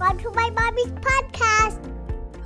Welcome 0.00 0.18
to 0.20 0.30
my 0.30 0.48
mommy's 0.48 0.92
podcast. 0.92 1.92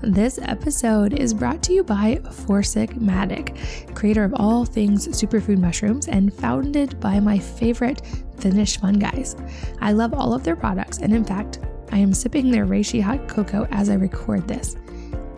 This 0.02 0.40
episode 0.42 1.12
is 1.12 1.32
brought 1.32 1.62
to 1.62 1.72
you 1.72 1.84
by 1.84 2.20
Four 2.32 2.62
Sigmatic, 2.62 3.94
creator 3.94 4.24
of 4.24 4.34
all 4.34 4.64
things 4.64 5.06
superfood 5.06 5.58
mushrooms 5.58 6.08
and 6.08 6.34
founded 6.34 6.98
by 6.98 7.20
my 7.20 7.38
favorite 7.38 8.02
Finnish 8.38 8.80
fun 8.80 8.94
guys. 8.94 9.36
I 9.80 9.92
love 9.92 10.14
all 10.14 10.34
of 10.34 10.42
their 10.42 10.56
products, 10.56 10.98
and 10.98 11.14
in 11.14 11.24
fact, 11.24 11.60
I 11.92 11.98
am 11.98 12.12
sipping 12.12 12.50
their 12.50 12.66
reishi 12.66 13.00
hot 13.00 13.28
cocoa 13.28 13.68
as 13.70 13.88
I 13.88 13.94
record 13.94 14.48
this. 14.48 14.74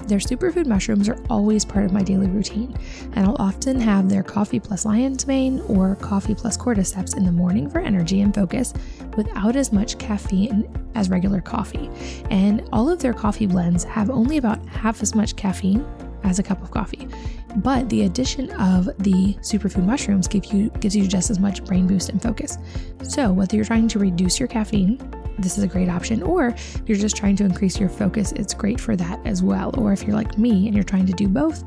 Their 0.07 0.19
superfood 0.19 0.67
mushrooms 0.67 1.09
are 1.09 1.19
always 1.29 1.65
part 1.65 1.85
of 1.85 1.93
my 1.93 2.03
daily 2.03 2.29
routine, 2.29 2.77
and 3.15 3.27
I'll 3.27 3.37
often 3.41 3.81
have 3.81 4.09
their 4.09 4.23
coffee 4.23 4.61
plus 4.61 4.85
lion's 4.85 5.27
mane 5.27 5.61
or 5.63 5.97
coffee 5.97 6.35
plus 6.35 6.57
cordyceps 6.57 7.17
in 7.17 7.25
the 7.25 7.33
morning 7.33 7.69
for 7.69 7.81
energy 7.81 8.21
and 8.21 8.33
focus 8.33 8.73
without 9.17 9.57
as 9.57 9.73
much 9.73 9.99
caffeine 9.99 10.69
as 10.95 11.11
regular 11.11 11.41
coffee. 11.41 11.91
And 12.31 12.69
all 12.73 12.89
of 12.89 13.01
their 13.01 13.15
coffee 13.15 13.47
blends 13.47 13.83
have 13.85 14.09
only 14.11 14.37
about 14.37 14.65
half 14.67 15.03
as 15.03 15.15
much 15.15 15.35
caffeine 15.35 15.85
as 16.23 16.39
a 16.39 16.43
cup 16.43 16.63
of 16.63 16.71
coffee. 16.71 17.09
But 17.57 17.89
the 17.89 18.03
addition 18.03 18.51
of 18.53 18.87
the 18.99 19.35
superfood 19.41 19.87
mushrooms 19.87 20.29
give 20.29 20.47
you 20.47 20.71
gives 20.81 20.95
you 20.95 21.09
just 21.09 21.31
as 21.31 21.41
much 21.41 21.65
brain 21.65 21.87
boost 21.87 22.11
and 22.11 22.23
focus. 22.23 22.59
So 23.03 23.33
whether 23.33 23.57
you're 23.57 23.65
trying 23.65 23.89
to 23.89 23.99
reduce 23.99 24.39
your 24.39 24.49
caffeine 24.49 24.99
this 25.39 25.59
is 25.59 25.65
a 25.65 25.69
great 25.69 25.89
option. 25.89 26.23
Or 26.23 26.49
if 26.49 26.83
you're 26.87 26.99
just 26.99 27.17
trying 27.17 27.37
to 27.37 27.45
increase 27.45 27.79
your 27.79 27.89
focus, 27.89 28.33
it's 28.33 28.55
great 28.55 28.81
for 28.81 28.97
that 28.97 29.25
as 29.27 29.43
well. 29.43 29.75
Or 29.79 29.93
if 29.93 30.03
you're 30.05 30.17
like 30.17 30.39
me 30.39 30.67
and 30.67 30.75
you're 30.75 30.85
trying 30.85 31.07
to 31.07 31.13
do 31.13 31.29
both, 31.29 31.65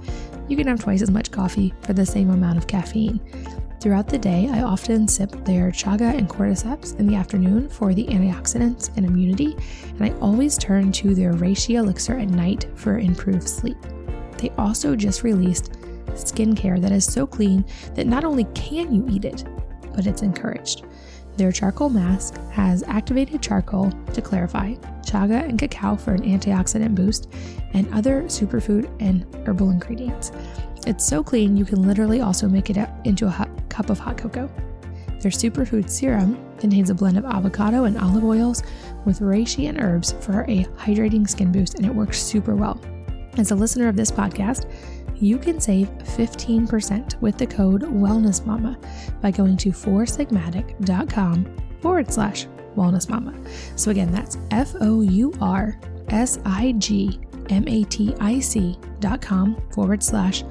you 0.48 0.58
can 0.58 0.68
have 0.68 0.80
twice 0.80 1.02
as 1.02 1.12
much 1.12 1.32
coffee 1.32 1.74
for 1.82 1.94
the 1.94 2.06
same 2.06 2.30
amount 2.32 2.58
of 2.58 2.68
caffeine. 2.68 3.20
Throughout 3.80 4.08
the 4.08 4.18
day, 4.18 4.50
I 4.52 4.64
often 4.64 5.08
sip 5.08 5.32
their 5.46 5.72
chaga 5.72 6.18
and 6.18 6.28
cordyceps 6.28 7.00
in 7.00 7.08
the 7.08 7.16
afternoon 7.16 7.70
for 7.70 7.94
the 7.94 8.06
antioxidants 8.08 8.90
and 8.98 9.06
immunity, 9.06 9.56
and 9.88 10.04
I 10.04 10.10
always 10.20 10.58
turn 10.58 10.92
to 10.94 11.16
their 11.16 11.34
reishi 11.34 11.76
elixir 11.76 12.18
at 12.18 12.28
night 12.28 12.68
for 12.76 13.00
improved 13.00 13.48
sleep. 13.48 13.78
They 14.38 14.50
also 14.58 14.98
just 14.98 15.24
released 15.24 15.72
skincare 16.08 16.82
that 16.82 16.92
is 16.92 17.06
so 17.06 17.26
clean 17.26 17.64
that 17.96 18.08
not 18.08 18.26
only 18.26 18.46
can 18.54 18.94
you 18.94 19.06
eat 19.10 19.24
it, 19.24 19.46
but 19.94 20.08
it's 20.08 20.24
encouraged. 20.24 20.84
Their 21.40 21.54
charcoal 21.54 21.88
mask 21.88 22.36
has 22.52 22.84
activated 22.84 23.42
charcoal 23.42 23.94
to 24.14 24.22
clarify, 24.22 24.74
chaga 25.06 25.48
and 25.48 25.58
cacao 25.58 25.96
for 25.96 26.12
an 26.12 26.24
antioxidant 26.24 26.96
boost, 26.96 27.32
and 27.72 27.88
other 27.94 28.24
superfood 28.24 28.92
and 29.00 29.26
herbal 29.48 29.70
ingredients. 29.70 30.34
It's 30.86 31.08
so 31.08 31.24
clean 31.24 31.56
you 31.56 31.64
can 31.64 31.88
literally 31.88 32.20
also 32.20 32.50
make 32.50 32.70
it 32.70 32.90
into 33.06 33.26
a 33.26 33.30
hot 33.30 33.50
cup 33.70 33.90
of 33.90 33.98
hot 33.98 34.18
cocoa. 34.18 34.52
Their 35.22 35.32
superfood 35.32 35.90
serum 35.90 36.38
contains 36.58 36.90
a 36.90 36.94
blend 36.94 37.18
of 37.18 37.24
avocado 37.24 37.86
and 37.86 37.98
olive 37.98 38.26
oils 38.26 38.62
with 39.06 39.22
reishi 39.22 39.70
and 39.70 39.80
herbs 39.80 40.16
for 40.20 40.42
a 40.42 40.66
hydrating 40.76 41.26
skin 41.26 41.54
boost, 41.54 41.76
and 41.76 41.86
it 41.86 41.96
works 41.96 42.22
super 42.22 42.58
well. 42.58 42.82
As 43.38 43.52
a 43.52 43.56
listener 43.56 43.88
of 43.88 43.96
this 43.96 44.12
podcast, 44.12 44.70
you 45.20 45.38
can 45.38 45.60
save 45.60 45.90
15% 45.90 47.20
with 47.22 47.38
the 47.38 47.48
code 47.48 47.82
WellnessMama 47.82 49.22
by 49.22 49.32
going 49.32 49.58
to 49.58 49.70
foursigmatic.com 49.70 51.58
forward 51.82 52.12
slash 52.12 52.46
wellnessmama. 52.76 53.48
So 53.78 53.92
again, 53.92 54.12
that's 54.12 54.38
F 54.52 54.76
O 54.80 55.02
U 55.02 55.34
R 55.42 55.78
S 56.10 56.40
I 56.46 56.74
G 56.74 57.20
M 57.50 57.68
A 57.68 57.84
T 57.84 58.16
I 58.20 58.40
C 58.40 58.78
dot 59.00 59.22
com 59.22 59.62
forward 59.72 60.04
slash 60.04 60.44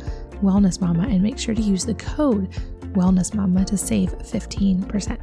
wellnessmama 0.42 1.04
and 1.12 1.22
make 1.22 1.38
sure 1.38 1.54
to 1.54 1.62
use 1.62 1.84
the 1.84 1.94
code 1.94 2.50
wellnessmama 2.92 3.66
to 3.66 3.76
save 3.76 4.10
15%. 4.18 5.18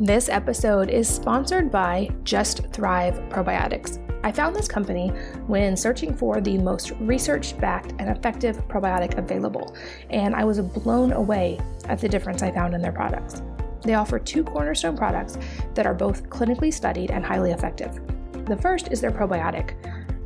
This 0.00 0.28
episode 0.28 0.88
is 0.88 1.08
sponsored 1.08 1.70
by 1.70 2.08
Just 2.24 2.66
Thrive 2.68 3.14
Probiotics. 3.28 4.09
I 4.22 4.30
found 4.32 4.54
this 4.54 4.68
company 4.68 5.08
when 5.46 5.76
searching 5.76 6.14
for 6.14 6.42
the 6.42 6.58
most 6.58 6.92
research 7.00 7.58
backed 7.58 7.92
and 7.98 8.10
effective 8.10 8.56
probiotic 8.68 9.16
available, 9.16 9.74
and 10.10 10.34
I 10.34 10.44
was 10.44 10.60
blown 10.60 11.12
away 11.12 11.58
at 11.86 12.00
the 12.00 12.08
difference 12.08 12.42
I 12.42 12.50
found 12.50 12.74
in 12.74 12.82
their 12.82 12.92
products. 12.92 13.40
They 13.82 13.94
offer 13.94 14.18
two 14.18 14.44
cornerstone 14.44 14.94
products 14.94 15.38
that 15.74 15.86
are 15.86 15.94
both 15.94 16.28
clinically 16.28 16.72
studied 16.72 17.10
and 17.10 17.24
highly 17.24 17.52
effective. 17.52 17.98
The 18.44 18.58
first 18.58 18.92
is 18.92 19.00
their 19.00 19.10
probiotic, 19.10 19.74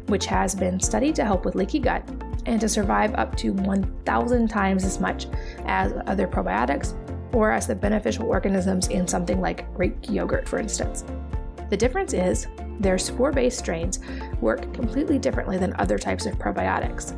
which 0.09 0.27
has 0.27 0.57
been 0.57 0.81
studied 0.81 1.15
to 1.17 1.25
help 1.25 1.45
with 1.45 1.55
leaky 1.55 1.79
gut 1.79 2.03
and 2.47 2.61
to 2.61 2.69
survive 2.69 3.15
up 3.15 3.37
to 3.37 3.53
1,000 3.53 4.49
times 4.49 4.85
as 4.85 4.99
much 4.99 5.27
as 5.67 5.93
other 6.07 6.27
probiotics 6.27 6.95
or 7.33 7.53
as 7.53 7.69
the 7.69 7.75
beneficial 7.77 8.27
organisms 8.27 8.89
in 8.89 9.07
something 9.07 9.41
like 9.41 9.73
Greek 9.75 9.95
yogurt, 10.11 10.49
for 10.49 10.59
instance. 10.59 11.05
The 11.71 11.77
difference 11.77 12.13
is 12.13 12.49
their 12.81 12.99
spore 12.99 13.33
based 13.33 13.59
strains 13.59 14.01
work 14.41 14.73
completely 14.75 15.19
differently 15.19 15.59
than 15.59 15.75
other 15.79 15.99
types 15.99 16.27
of 16.27 16.39
probiotics. 16.39 17.17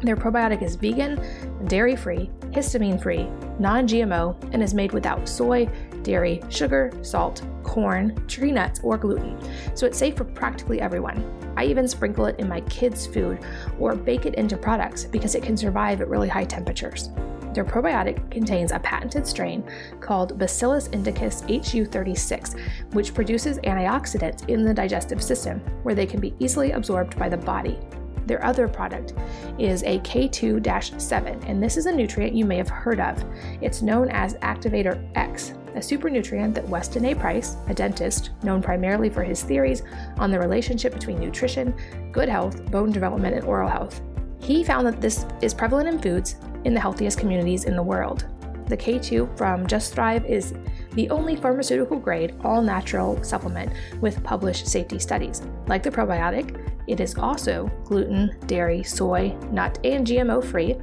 Their 0.00 0.16
probiotic 0.16 0.62
is 0.62 0.76
vegan, 0.76 1.20
dairy 1.66 1.96
free, 1.96 2.30
histamine 2.50 3.02
free, 3.02 3.28
non 3.58 3.88
GMO, 3.88 4.36
and 4.52 4.62
is 4.62 4.72
made 4.72 4.92
without 4.92 5.28
soy, 5.28 5.68
dairy, 6.02 6.40
sugar, 6.48 6.92
salt, 7.02 7.42
corn, 7.64 8.14
tree 8.28 8.52
nuts, 8.52 8.80
or 8.84 8.96
gluten, 8.96 9.36
so 9.74 9.86
it's 9.86 9.98
safe 9.98 10.16
for 10.16 10.24
practically 10.24 10.80
everyone. 10.80 11.24
I 11.56 11.64
even 11.64 11.88
sprinkle 11.88 12.26
it 12.26 12.38
in 12.38 12.48
my 12.48 12.60
kids' 12.62 13.06
food 13.06 13.40
or 13.80 13.96
bake 13.96 14.24
it 14.24 14.36
into 14.36 14.56
products 14.56 15.04
because 15.04 15.34
it 15.34 15.42
can 15.42 15.56
survive 15.56 16.00
at 16.00 16.08
really 16.08 16.28
high 16.28 16.44
temperatures. 16.44 17.10
Their 17.54 17.64
probiotic 17.64 18.30
contains 18.30 18.72
a 18.72 18.78
patented 18.78 19.26
strain 19.26 19.64
called 20.00 20.38
Bacillus 20.38 20.88
indicus 20.88 21.42
HU36, 21.42 22.58
which 22.92 23.14
produces 23.14 23.58
antioxidants 23.60 24.48
in 24.48 24.64
the 24.64 24.74
digestive 24.74 25.22
system 25.22 25.60
where 25.82 25.94
they 25.94 26.06
can 26.06 26.20
be 26.20 26.34
easily 26.38 26.72
absorbed 26.72 27.18
by 27.18 27.28
the 27.28 27.36
body. 27.36 27.78
Their 28.26 28.44
other 28.44 28.68
product 28.68 29.14
is 29.58 29.82
a 29.84 29.98
K2 30.00 31.00
7, 31.00 31.42
and 31.44 31.62
this 31.62 31.78
is 31.78 31.86
a 31.86 31.92
nutrient 31.92 32.34
you 32.34 32.44
may 32.44 32.58
have 32.58 32.68
heard 32.68 33.00
of. 33.00 33.24
It's 33.62 33.80
known 33.80 34.10
as 34.10 34.34
Activator 34.34 35.02
X, 35.14 35.54
a 35.74 35.80
super 35.80 36.10
nutrient 36.10 36.54
that 36.54 36.68
Weston 36.68 37.06
A. 37.06 37.14
Price, 37.14 37.56
a 37.68 37.74
dentist 37.74 38.30
known 38.42 38.60
primarily 38.60 39.08
for 39.08 39.22
his 39.22 39.42
theories 39.42 39.82
on 40.18 40.30
the 40.30 40.38
relationship 40.38 40.92
between 40.92 41.18
nutrition, 41.18 41.74
good 42.12 42.28
health, 42.28 42.70
bone 42.70 42.92
development, 42.92 43.34
and 43.34 43.44
oral 43.46 43.68
health, 43.68 44.02
he 44.40 44.62
found 44.62 44.86
that 44.86 45.00
this 45.00 45.24
is 45.40 45.54
prevalent 45.54 45.88
in 45.88 45.98
foods 45.98 46.36
in 46.68 46.74
the 46.74 46.80
healthiest 46.80 47.18
communities 47.18 47.64
in 47.64 47.74
the 47.74 47.82
world. 47.82 48.26
The 48.66 48.76
K2 48.76 49.38
from 49.38 49.66
Just 49.66 49.94
Thrive 49.94 50.26
is 50.26 50.52
the 50.92 51.08
only 51.08 51.34
pharmaceutical 51.34 51.98
grade, 51.98 52.34
all 52.44 52.60
natural 52.60 53.22
supplement 53.24 53.72
with 54.02 54.22
published 54.22 54.66
safety 54.66 54.98
studies. 54.98 55.40
Like 55.66 55.82
the 55.82 55.90
probiotic, 55.90 56.62
it 56.86 57.00
is 57.00 57.16
also 57.16 57.70
gluten, 57.84 58.36
dairy, 58.46 58.82
soy, 58.82 59.34
nut, 59.50 59.78
and 59.82 60.06
GMO 60.06 60.44
free, 60.44 60.76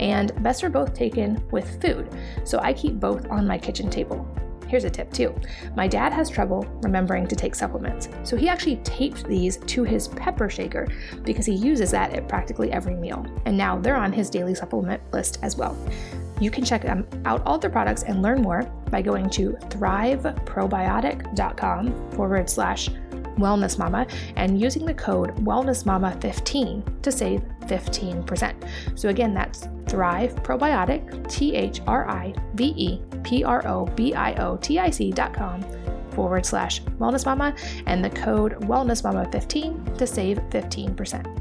and 0.00 0.42
best 0.42 0.64
are 0.64 0.70
both 0.70 0.92
taken 0.92 1.40
with 1.52 1.80
food, 1.80 2.08
so 2.44 2.58
I 2.58 2.72
keep 2.72 2.98
both 2.98 3.30
on 3.30 3.46
my 3.46 3.58
kitchen 3.58 3.88
table. 3.88 4.26
Here's 4.68 4.84
a 4.84 4.90
tip 4.90 5.12
too. 5.12 5.34
My 5.74 5.88
dad 5.88 6.12
has 6.12 6.28
trouble 6.28 6.66
remembering 6.82 7.26
to 7.26 7.34
take 7.34 7.54
supplements, 7.54 8.10
so 8.22 8.36
he 8.36 8.48
actually 8.48 8.76
taped 8.76 9.26
these 9.26 9.56
to 9.56 9.82
his 9.82 10.08
pepper 10.08 10.50
shaker 10.50 10.86
because 11.24 11.46
he 11.46 11.54
uses 11.54 11.90
that 11.90 12.12
at 12.12 12.28
practically 12.28 12.70
every 12.70 12.94
meal. 12.94 13.26
And 13.46 13.56
now 13.56 13.78
they're 13.78 13.96
on 13.96 14.12
his 14.12 14.28
daily 14.30 14.54
supplement 14.54 15.02
list 15.12 15.38
as 15.42 15.56
well. 15.56 15.76
You 16.40 16.50
can 16.50 16.64
check 16.64 16.84
out 16.84 17.42
all 17.46 17.58
their 17.58 17.70
products 17.70 18.02
and 18.04 18.22
learn 18.22 18.42
more 18.42 18.62
by 18.90 19.02
going 19.02 19.28
to 19.30 19.52
thriveprobiotic.com 19.52 22.10
forward 22.12 22.48
slash 22.48 22.88
Wellness 23.38 23.78
Mama 23.78 24.06
and 24.36 24.60
using 24.60 24.84
the 24.84 24.94
code 24.94 25.34
Wellness 25.36 25.86
Mama 25.86 26.16
15 26.20 26.82
to 27.02 27.12
save 27.12 27.42
15%. 27.62 28.98
So 28.98 29.08
again, 29.08 29.32
that's 29.32 29.68
Thrive 29.88 30.34
Probiotic, 30.36 31.28
T 31.30 31.54
H 31.54 31.80
R 31.86 32.08
I 32.08 32.34
V 32.54 32.74
E 32.76 33.00
P 33.22 33.42
R 33.44 33.66
O 33.66 33.86
B 33.86 34.14
I 34.14 34.34
O 34.34 34.56
T 34.58 34.78
I 34.78 34.90
C 34.90 35.10
dot 35.10 35.32
com 35.32 35.62
forward 36.12 36.44
slash 36.44 36.82
Wellness 36.98 37.24
Mama 37.24 37.54
and 37.86 38.04
the 38.04 38.10
code 38.10 38.54
Wellness 38.62 39.04
Mama 39.04 39.30
15 39.30 39.96
to 39.96 40.06
save 40.06 40.38
15%. 40.50 41.38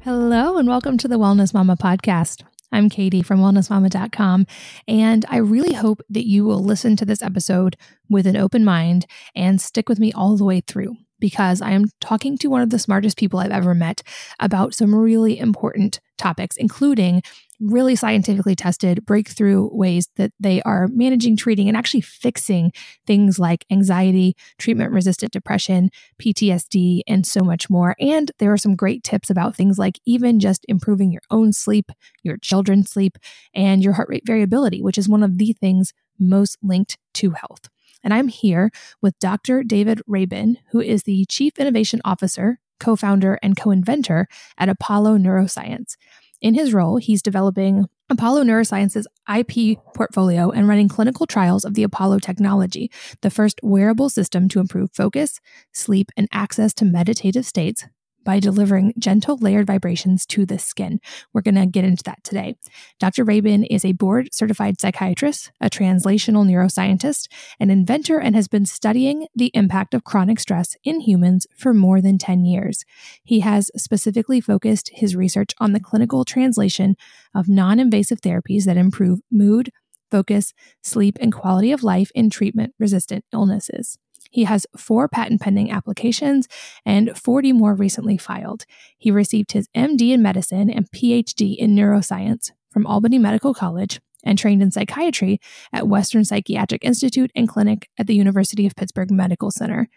Hello, 0.00 0.58
and 0.58 0.68
welcome 0.68 0.98
to 0.98 1.08
the 1.08 1.16
Wellness 1.18 1.54
Mama 1.54 1.76
podcast. 1.76 2.42
I'm 2.72 2.88
Katie 2.88 3.22
from 3.22 3.38
wellnessmama.com, 3.38 4.46
and 4.88 5.24
I 5.28 5.36
really 5.36 5.74
hope 5.74 6.02
that 6.10 6.26
you 6.26 6.44
will 6.44 6.58
listen 6.58 6.96
to 6.96 7.04
this 7.04 7.22
episode 7.22 7.76
with 8.10 8.26
an 8.26 8.36
open 8.36 8.64
mind 8.64 9.06
and 9.34 9.60
stick 9.60 9.88
with 9.88 10.00
me 10.00 10.12
all 10.12 10.36
the 10.36 10.44
way 10.44 10.60
through 10.60 10.96
because 11.20 11.62
I 11.62 11.70
am 11.70 11.84
talking 12.00 12.36
to 12.38 12.48
one 12.48 12.62
of 12.62 12.70
the 12.70 12.78
smartest 12.78 13.16
people 13.16 13.38
I've 13.38 13.50
ever 13.50 13.74
met 13.74 14.02
about 14.40 14.74
some 14.74 14.94
really 14.94 15.38
important 15.38 16.00
topics, 16.18 16.56
including 16.56 17.22
really 17.60 17.96
scientifically 17.96 18.54
tested 18.54 19.04
breakthrough 19.06 19.68
ways 19.72 20.08
that 20.16 20.32
they 20.40 20.60
are 20.62 20.88
managing, 20.88 21.36
treating, 21.36 21.68
and 21.68 21.76
actually 21.76 22.00
fixing 22.00 22.72
things 23.06 23.38
like 23.38 23.64
anxiety, 23.70 24.34
treatment 24.58 24.92
resistant 24.92 25.32
depression, 25.32 25.90
PTSD, 26.20 27.00
and 27.06 27.26
so 27.26 27.42
much 27.42 27.70
more. 27.70 27.94
And 27.98 28.30
there 28.38 28.52
are 28.52 28.58
some 28.58 28.76
great 28.76 29.02
tips 29.02 29.30
about 29.30 29.56
things 29.56 29.78
like 29.78 29.98
even 30.04 30.40
just 30.40 30.64
improving 30.68 31.12
your 31.12 31.22
own 31.30 31.52
sleep, 31.52 31.90
your 32.22 32.36
children's 32.38 32.90
sleep, 32.90 33.16
and 33.54 33.82
your 33.82 33.94
heart 33.94 34.08
rate 34.08 34.26
variability, 34.26 34.82
which 34.82 34.98
is 34.98 35.08
one 35.08 35.22
of 35.22 35.38
the 35.38 35.52
things 35.52 35.92
most 36.18 36.58
linked 36.62 36.98
to 37.14 37.30
health. 37.30 37.68
And 38.04 38.14
I'm 38.14 38.28
here 38.28 38.70
with 39.00 39.18
Dr. 39.18 39.64
David 39.64 40.02
Rabin, 40.06 40.58
who 40.70 40.80
is 40.80 41.02
the 41.02 41.24
Chief 41.28 41.58
Innovation 41.58 42.02
Officer, 42.04 42.60
co 42.78 42.94
founder, 42.94 43.38
and 43.42 43.56
co 43.56 43.70
inventor 43.70 44.28
at 44.58 44.68
Apollo 44.68 45.18
Neuroscience. 45.18 45.96
In 46.42 46.52
his 46.52 46.74
role, 46.74 46.98
he's 46.98 47.22
developing 47.22 47.86
Apollo 48.10 48.44
Neuroscience's 48.44 49.08
IP 49.34 49.78
portfolio 49.94 50.50
and 50.50 50.68
running 50.68 50.88
clinical 50.88 51.26
trials 51.26 51.64
of 51.64 51.72
the 51.72 51.82
Apollo 51.82 52.18
technology, 52.18 52.90
the 53.22 53.30
first 53.30 53.58
wearable 53.62 54.10
system 54.10 54.48
to 54.50 54.60
improve 54.60 54.90
focus, 54.92 55.40
sleep, 55.72 56.10
and 56.14 56.28
access 56.30 56.74
to 56.74 56.84
meditative 56.84 57.46
states 57.46 57.86
by 58.24 58.40
delivering 58.40 58.94
gentle 58.98 59.36
layered 59.36 59.66
vibrations 59.66 60.26
to 60.26 60.46
the 60.46 60.58
skin. 60.58 61.00
We're 61.32 61.42
going 61.42 61.54
to 61.54 61.66
get 61.66 61.84
into 61.84 62.02
that 62.04 62.24
today. 62.24 62.56
Dr. 62.98 63.24
Rabin 63.24 63.64
is 63.64 63.84
a 63.84 63.92
board 63.92 64.34
certified 64.34 64.80
psychiatrist, 64.80 65.52
a 65.60 65.70
translational 65.70 66.46
neuroscientist, 66.46 67.28
an 67.60 67.70
inventor, 67.70 68.18
and 68.18 68.34
has 68.34 68.48
been 68.48 68.66
studying 68.66 69.26
the 69.34 69.50
impact 69.54 69.94
of 69.94 70.04
chronic 70.04 70.40
stress 70.40 70.76
in 70.84 71.00
humans 71.00 71.46
for 71.56 71.74
more 71.74 72.00
than 72.00 72.18
10 72.18 72.44
years. 72.44 72.84
He 73.22 73.40
has 73.40 73.70
specifically 73.76 74.40
focused 74.40 74.90
his 74.94 75.14
research 75.14 75.50
on 75.58 75.72
the 75.72 75.80
clinical 75.80 76.24
translation 76.24 76.96
of 77.34 77.48
non 77.48 77.78
invasive 77.78 78.20
therapies 78.20 78.64
that 78.64 78.76
improve 78.76 79.20
mood, 79.30 79.70
focus, 80.10 80.52
sleep, 80.82 81.16
and 81.20 81.32
quality 81.32 81.72
of 81.72 81.82
life 81.82 82.10
in 82.14 82.30
treatment 82.30 82.74
resistant 82.78 83.24
illnesses. 83.32 83.98
He 84.34 84.44
has 84.44 84.66
four 84.76 85.06
patent 85.06 85.40
pending 85.40 85.70
applications 85.70 86.48
and 86.84 87.16
40 87.16 87.52
more 87.52 87.72
recently 87.72 88.18
filed. 88.18 88.66
He 88.98 89.12
received 89.12 89.52
his 89.52 89.68
MD 89.76 90.10
in 90.10 90.22
medicine 90.22 90.68
and 90.68 90.90
PhD 90.90 91.56
in 91.56 91.76
neuroscience 91.76 92.50
from 92.72 92.84
Albany 92.84 93.20
Medical 93.20 93.54
College 93.54 94.00
and 94.24 94.36
trained 94.36 94.60
in 94.60 94.72
psychiatry 94.72 95.38
at 95.72 95.86
Western 95.86 96.24
Psychiatric 96.24 96.84
Institute 96.84 97.30
and 97.36 97.48
Clinic 97.48 97.88
at 97.96 98.08
the 98.08 98.16
University 98.16 98.66
of 98.66 98.74
Pittsburgh 98.74 99.12
Medical 99.12 99.52
Center. 99.52 99.88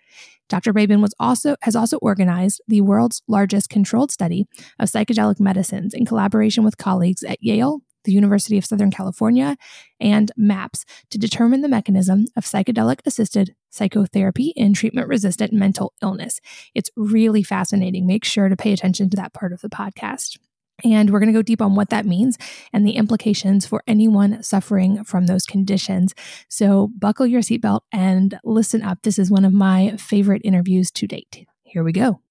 Dr. 0.50 0.72
Rabin 0.72 1.02
was 1.02 1.16
also 1.20 1.56
has 1.64 1.76
also 1.76 1.98
organized 1.98 2.62
the 2.68 2.82
world's 2.82 3.24
largest 3.28 3.70
controlled 3.70 4.12
study 4.12 4.46
of 4.78 4.88
psychedelic 4.88 5.40
medicines 5.40 5.96
in 5.96 6.06
collaboration 6.06 6.64
with 6.64 6.78
colleagues 6.78 7.24
at 7.24 7.42
Yale, 7.42 7.80
the 8.04 8.12
University 8.12 8.60
of 8.60 8.66
Southern 8.66 8.92
California, 8.92 9.58
and 10.00 10.32
MAPS 10.38 10.86
to 11.10 11.18
determine 11.18 11.62
the 11.62 11.68
mechanism 11.68 12.26
of 12.36 12.46
psychedelic 12.46 13.00
assisted 13.04 13.56
psychotherapy 13.70 14.54
in 14.56 14.74
treatment 14.74 15.08
resistant 15.08 15.54
mental 15.54 15.94
illness. 16.02 16.40
It's 16.74 16.90
really 16.96 17.44
fascinating. 17.44 18.06
Make 18.06 18.26
sure 18.26 18.50
to 18.50 18.56
pay 18.56 18.74
attention 18.74 19.10
to 19.12 19.18
that 19.18 19.34
part 19.34 19.54
of 19.54 19.62
the 19.62 19.70
podcast. 19.70 20.38
And 20.84 21.10
we're 21.10 21.20
going 21.20 21.34
to 21.34 21.38
go 21.38 21.42
deep 21.42 21.62
on 21.62 21.74
what 21.74 21.90
that 21.90 22.06
means 22.06 22.38
and 22.72 22.86
the 22.86 22.98
implications 22.98 23.66
for 23.66 23.84
anyone 23.88 24.44
suffering 24.44 25.04
from 25.04 25.26
those 25.26 25.46
conditions. 25.46 26.14
So, 26.50 26.92
buckle 27.00 27.26
your 27.26 27.42
seatbelt 27.42 27.82
and 27.92 28.40
listen 28.44 28.84
up. 28.84 29.00
This 29.02 29.18
is 29.18 29.32
one 29.32 29.44
of 29.44 29.54
my 29.54 29.98
favorite 29.98 30.44
interviews 30.46 30.92
to 30.92 31.08
date. 31.08 31.48
Here 31.64 31.84
we 31.84 31.94
go. 31.94 32.22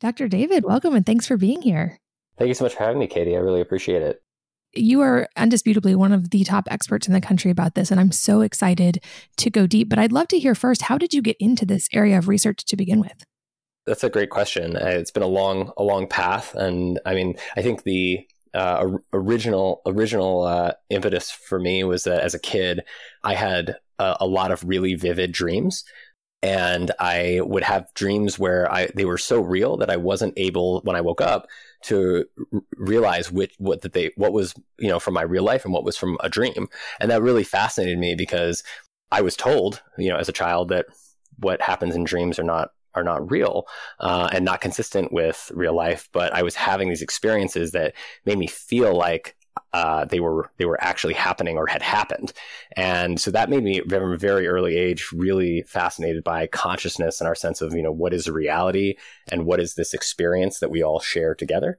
Dr. 0.00 0.28
David, 0.28 0.64
welcome 0.64 0.94
and 0.94 1.06
thanks 1.06 1.26
for 1.26 1.38
being 1.38 1.62
here. 1.62 1.98
Thank 2.36 2.48
you 2.48 2.54
so 2.54 2.64
much 2.64 2.74
for 2.74 2.84
having 2.84 2.98
me, 2.98 3.06
Katie. 3.06 3.34
I 3.34 3.40
really 3.40 3.62
appreciate 3.62 4.02
it 4.02 4.22
you 4.76 5.00
are 5.00 5.28
undisputably 5.36 5.96
one 5.96 6.12
of 6.12 6.30
the 6.30 6.44
top 6.44 6.68
experts 6.70 7.06
in 7.06 7.12
the 7.12 7.20
country 7.20 7.50
about 7.50 7.74
this, 7.74 7.90
and 7.90 8.00
I'm 8.00 8.12
so 8.12 8.40
excited 8.40 9.02
to 9.38 9.50
go 9.50 9.66
deep. 9.66 9.88
But 9.88 9.98
I'd 9.98 10.12
love 10.12 10.28
to 10.28 10.38
hear 10.38 10.54
first 10.54 10.82
how 10.82 10.98
did 10.98 11.12
you 11.12 11.22
get 11.22 11.36
into 11.40 11.66
this 11.66 11.88
area 11.92 12.18
of 12.18 12.28
research 12.28 12.64
to 12.66 12.76
begin 12.76 13.00
with? 13.00 13.24
That's 13.86 14.04
a 14.04 14.10
great 14.10 14.30
question. 14.30 14.76
Uh, 14.76 14.86
it's 14.86 15.12
been 15.12 15.22
a 15.22 15.28
long, 15.28 15.72
a 15.76 15.82
long 15.82 16.08
path, 16.08 16.54
and 16.54 17.00
I 17.06 17.14
mean, 17.14 17.36
I 17.56 17.62
think 17.62 17.84
the 17.84 18.26
uh, 18.54 18.98
original 19.12 19.82
original 19.86 20.42
uh, 20.42 20.72
impetus 20.90 21.30
for 21.30 21.58
me 21.58 21.84
was 21.84 22.04
that 22.04 22.22
as 22.22 22.34
a 22.34 22.38
kid, 22.38 22.82
I 23.22 23.34
had 23.34 23.76
a, 23.98 24.16
a 24.20 24.26
lot 24.26 24.50
of 24.50 24.64
really 24.66 24.94
vivid 24.94 25.32
dreams 25.32 25.84
and 26.42 26.90
I 27.00 27.40
would 27.42 27.62
have 27.62 27.92
dreams 27.94 28.38
where 28.38 28.70
I 28.72 28.88
they 28.94 29.04
were 29.04 29.18
so 29.18 29.40
real 29.40 29.76
that 29.78 29.90
I 29.90 29.96
wasn't 29.96 30.34
able 30.36 30.80
when 30.82 30.96
I 30.96 31.00
woke 31.00 31.20
up 31.20 31.46
to 31.86 32.24
r- 32.52 32.60
realize 32.76 33.30
which 33.30 33.54
what 33.58 33.82
that 33.82 33.92
they 33.92 34.10
what 34.16 34.32
was 34.32 34.54
you 34.78 34.88
know 34.88 34.98
from 34.98 35.14
my 35.14 35.22
real 35.22 35.44
life 35.44 35.64
and 35.64 35.72
what 35.72 35.84
was 35.84 35.96
from 35.96 36.18
a 36.20 36.28
dream. 36.28 36.68
And 37.00 37.10
that 37.10 37.22
really 37.22 37.44
fascinated 37.44 37.98
me 37.98 38.14
because 38.14 38.62
i 39.12 39.20
was 39.20 39.36
told 39.36 39.82
you 39.98 40.08
know 40.08 40.16
as 40.16 40.28
a 40.28 40.32
child 40.32 40.68
that 40.68 40.86
what 41.38 41.62
happens 41.62 41.94
in 41.94 42.02
dreams 42.04 42.38
are 42.38 42.44
not 42.44 42.70
are 42.94 43.04
not 43.04 43.30
real 43.30 43.66
uh, 44.00 44.28
and 44.32 44.44
not 44.44 44.60
consistent 44.60 45.12
with 45.12 45.52
real 45.54 45.74
life. 45.74 46.08
But 46.12 46.32
i 46.34 46.42
was 46.42 46.54
having 46.54 46.88
these 46.88 47.02
experiences 47.02 47.72
that 47.72 47.94
made 48.24 48.38
me 48.38 48.46
feel 48.46 48.94
like 48.94 49.36
uh, 49.72 50.04
they 50.06 50.20
were 50.20 50.50
they 50.58 50.64
were 50.64 50.82
actually 50.82 51.14
happening 51.14 51.56
or 51.56 51.66
had 51.66 51.82
happened, 51.82 52.32
and 52.76 53.20
so 53.20 53.30
that 53.30 53.50
made 53.50 53.62
me 53.62 53.80
from 53.80 54.12
a 54.12 54.16
very 54.16 54.46
early 54.46 54.76
age 54.76 55.10
really 55.12 55.62
fascinated 55.62 56.24
by 56.24 56.46
consciousness 56.46 57.20
and 57.20 57.28
our 57.28 57.34
sense 57.34 57.60
of 57.60 57.74
you 57.74 57.82
know 57.82 57.92
what 57.92 58.14
is 58.14 58.28
reality 58.28 58.96
and 59.30 59.44
what 59.44 59.60
is 59.60 59.74
this 59.74 59.94
experience 59.94 60.60
that 60.60 60.70
we 60.70 60.82
all 60.82 61.00
share 61.00 61.34
together. 61.34 61.78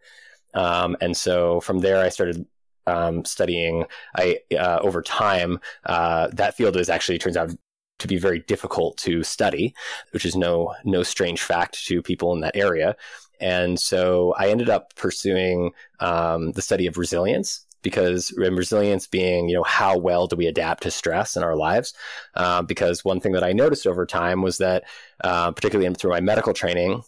Um, 0.53 0.97
and 1.01 1.15
so 1.15 1.59
from 1.61 1.79
there, 1.79 1.99
I 2.03 2.09
started 2.09 2.45
um, 2.87 3.25
studying. 3.25 3.85
I 4.15 4.39
uh, 4.57 4.79
over 4.81 5.01
time 5.01 5.59
uh, 5.85 6.29
that 6.33 6.55
field 6.55 6.77
is 6.77 6.89
actually 6.89 7.17
turns 7.17 7.37
out 7.37 7.51
to 7.99 8.07
be 8.07 8.17
very 8.17 8.39
difficult 8.39 8.97
to 8.97 9.23
study, 9.23 9.73
which 10.11 10.25
is 10.25 10.35
no 10.35 10.73
no 10.83 11.03
strange 11.03 11.41
fact 11.41 11.85
to 11.85 12.01
people 12.01 12.33
in 12.33 12.41
that 12.41 12.55
area. 12.55 12.95
And 13.39 13.79
so 13.79 14.33
I 14.37 14.49
ended 14.49 14.69
up 14.69 14.95
pursuing 14.95 15.71
um, 15.99 16.53
the 16.53 16.61
study 16.61 16.87
of 16.87 16.97
resilience 16.97 17.66
because 17.87 18.33
resilience 18.35 19.07
being 19.07 19.47
you 19.47 19.55
know 19.55 19.63
how 19.63 19.97
well 19.97 20.27
do 20.27 20.35
we 20.35 20.45
adapt 20.45 20.83
to 20.83 20.91
stress 20.91 21.37
in 21.37 21.43
our 21.43 21.55
lives? 21.55 21.93
Uh, 22.35 22.61
because 22.61 23.05
one 23.05 23.21
thing 23.21 23.31
that 23.31 23.45
i 23.45 23.53
noticed 23.53 23.87
over 23.87 24.05
time 24.05 24.41
was 24.41 24.57
that 24.57 24.83
uh, 25.23 25.51
particularly 25.53 25.93
through 25.95 26.11
my 26.11 26.19
medical 26.19 26.53
training 26.53 27.01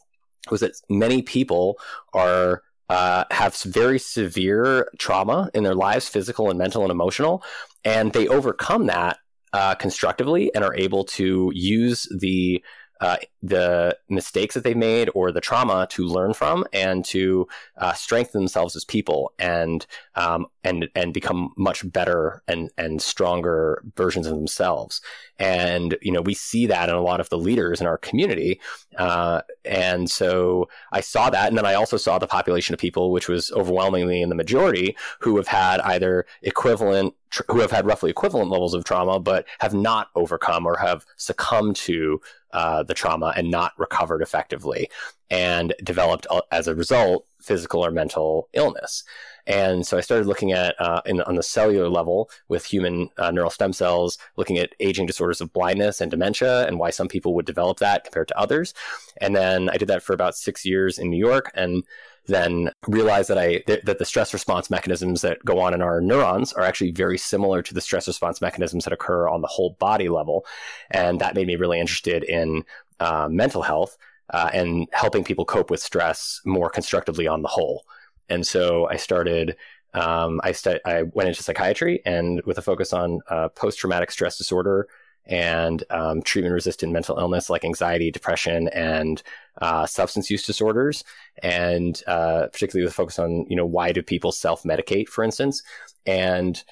was 0.50 0.62
that 0.62 0.72
many 0.90 1.22
people 1.22 1.78
are 2.14 2.64
uh, 2.88 3.26
have 3.30 3.56
very 3.58 4.00
severe 4.00 4.88
trauma 4.98 5.50
in 5.54 5.64
their 5.64 5.76
lives 5.76 6.08
physical 6.08 6.50
and 6.50 6.58
mental 6.58 6.82
and 6.82 6.92
emotional 6.92 7.44
and 7.84 8.14
they 8.14 8.28
overcome 8.30 8.86
that 8.86 9.18
uh, 9.52 9.76
constructively 9.76 10.54
and 10.56 10.64
are 10.64 10.76
able 10.76 11.04
to 11.04 11.52
use 11.54 12.08
the 12.20 12.64
uh, 13.00 13.18
the 13.42 13.98
mistakes 14.10 14.56
that 14.56 14.64
they've 14.64 14.76
made 14.76 15.10
or 15.16 15.32
the 15.32 15.42
trauma 15.42 15.88
to 15.90 16.06
learn 16.06 16.34
from 16.34 16.66
and 16.74 17.06
to 17.06 17.48
uh, 17.78 17.94
strengthen 17.94 18.42
themselves 18.42 18.76
as 18.76 18.84
people 18.84 19.34
and 19.40 19.86
um, 20.16 20.48
and 20.64 20.90
and 20.96 21.14
become 21.14 21.54
much 21.58 21.90
better 21.92 22.44
and 22.48 22.70
and 22.78 23.02
stronger 23.02 23.84
versions 23.96 24.28
of 24.28 24.36
themselves. 24.36 25.02
And 25.40 25.98
you 26.02 26.12
know 26.12 26.22
we 26.22 26.34
see 26.34 26.68
that 26.68 26.90
in 26.90 26.96
a 26.96 27.02
lot 27.02 27.20
of 27.20 27.30
the 27.30 27.38
leaders 27.38 27.82
in 27.82 27.88
our 27.88 27.98
community. 27.98 28.60
Uh, 28.98 29.42
and 29.66 30.10
so 30.10 30.70
I 30.92 31.02
saw 31.02 31.30
that, 31.30 31.48
and 31.48 31.58
then 31.58 31.66
I 31.66 31.76
also 31.76 31.98
saw 31.98 32.20
the 32.20 32.28
population 32.28 32.74
of 32.74 32.80
people, 32.80 33.12
which 33.12 33.30
was 33.30 33.52
overwhelmingly 33.52 34.22
in 34.22 34.30
the 34.30 34.36
majority, 34.36 34.98
who 35.20 35.38
have 35.38 35.48
had 35.48 35.80
either 35.82 36.26
equivalent 36.42 37.16
who 37.48 37.60
have 37.60 37.72
had 37.72 37.86
roughly 37.86 38.10
equivalent 38.10 38.50
levels 38.50 38.74
of 38.74 38.84
trauma, 38.84 39.20
but 39.20 39.46
have 39.60 39.74
not 39.74 40.10
overcome 40.16 40.66
or 40.66 40.78
have 40.78 41.06
succumbed 41.16 41.76
to 41.76 42.20
uh, 42.52 42.84
the 42.84 42.94
trauma 42.94 43.34
and 43.36 43.52
not 43.52 43.74
recovered 43.78 44.22
effectively 44.22 44.90
and 45.30 45.74
developed 45.84 46.26
uh, 46.32 46.42
as 46.52 46.68
a 46.68 46.76
result 46.76 47.26
physical 47.40 47.86
or 47.86 47.92
mental 47.92 48.50
illness. 48.54 49.04
And 49.50 49.86
so 49.86 49.98
I 49.98 50.02
started 50.02 50.28
looking 50.28 50.52
at 50.52 50.80
uh, 50.80 51.02
in, 51.08 51.22
on 51.24 51.36
the 51.36 51.44
cellular 51.44 51.90
level 51.90 52.30
with 52.50 52.64
human 52.64 53.10
uh, 53.18 53.32
neural 53.32 53.50
stem 53.50 53.74
cells, 53.74 54.20
looking 54.38 54.60
at 54.60 54.76
aging 54.80 55.08
disorders 55.08 55.42
of 55.42 55.52
blindness 55.52 56.00
and 56.00 56.12
dementia 56.12 56.68
and 56.68 56.78
why 56.78 56.92
some 56.92 57.08
people 57.08 57.34
would 57.34 57.48
develop 57.48 57.80
that 57.80 58.04
compared 58.04 58.28
to 58.28 58.40
others. 58.40 58.76
And 59.20 59.36
then 59.36 59.68
I 59.70 59.78
did 59.78 59.88
that 59.88 60.04
for 60.04 60.14
about 60.14 60.38
six 60.38 60.66
years 60.66 61.00
in 61.00 61.10
New 61.10 61.18
York 61.18 61.52
and 61.56 61.84
then 62.28 62.70
realized 62.88 63.30
that 63.32 63.40
I 63.40 63.58
th- 63.66 63.82
that 63.86 63.98
the 63.98 64.06
stress 64.06 64.34
response 64.34 64.70
mechanisms 64.70 65.22
that 65.22 65.44
go 65.44 65.60
on 65.60 65.74
in 65.74 65.82
our 65.82 66.00
neurons 66.00 66.54
are 66.54 66.64
actually 66.64 66.92
very 66.92 67.18
similar 67.18 67.64
to 67.64 67.74
the 67.74 67.82
stress 67.82 68.08
response 68.08 68.40
mechanisms 68.40 68.84
that 68.84 68.94
occur 68.94 69.28
on 69.28 69.42
the 69.42 69.48
whole 69.48 69.76
body 69.80 70.10
level, 70.10 70.46
and 70.92 71.20
that 71.22 71.34
made 71.34 71.48
me 71.48 71.56
really 71.56 71.80
interested 71.80 72.24
in 72.24 72.64
uh, 73.00 73.28
mental 73.32 73.64
health 73.64 73.98
uh, 74.32 74.52
and 74.54 74.88
helping 74.94 75.24
people 75.24 75.44
cope 75.44 75.72
with 75.72 75.82
stress 75.82 76.40
more 76.46 76.70
constructively 76.70 77.28
on 77.28 77.42
the 77.42 77.48
whole. 77.48 77.84
And 78.30 78.46
so 78.46 78.88
I 78.88 78.98
started. 78.98 79.56
Um, 79.92 80.40
I, 80.44 80.52
st- 80.52 80.82
I 80.86 81.02
went 81.02 81.30
into 81.30 81.42
psychiatry 81.42 82.04
and 82.06 82.44
with 82.46 82.60
a 82.60 82.62
focus 82.62 82.94
on 82.94 83.22
uh, 83.28 83.50
post 83.50 83.80
traumatic 83.80 84.12
stress 84.12 84.38
disorder 84.38 84.88
and 85.30 85.84
um, 85.92 86.22
treatment 86.24 86.54
resistant 86.54 86.92
mental 86.92 87.18
illness 87.18 87.50
like 87.50 87.64
anxiety, 87.64 88.12
depression, 88.12 88.68
and 88.70 89.22
uh, 89.62 89.86
substance 89.86 90.30
use 90.30 90.46
disorders, 90.46 91.04
and 91.44 92.02
uh, 92.08 92.48
particularly 92.52 92.84
with 92.84 92.94
a 92.94 92.96
focus 92.96 93.20
on 93.20 93.46
you 93.48 93.56
know 93.56 93.66
why 93.66 93.92
do 93.92 94.02
people 94.02 94.32
self 94.32 94.64
medicate, 94.64 95.08
for 95.08 95.24
instance, 95.24 95.62
and 96.06 96.64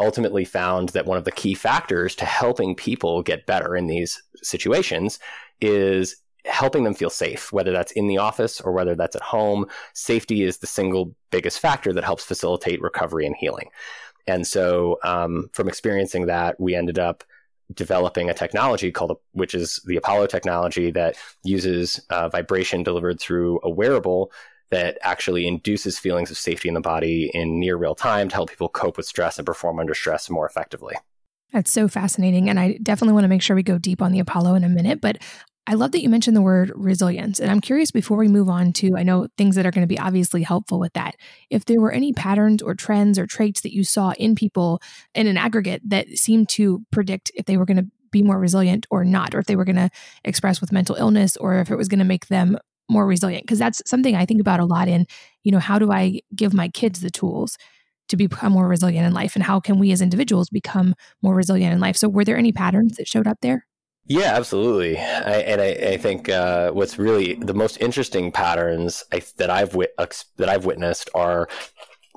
ultimately 0.00 0.44
found 0.44 0.90
that 0.90 1.06
one 1.06 1.18
of 1.18 1.24
the 1.24 1.32
key 1.32 1.54
factors 1.54 2.14
to 2.14 2.24
helping 2.24 2.74
people 2.74 3.22
get 3.22 3.46
better 3.46 3.76
in 3.76 3.86
these 3.86 4.22
situations 4.42 5.18
is 5.60 6.16
helping 6.46 6.84
them 6.84 6.94
feel 6.94 7.10
safe, 7.10 7.52
whether 7.52 7.72
that's 7.72 7.92
in 7.92 8.06
the 8.06 8.18
office 8.18 8.60
or 8.60 8.72
whether 8.72 8.94
that's 8.94 9.16
at 9.16 9.22
home. 9.22 9.66
Safety 9.94 10.42
is 10.42 10.58
the 10.58 10.66
single 10.66 11.14
biggest 11.30 11.60
factor 11.60 11.92
that 11.92 12.04
helps 12.04 12.24
facilitate 12.24 12.80
recovery 12.80 13.26
and 13.26 13.36
healing. 13.36 13.68
And 14.26 14.46
so, 14.46 14.98
um, 15.04 15.50
from 15.52 15.68
experiencing 15.68 16.26
that, 16.26 16.58
we 16.58 16.74
ended 16.74 16.98
up 16.98 17.22
developing 17.74 18.30
a 18.30 18.34
technology 18.34 18.90
called, 18.90 19.18
which 19.32 19.54
is 19.54 19.80
the 19.86 19.96
Apollo 19.96 20.26
technology 20.28 20.90
that 20.92 21.16
uses 21.42 22.00
uh, 22.10 22.28
vibration 22.28 22.82
delivered 22.82 23.20
through 23.20 23.60
a 23.62 23.70
wearable 23.70 24.30
that 24.70 24.98
actually 25.02 25.46
induces 25.46 25.98
feelings 25.98 26.30
of 26.30 26.36
safety 26.36 26.68
in 26.68 26.74
the 26.74 26.80
body 26.80 27.30
in 27.34 27.60
near 27.60 27.76
real 27.76 27.94
time 27.94 28.28
to 28.28 28.34
help 28.34 28.50
people 28.50 28.68
cope 28.68 28.96
with 28.96 29.06
stress 29.06 29.38
and 29.38 29.46
perform 29.46 29.78
under 29.78 29.94
stress 29.94 30.28
more 30.28 30.46
effectively. 30.46 30.96
That's 31.52 31.70
so 31.70 31.86
fascinating. 31.86 32.50
And 32.50 32.58
I 32.58 32.78
definitely 32.82 33.14
want 33.14 33.24
to 33.24 33.28
make 33.28 33.42
sure 33.42 33.54
we 33.54 33.62
go 33.62 33.78
deep 33.78 34.02
on 34.02 34.12
the 34.12 34.18
Apollo 34.18 34.56
in 34.56 34.64
a 34.64 34.68
minute. 34.68 35.00
But 35.00 35.18
I 35.68 35.74
love 35.74 35.92
that 35.92 36.02
you 36.02 36.08
mentioned 36.08 36.36
the 36.36 36.42
word 36.42 36.70
resilience. 36.76 37.40
And 37.40 37.50
I'm 37.50 37.60
curious 37.60 37.90
before 37.90 38.16
we 38.16 38.28
move 38.28 38.48
on 38.48 38.72
to, 38.74 38.96
I 38.96 39.02
know 39.02 39.26
things 39.36 39.56
that 39.56 39.66
are 39.66 39.72
going 39.72 39.82
to 39.82 39.92
be 39.92 39.98
obviously 39.98 40.42
helpful 40.42 40.78
with 40.78 40.92
that, 40.92 41.16
if 41.50 41.64
there 41.64 41.80
were 41.80 41.90
any 41.90 42.12
patterns 42.12 42.62
or 42.62 42.74
trends 42.74 43.18
or 43.18 43.26
traits 43.26 43.62
that 43.62 43.74
you 43.74 43.82
saw 43.82 44.12
in 44.12 44.36
people 44.36 44.80
in 45.14 45.26
an 45.26 45.36
aggregate 45.36 45.82
that 45.86 46.08
seemed 46.10 46.48
to 46.50 46.84
predict 46.92 47.32
if 47.34 47.46
they 47.46 47.56
were 47.56 47.64
going 47.64 47.78
to 47.78 47.86
be 48.12 48.22
more 48.22 48.38
resilient 48.38 48.86
or 48.90 49.04
not, 49.04 49.34
or 49.34 49.40
if 49.40 49.46
they 49.46 49.56
were 49.56 49.64
going 49.64 49.76
to 49.76 49.90
express 50.24 50.60
with 50.60 50.72
mental 50.72 50.94
illness, 50.94 51.36
or 51.36 51.56
if 51.56 51.70
it 51.70 51.76
was 51.76 51.88
going 51.88 51.98
to 51.98 52.04
make 52.04 52.28
them 52.28 52.56
more 52.88 53.04
resilient. 53.04 53.42
Because 53.42 53.58
that's 53.58 53.82
something 53.84 54.14
I 54.14 54.24
think 54.24 54.40
about 54.40 54.60
a 54.60 54.64
lot 54.64 54.86
in, 54.86 55.06
you 55.42 55.50
know, 55.50 55.58
how 55.58 55.80
do 55.80 55.90
I 55.90 56.20
give 56.34 56.54
my 56.54 56.68
kids 56.68 57.00
the 57.00 57.10
tools? 57.10 57.58
to 58.08 58.16
become 58.16 58.52
more 58.52 58.68
resilient 58.68 59.04
in 59.04 59.12
life 59.12 59.34
and 59.34 59.42
how 59.42 59.58
can 59.58 59.80
we 59.80 59.90
as 59.90 60.00
individuals 60.00 60.48
become 60.48 60.94
more 61.22 61.34
resilient 61.34 61.72
in 61.72 61.80
life 61.80 61.96
so 61.96 62.08
were 62.08 62.24
there 62.24 62.36
any 62.36 62.52
patterns 62.52 62.96
that 62.96 63.08
showed 63.08 63.26
up 63.26 63.38
there 63.42 63.65
yeah, 64.08 64.34
absolutely. 64.36 64.98
I, 64.98 65.40
and 65.40 65.60
I, 65.60 65.66
I 65.92 65.96
think 65.96 66.28
uh, 66.28 66.70
what's 66.70 66.98
really 66.98 67.34
the 67.34 67.54
most 67.54 67.80
interesting 67.80 68.30
patterns 68.30 69.04
I, 69.12 69.22
that 69.36 69.50
I've 69.50 69.74
wit- 69.74 69.94
that 70.36 70.48
I've 70.48 70.64
witnessed 70.64 71.10
are, 71.14 71.48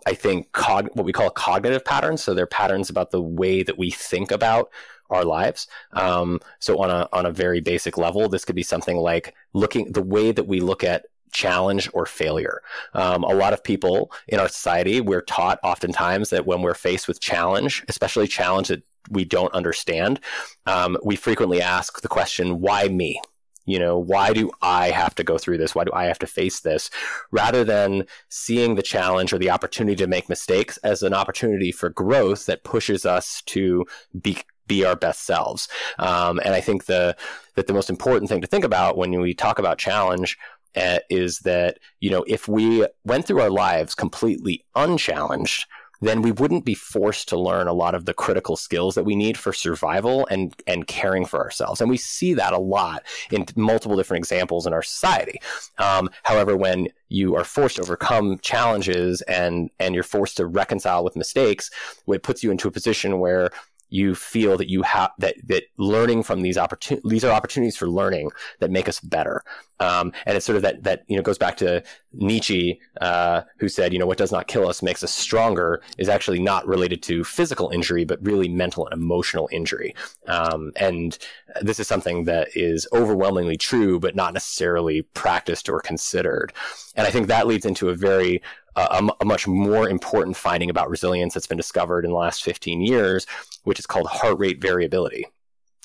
I 0.05 0.13
think, 0.13 0.51
cog- 0.51 0.89
what 0.93 1.05
we 1.05 1.13
call 1.13 1.29
cognitive 1.31 1.83
patterns. 1.83 2.23
So 2.23 2.33
they're 2.33 2.45
patterns 2.45 2.89
about 2.89 3.11
the 3.11 3.21
way 3.21 3.63
that 3.63 3.77
we 3.77 3.89
think 3.91 4.31
about 4.31 4.69
our 5.09 5.25
lives. 5.25 5.67
Um, 5.93 6.39
so 6.59 6.79
on 6.81 6.91
a 6.91 7.09
on 7.11 7.25
a 7.25 7.31
very 7.31 7.59
basic 7.61 7.97
level, 7.97 8.29
this 8.29 8.45
could 8.45 8.55
be 8.55 8.63
something 8.63 8.97
like 8.97 9.33
looking 9.53 9.91
the 9.91 10.03
way 10.03 10.31
that 10.31 10.47
we 10.47 10.59
look 10.59 10.83
at 10.83 11.05
challenge 11.31 11.89
or 11.93 12.05
failure. 12.05 12.61
Um, 12.93 13.23
a 13.23 13.33
lot 13.33 13.53
of 13.53 13.63
people 13.63 14.11
in 14.27 14.39
our 14.39 14.47
society, 14.47 15.01
we're 15.01 15.21
taught 15.21 15.59
oftentimes 15.63 16.29
that 16.31 16.45
when 16.45 16.61
we're 16.61 16.73
faced 16.73 17.07
with 17.07 17.19
challenge, 17.19 17.83
especially 17.87 18.27
challenge 18.27 18.69
that 18.69 18.83
we 19.09 19.25
don't 19.25 19.53
understand, 19.53 20.19
um, 20.65 20.97
we 21.03 21.15
frequently 21.15 21.61
ask 21.61 22.01
the 22.01 22.07
question, 22.07 22.61
why 22.61 22.87
me? 22.87 23.21
You 23.65 23.77
know, 23.77 23.99
why 23.99 24.33
do 24.33 24.49
I 24.63 24.89
have 24.89 25.13
to 25.15 25.23
go 25.23 25.37
through 25.37 25.59
this? 25.59 25.75
Why 25.75 25.83
do 25.83 25.91
I 25.93 26.05
have 26.05 26.17
to 26.19 26.27
face 26.27 26.61
this? 26.61 26.89
Rather 27.29 27.63
than 27.63 28.05
seeing 28.29 28.73
the 28.73 28.81
challenge 28.81 29.31
or 29.31 29.37
the 29.37 29.51
opportunity 29.51 29.95
to 29.97 30.07
make 30.07 30.27
mistakes 30.27 30.77
as 30.77 31.03
an 31.03 31.13
opportunity 31.13 31.71
for 31.71 31.89
growth 31.89 32.47
that 32.47 32.63
pushes 32.63 33.05
us 33.05 33.43
to 33.43 33.85
be 34.19 34.37
be 34.65 34.85
our 34.85 34.95
best 34.95 35.25
selves. 35.25 35.67
Um, 35.97 36.39
and 36.45 36.55
I 36.55 36.61
think 36.61 36.85
the 36.85 37.15
that 37.55 37.67
the 37.67 37.73
most 37.73 37.89
important 37.89 38.29
thing 38.29 38.41
to 38.41 38.47
think 38.47 38.63
about 38.63 38.97
when 38.97 39.19
we 39.19 39.33
talk 39.33 39.59
about 39.59 39.77
challenge 39.77 40.37
uh, 40.75 40.99
is 41.09 41.39
that 41.39 41.79
you 41.99 42.09
know 42.09 42.23
if 42.27 42.47
we 42.47 42.87
went 43.03 43.25
through 43.25 43.41
our 43.41 43.49
lives 43.49 43.93
completely 43.93 44.63
unchallenged 44.75 45.65
then 46.01 46.21
we 46.21 46.31
wouldn't 46.31 46.65
be 46.65 46.73
forced 46.73 47.29
to 47.29 47.39
learn 47.39 47.67
a 47.67 47.73
lot 47.73 47.95
of 47.95 48.05
the 48.05 48.13
critical 48.13 48.55
skills 48.55 48.95
that 48.95 49.03
we 49.03 49.15
need 49.15 49.37
for 49.37 49.53
survival 49.53 50.27
and 50.27 50.55
and 50.67 50.87
caring 50.87 51.25
for 51.25 51.39
ourselves. 51.39 51.81
And 51.81 51.89
we 51.89 51.97
see 51.97 52.33
that 52.35 52.53
a 52.53 52.57
lot 52.57 53.03
in 53.31 53.45
multiple 53.55 53.97
different 53.97 54.21
examples 54.21 54.65
in 54.65 54.73
our 54.73 54.83
society. 54.83 55.41
Um, 55.77 56.09
however, 56.23 56.55
when 56.55 56.89
you 57.09 57.35
are 57.35 57.43
forced 57.43 57.77
to 57.77 57.81
overcome 57.81 58.39
challenges 58.39 59.21
and 59.23 59.69
and 59.79 59.93
you're 59.93 60.03
forced 60.03 60.37
to 60.37 60.45
reconcile 60.45 61.03
with 61.03 61.15
mistakes, 61.15 61.69
it 62.07 62.23
puts 62.23 62.43
you 62.43 62.51
into 62.51 62.67
a 62.67 62.71
position 62.71 63.19
where 63.19 63.49
you 63.89 64.15
feel 64.15 64.57
that 64.57 64.69
you 64.69 64.81
have 64.83 65.11
that 65.17 65.35
that 65.47 65.63
learning 65.77 66.23
from 66.23 66.41
these 66.41 66.57
opportunities 66.57 67.09
these 67.09 67.23
are 67.23 67.31
opportunities 67.31 67.77
for 67.77 67.87
learning 67.87 68.29
that 68.59 68.71
make 68.71 68.87
us 68.87 68.99
better. 68.99 69.43
Um, 69.81 70.11
and 70.25 70.35
it's 70.35 70.45
sort 70.45 70.57
of 70.57 70.61
that 70.63 70.83
that 70.83 71.03
you 71.07 71.15
know 71.15 71.21
goes 71.21 71.37
back 71.37 71.57
to 71.57 71.83
Nietzsche 72.13 72.79
uh, 73.01 73.41
who 73.59 73.69
said 73.69 73.93
you 73.93 73.99
know 73.99 74.05
what 74.05 74.17
does 74.17 74.31
not 74.31 74.47
kill 74.47 74.67
us 74.67 74.83
makes 74.83 75.03
us 75.03 75.13
stronger 75.13 75.81
is 75.97 76.09
actually 76.09 76.39
not 76.39 76.67
related 76.67 77.01
to 77.03 77.23
physical 77.23 77.69
injury 77.69 78.05
but 78.05 78.19
really 78.25 78.49
mental 78.49 78.85
and 78.85 78.93
emotional 78.93 79.49
injury. 79.51 79.95
Um, 80.27 80.71
and 80.75 81.17
this 81.61 81.79
is 81.79 81.87
something 81.87 82.25
that 82.25 82.49
is 82.55 82.87
overwhelmingly 82.93 83.57
true 83.57 83.99
but 83.99 84.15
not 84.15 84.33
necessarily 84.33 85.03
practiced 85.13 85.69
or 85.69 85.79
considered. 85.79 86.53
And 86.95 87.07
I 87.07 87.11
think 87.11 87.27
that 87.27 87.47
leads 87.47 87.65
into 87.65 87.89
a 87.89 87.95
very 87.95 88.41
a, 88.89 89.09
a, 89.21 89.25
much 89.25 89.47
more 89.47 89.89
important 89.89 90.37
finding 90.37 90.69
about 90.69 90.89
resilience 90.89 91.33
that's 91.33 91.47
been 91.47 91.57
discovered 91.57 92.05
in 92.05 92.11
the 92.11 92.17
last 92.17 92.43
15 92.43 92.81
years, 92.81 93.25
which 93.63 93.79
is 93.79 93.85
called 93.85 94.07
heart 94.07 94.37
rate 94.39 94.61
variability. 94.61 95.25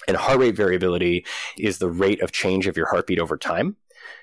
And 0.07 0.17
heart 0.17 0.39
rate 0.39 0.55
variability 0.55 1.25
is 1.59 1.79
the 1.79 1.89
rate 1.89 2.21
of 2.21 2.33
change 2.33 2.67
of 2.67 2.77
your 2.77 2.87
heartbeat 2.87 3.19
over 3.19 3.37
time. 3.37 3.77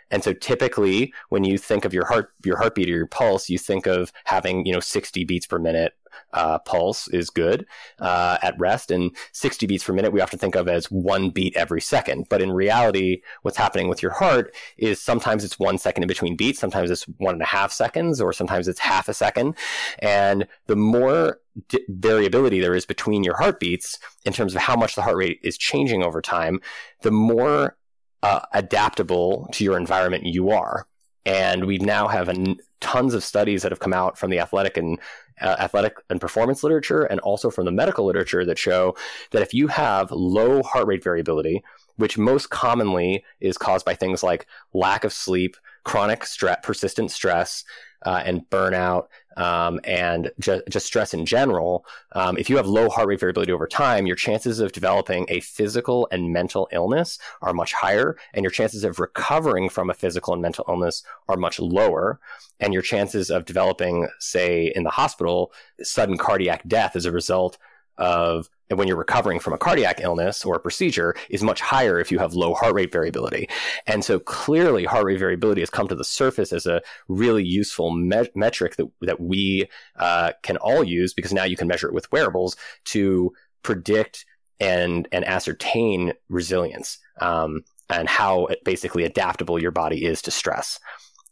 And 0.10 0.24
so 0.24 0.34
typically 0.34 1.14
when 1.30 1.44
you 1.44 1.58
think 1.58 1.86
of 1.86 1.94
your 1.94 2.06
heart, 2.06 2.34
your 2.44 2.58
heartbeat 2.58 2.90
or 2.90 2.96
your 2.96 3.08
pulse, 3.08 3.50
you 3.50 3.58
think 3.58 3.86
of 3.88 4.12
having, 4.26 4.66
you 4.66 4.74
know, 4.74 4.80
60 4.80 5.24
beats 5.24 5.48
per 5.48 5.60
minute 5.60 5.94
uh, 6.34 6.60
pulse 6.60 7.08
is 7.10 7.30
good 7.30 7.66
uh, 8.00 8.38
at 8.42 8.60
rest. 8.60 8.92
And 8.92 9.16
60 9.32 9.66
beats 9.68 9.84
per 9.84 9.94
minute, 9.94 10.12
we 10.12 10.22
often 10.22 10.40
think 10.40 10.56
of 10.56 10.68
as 10.68 10.90
one 10.92 11.30
beat 11.30 11.56
every 11.56 11.82
second. 11.82 12.28
But 12.30 12.42
in 12.42 12.52
reality, 12.52 13.22
what's 13.42 13.58
happening 13.58 13.88
with 13.88 14.02
your 14.02 14.12
heart 14.12 14.54
is 14.78 15.00
sometimes 15.00 15.44
it's 15.44 15.60
one 15.60 15.78
second 15.78 16.04
in 16.04 16.08
between 16.08 16.36
beats, 16.36 16.60
sometimes 16.60 16.90
it's 16.90 17.04
one 17.18 17.34
and 17.34 17.42
a 17.42 17.46
half 17.46 17.72
seconds, 17.72 18.22
or 18.22 18.34
sometimes 18.34 18.68
it's 18.68 18.80
half 18.80 19.08
a 19.08 19.14
second. 19.14 19.56
And 20.00 20.48
the 20.68 20.76
more 20.76 21.40
d- 21.70 21.86
variability 21.90 22.60
there 22.60 22.76
is 22.76 22.86
between 22.86 23.24
your 23.24 23.38
heartbeats 23.38 24.00
in 24.26 24.34
terms 24.34 24.56
of 24.56 24.62
how 24.62 24.76
much 24.76 24.96
the 24.96 25.02
heart 25.02 25.18
rate 25.18 25.40
is 25.44 25.58
changing 25.58 26.04
over 26.04 26.22
time, 26.22 26.62
the 27.02 27.12
more 27.12 27.78
uh, 28.24 28.42
adaptable 28.54 29.50
to 29.54 29.64
your 29.64 29.78
environment 29.78 30.26
you 30.26 30.52
are. 30.52 30.88
And 31.26 31.66
we 31.66 31.78
now 31.78 32.08
have 32.08 32.30
a, 32.30 32.56
tons 32.80 33.14
of 33.14 33.24
studies 33.24 33.62
that 33.62 33.72
have 33.72 33.80
come 33.80 33.94
out 33.94 34.18
from 34.18 34.32
the 34.32 34.40
athletic 34.40 34.76
and 34.78 35.00
uh, 35.40 35.56
athletic 35.60 35.96
and 36.10 36.20
performance 36.20 36.64
literature 36.64 37.04
and 37.04 37.20
also 37.22 37.50
from 37.50 37.66
the 37.66 37.72
medical 37.72 38.06
literature 38.06 38.46
that 38.46 38.60
show 38.60 38.96
that 39.32 39.42
if 39.42 39.54
you 39.54 39.68
have 39.68 40.12
low 40.12 40.62
heart 40.64 40.88
rate 40.88 41.04
variability, 41.04 41.64
which 41.98 42.18
most 42.18 42.50
commonly 42.50 43.24
is 43.40 43.58
caused 43.58 43.86
by 43.86 43.94
things 43.94 44.24
like 44.24 44.48
lack 44.74 45.04
of 45.04 45.14
sleep, 45.14 45.56
chronic 45.84 46.26
stress, 46.26 46.60
persistent 46.64 47.12
stress, 47.12 47.64
uh, 48.06 48.22
and 48.26 48.50
burnout, 48.50 49.08
um, 49.38 49.80
and 49.84 50.32
ju- 50.40 50.62
just 50.70 50.86
stress 50.86 51.14
in 51.14 51.26
general, 51.26 51.86
um, 52.14 52.38
if 52.38 52.50
you 52.50 52.58
have 52.58 52.68
low 52.68 52.90
heart 52.90 53.08
rate 53.08 53.20
variability 53.20 53.52
over 53.52 53.68
time, 53.68 54.06
your 54.06 54.16
chances 54.16 54.60
of 54.60 54.72
developing 54.72 55.26
a 55.30 55.40
physical 55.40 56.08
and 56.12 56.34
mental 56.34 56.68
illness 56.72 57.18
are 57.42 57.54
much 57.54 57.74
higher, 57.74 58.18
and 58.34 58.44
your 58.44 58.52
chances 58.52 58.84
of 58.84 59.00
recovering 59.00 59.70
from 59.70 59.90
a 59.90 59.94
physical 59.94 60.34
and 60.34 60.42
mental 60.42 60.66
illness 60.68 61.04
are 61.28 61.38
much 61.38 61.60
lower. 61.60 62.20
And 62.60 62.74
your 62.74 62.84
chances 62.84 63.32
of 63.32 63.46
developing, 63.46 64.08
say, 64.20 64.72
in 64.76 64.84
the 64.84 64.92
hospital, 64.92 65.52
sudden 65.82 66.18
cardiac 66.18 66.68
death 66.68 66.96
as 66.96 67.06
a 67.06 67.12
result 67.12 67.58
of 68.02 68.50
when 68.70 68.88
you're 68.88 68.98
recovering 68.98 69.40
from 69.40 69.54
a 69.54 69.58
cardiac 69.58 70.00
illness 70.02 70.44
or 70.44 70.56
a 70.56 70.60
procedure 70.60 71.16
is 71.30 71.44
much 71.44 71.62
higher 71.62 72.00
if 72.00 72.12
you 72.12 72.18
have 72.18 72.34
low 72.34 72.56
heart 72.56 72.74
rate 72.74 72.92
variability. 72.92 73.48
And 73.86 74.04
so 74.04 74.20
clearly 74.20 74.86
heart 74.86 75.06
rate 75.06 75.20
variability 75.20 75.62
has 75.62 75.70
come 75.70 75.88
to 75.88 75.96
the 75.96 76.04
surface 76.04 76.52
as 76.52 76.66
a 76.66 76.82
really 77.08 77.44
useful 77.44 77.92
me- 77.92 78.30
metric 78.34 78.78
that, 78.78 78.88
that 79.02 79.20
we 79.20 79.68
uh, 79.98 80.32
can 80.42 80.58
all 80.58 80.84
use 80.84 81.14
because 81.14 81.32
now 81.32 81.44
you 81.44 81.56
can 81.56 81.68
measure 81.68 81.88
it 81.88 81.94
with 81.94 82.12
wearables 82.12 82.56
to 82.86 83.32
predict 83.62 84.26
and, 84.60 85.08
and 85.12 85.24
ascertain 85.26 86.14
resilience 86.28 86.98
um, 87.20 87.64
and 87.90 88.10
how 88.10 88.48
basically 88.66 89.04
adaptable 89.04 89.62
your 89.62 89.72
body 89.72 90.06
is 90.06 90.24
to 90.24 90.32
stress 90.32 90.80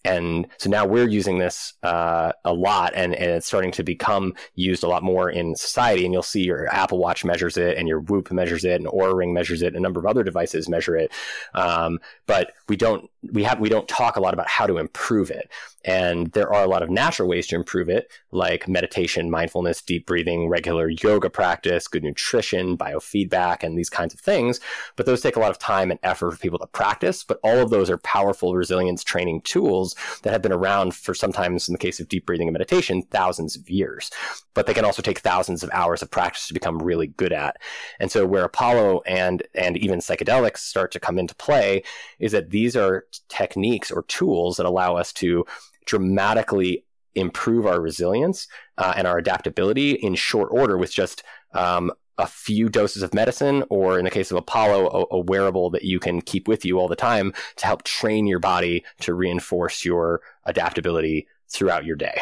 and 0.06 0.48
so 0.58 0.70
now 0.70 0.86
we're 0.86 1.10
using 1.10 1.40
this 1.40 1.74
uh, 1.84 2.32
a 2.46 2.54
lot 2.54 2.94
and, 2.96 3.14
and 3.14 3.32
it's 3.32 3.46
starting 3.46 3.72
to 3.72 3.84
become 3.84 4.34
used 4.56 4.84
a 4.84 4.88
lot 4.88 5.04
more 5.04 5.30
in 5.30 5.56
society. 5.56 6.06
And 6.06 6.14
you'll 6.14 6.24
see 6.24 6.44
your 6.44 6.68
apple 6.68 7.00
watch 7.00 7.26
measures 7.26 7.58
it 7.58 7.78
and 7.78 7.88
your 7.88 8.00
whoop 8.00 8.32
measures 8.32 8.64
it 8.64 8.76
and 8.76 8.86
Oura 8.88 9.14
ring 9.14 9.34
measures 9.34 9.62
it 9.62 9.68
and 9.68 9.78
a 9.78 9.82
number 9.82 10.00
of 10.00 10.06
other 10.06 10.24
devices 10.24 10.70
measure 10.70 10.96
it. 10.96 11.12
Um, 11.54 12.00
but 12.28 12.54
we 12.70 12.78
don't 12.78 13.10
we 13.34 13.44
have 13.44 13.60
we 13.60 13.68
don't 13.68 13.88
talk 13.90 14.16
a 14.16 14.22
lot 14.22 14.34
about 14.34 14.48
how 14.48 14.66
to 14.66 14.78
improve 14.78 15.30
it. 15.32 15.50
And 15.86 16.32
there 16.32 16.54
are 16.54 16.64
a 16.64 16.68
lot 16.68 16.84
of 16.84 16.90
natural 16.90 17.28
ways 17.28 17.48
to 17.48 17.56
improve 17.56 17.90
it 17.90 18.12
like 18.32 18.68
meditation 18.68 19.30
mindfulness 19.30 19.82
deep 19.82 20.06
breathing 20.06 20.48
regular 20.48 20.90
yoga 20.90 21.30
practice 21.30 21.88
good 21.88 22.04
nutrition 22.04 22.78
biofeedback 22.78 23.64
and 23.64 23.78
these 23.78 23.90
kinds 23.90 24.14
of 24.14 24.22
things. 24.22 24.62
But 24.96 25.06
those 25.06 25.22
take 25.22 25.36
a 25.36 25.40
lot 25.40 25.52
of 25.52 25.60
time 25.60 25.92
and 25.92 26.00
effort 26.04 26.32
for 26.32 26.38
people 26.38 26.60
to 26.60 26.68
practice. 26.68 27.26
But 27.26 27.40
all 27.44 27.60
of 27.60 27.70
those 27.70 27.90
are 27.90 27.98
powerful 27.98 28.56
resilience 28.56 29.04
training 29.04 29.42
tools 29.42 29.89
that 30.24 30.34
have 30.34 30.42
been 30.42 30.52
around 30.52 30.96
for 30.96 31.14
sometimes 31.14 31.68
in 31.68 31.74
the 31.74 31.80
case 31.80 32.00
of 32.00 32.08
deep 32.08 32.26
breathing 32.26 32.48
and 32.48 32.54
meditation 32.54 33.02
thousands 33.04 33.56
of 33.56 33.70
years. 33.70 34.10
But 34.54 34.66
they 34.66 34.74
can 34.74 34.86
also 34.86 35.02
take 35.02 35.20
thousands 35.20 35.64
of 35.64 35.70
hours 35.74 36.02
of 36.02 36.12
practice 36.12 36.48
to 36.48 36.54
become 36.54 36.80
really 36.80 37.08
good 37.08 37.34
at. 37.34 37.58
And 38.00 38.12
so 38.12 38.26
where 38.26 38.44
apollo 38.44 39.02
and 39.06 39.44
and 39.54 39.78
even 39.78 40.00
psychedelics 40.00 40.58
start 40.58 40.92
to 40.92 41.00
come 41.00 41.20
into 41.20 41.36
play 41.36 41.84
is 42.20 42.32
that 42.32 42.50
these 42.50 42.76
are 42.76 43.06
techniques 43.28 43.92
or 43.92 44.04
tools 44.04 44.58
that 44.58 44.66
allow 44.66 44.96
us 44.96 45.14
to 45.14 45.46
dramatically 45.86 46.86
improve 47.16 47.66
our 47.66 47.82
resilience 47.82 48.48
uh, 48.78 48.94
and 48.96 49.08
our 49.08 49.18
adaptability 49.18 49.92
in 49.92 50.16
short 50.16 50.50
order 50.52 50.78
with 50.78 50.92
just 50.92 51.24
um, 51.54 51.92
a 52.20 52.28
few 52.28 52.70
doses 52.70 53.02
of 53.02 53.14
medicine, 53.14 53.64
or 53.70 53.98
in 53.98 54.04
the 54.04 54.12
case 54.12 54.30
of 54.30 54.38
Apollo, 54.38 54.88
a, 54.88 55.16
a, 55.16 55.20
wearable 55.20 55.70
that 55.72 55.84
you 55.84 56.00
can 56.00 56.22
keep 56.22 56.48
with 56.48 56.66
you 56.66 56.78
all 56.78 56.88
the 56.88 56.96
time 56.96 57.34
to 57.56 57.66
help 57.66 57.84
train 57.84 58.28
your 58.28 58.40
body 58.40 58.84
to 59.00 59.14
reinforce 59.14 59.86
your 59.86 60.22
adaptability 60.46 61.28
throughout 61.48 61.86
your 61.86 61.96
day. 61.96 62.22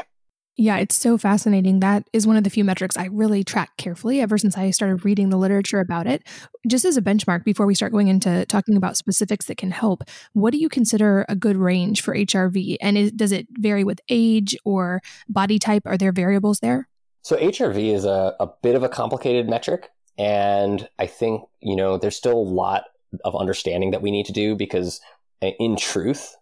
Yeah, 0.60 0.78
it's 0.78 0.96
so 0.96 1.20
fascinating. 1.20 1.82
That 1.82 2.08
is 2.14 2.26
one 2.26 2.36
of 2.36 2.44
the 2.44 2.50
few 2.50 2.64
metrics 2.64 2.98
I 2.98 3.06
really 3.06 3.44
track 3.44 3.78
carefully 3.78 4.22
ever 4.22 4.40
since 4.40 4.58
I 4.58 4.72
started 4.72 5.06
reading 5.06 5.30
the 5.30 5.38
literature 5.38 5.80
about 5.80 6.08
it. 6.08 6.24
Just 6.68 6.84
as 6.84 6.98
a 6.98 7.02
benchmark, 7.02 7.44
before 7.44 7.68
we 7.68 7.76
start 7.76 7.92
going 7.92 8.08
into 8.08 8.44
talking 8.48 8.76
about 8.76 8.98
specifics 8.98 9.46
that 9.46 9.58
can 9.58 9.70
help, 9.70 10.04
what 10.34 10.52
do 10.52 10.58
you 10.58 10.68
consider 10.68 11.26
a 11.30 11.36
good 11.36 11.58
range 11.58 12.02
for 12.02 12.16
HRV? 12.16 12.78
And 12.82 12.98
is, 12.98 13.12
does 13.12 13.32
it 13.32 13.48
vary 13.52 13.84
with 13.84 14.02
age 14.10 14.58
or 14.66 15.02
body 15.30 15.60
type? 15.60 15.84
Are 15.86 15.98
there 15.98 16.12
variables 16.12 16.60
there? 16.60 16.88
So, 17.28 17.36
HRV 17.36 17.94
is 17.94 18.06
a, 18.06 18.38
a 18.40 18.48
bit 18.64 18.76
of 18.76 18.84
a 18.84 18.88
complicated 18.88 19.50
metric. 19.50 19.90
And 20.18 20.88
I 20.98 21.08
think, 21.08 21.42
you 21.60 21.76
know, 21.76 21.98
there's 21.98 22.16
still 22.16 22.32
a 22.32 22.40
lot 22.40 22.86
of 23.26 23.36
understanding 23.36 23.92
that 23.92 24.02
we 24.02 24.12
need 24.12 24.28
to 24.28 24.32
do 24.32 24.56
because, 24.56 25.02
uh, 25.42 25.48
in 25.60 25.76
truth, 25.76 26.38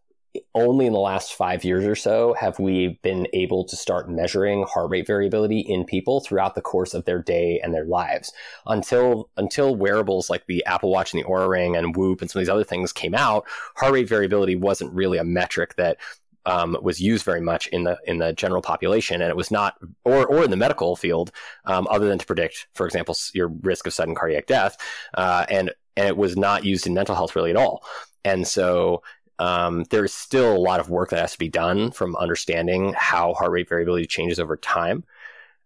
only 0.54 0.86
in 0.86 0.94
the 0.94 1.00
last 1.00 1.34
five 1.34 1.64
years 1.64 1.86
or 1.86 1.96
so 1.96 2.36
have 2.40 2.60
we 2.60 3.00
been 3.02 3.26
able 3.34 3.64
to 3.64 3.76
start 3.76 4.12
measuring 4.12 4.64
heart 4.64 4.92
rate 4.92 5.08
variability 5.08 5.60
in 5.60 5.86
people 5.86 6.20
throughout 6.20 6.54
the 6.54 6.62
course 6.62 6.94
of 6.94 7.06
their 7.06 7.20
day 7.20 7.60
and 7.64 7.74
their 7.74 7.86
lives. 7.86 8.32
Until 8.68 9.32
until 9.38 9.76
wearables 9.76 10.30
like 10.30 10.46
the 10.46 10.64
Apple 10.68 10.92
Watch 10.92 11.14
and 11.14 11.24
the 11.24 11.28
Oura 11.28 11.50
Ring 11.50 11.76
and 11.76 11.96
Whoop 11.96 12.22
and 12.22 12.30
some 12.30 12.40
of 12.40 12.46
these 12.46 12.54
other 12.54 12.64
things 12.64 12.94
came 12.94 13.16
out, 13.16 13.46
heart 13.76 13.94
rate 13.94 14.08
variability 14.08 14.56
wasn't 14.56 14.94
really 14.94 15.18
a 15.18 15.24
metric 15.24 15.78
that 15.78 15.98
um, 16.46 16.78
was 16.82 17.00
used 17.00 17.26
very 17.26 17.42
much 17.42 17.68
in 17.68 17.84
the 17.84 17.98
in 18.06 18.20
the 18.20 18.34
general 18.34 18.62
population, 18.62 19.22
and 19.22 19.30
it 19.30 19.38
was 19.38 19.52
not, 19.52 19.78
or 20.04 20.26
or 20.26 20.44
in 20.44 20.52
the 20.52 20.58
medical 20.58 20.96
field, 20.96 21.32
um, 21.66 21.88
other 21.90 22.08
than 22.08 22.20
to 22.20 22.26
predict, 22.26 22.68
for 22.74 22.86
example, 22.86 23.16
your 23.34 23.48
risk 23.48 23.88
of 23.88 23.94
sudden 23.94 24.16
cardiac 24.16 24.48
death, 24.48 24.78
uh, 25.16 25.46
and 25.50 25.72
and 25.98 26.08
it 26.08 26.18
was 26.18 26.36
not 26.38 26.64
used 26.64 26.88
in 26.88 26.94
mental 26.94 27.16
health 27.16 27.36
really 27.36 27.52
at 27.52 27.58
all. 27.58 27.84
And 28.24 28.48
so 28.48 29.04
um, 29.40 29.86
there's 29.90 30.14
still 30.14 30.56
a 30.56 30.58
lot 30.58 30.80
of 30.80 30.90
work 30.90 31.10
that 31.10 31.20
has 31.20 31.34
to 31.34 31.40
be 31.40 31.50
done 31.50 31.92
from 31.92 32.16
understanding 32.16 32.94
how 32.98 33.34
heart 33.34 33.52
rate 33.52 33.70
variability 33.70 34.08
changes 34.08 34.40
over 34.40 34.58
time. 34.58 35.04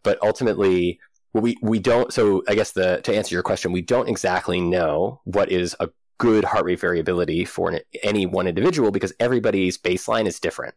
But 0.03 0.21
ultimately, 0.23 0.99
we 1.33 1.57
we 1.61 1.79
don't. 1.79 2.11
So 2.13 2.43
I 2.47 2.55
guess 2.55 2.71
the 2.71 3.01
to 3.03 3.15
answer 3.15 3.35
your 3.35 3.43
question, 3.43 3.71
we 3.71 3.81
don't 3.81 4.09
exactly 4.09 4.61
know 4.61 5.21
what 5.25 5.51
is 5.51 5.75
a 5.79 5.89
good 6.19 6.43
heart 6.43 6.65
rate 6.65 6.79
variability 6.79 7.45
for 7.45 7.71
an, 7.71 7.79
any 8.03 8.27
one 8.27 8.45
individual 8.47 8.91
because 8.91 9.13
everybody's 9.19 9.77
baseline 9.77 10.27
is 10.27 10.39
different, 10.39 10.75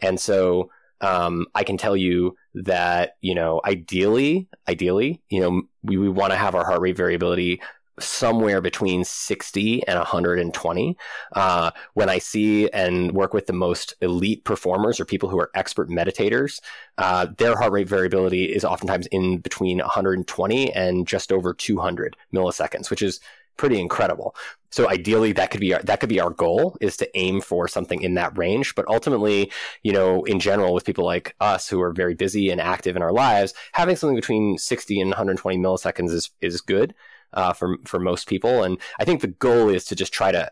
and 0.00 0.20
so. 0.20 0.70
Um, 1.04 1.46
I 1.56 1.64
can 1.64 1.76
tell 1.78 1.96
you 1.96 2.36
that 2.54 3.16
you 3.22 3.34
know 3.34 3.60
ideally, 3.64 4.46
ideally, 4.68 5.20
you 5.30 5.40
know, 5.40 5.62
we, 5.82 5.96
we 5.96 6.08
want 6.08 6.30
to 6.30 6.36
have 6.36 6.54
our 6.54 6.64
heart 6.64 6.80
rate 6.80 6.96
variability 6.96 7.60
somewhere 8.00 8.60
between 8.60 9.04
60 9.04 9.86
and 9.86 9.98
120. 9.98 10.96
Uh, 11.32 11.70
when 11.94 12.08
I 12.08 12.18
see 12.18 12.68
and 12.70 13.12
work 13.12 13.34
with 13.34 13.46
the 13.46 13.52
most 13.52 13.94
elite 14.00 14.44
performers 14.44 14.98
or 14.98 15.04
people 15.04 15.28
who 15.28 15.38
are 15.38 15.50
expert 15.54 15.88
meditators, 15.88 16.60
uh, 16.98 17.26
their 17.38 17.56
heart 17.56 17.72
rate 17.72 17.88
variability 17.88 18.44
is 18.44 18.64
oftentimes 18.64 19.06
in 19.08 19.38
between 19.38 19.78
120 19.78 20.72
and 20.72 21.06
just 21.06 21.32
over 21.32 21.52
200 21.52 22.16
milliseconds, 22.32 22.90
which 22.90 23.02
is 23.02 23.20
pretty 23.62 23.78
incredible. 23.78 24.34
So 24.72 24.90
ideally, 24.90 25.30
that 25.34 25.52
could 25.52 25.60
be 25.60 25.72
our, 25.72 25.80
that 25.84 26.00
could 26.00 26.08
be 26.08 26.18
our 26.18 26.30
goal 26.30 26.76
is 26.80 26.96
to 26.96 27.08
aim 27.16 27.40
for 27.40 27.68
something 27.68 28.02
in 28.02 28.14
that 28.14 28.36
range. 28.36 28.74
But 28.74 28.88
ultimately, 28.88 29.52
you 29.84 29.92
know, 29.92 30.24
in 30.24 30.40
general, 30.40 30.74
with 30.74 30.84
people 30.84 31.04
like 31.04 31.36
us 31.40 31.68
who 31.68 31.80
are 31.80 31.92
very 31.92 32.14
busy 32.14 32.50
and 32.50 32.60
active 32.60 32.96
in 32.96 33.02
our 33.02 33.12
lives, 33.12 33.54
having 33.70 33.94
something 33.94 34.16
between 34.16 34.58
60 34.58 35.00
and 35.00 35.10
120 35.10 35.58
milliseconds 35.58 36.10
is 36.10 36.30
is 36.40 36.60
good 36.60 36.92
uh, 37.34 37.52
for 37.52 37.76
for 37.84 38.00
most 38.00 38.26
people. 38.26 38.64
And 38.64 38.80
I 38.98 39.04
think 39.04 39.20
the 39.20 39.28
goal 39.28 39.68
is 39.68 39.84
to 39.84 39.94
just 39.94 40.12
try 40.12 40.32
to 40.32 40.50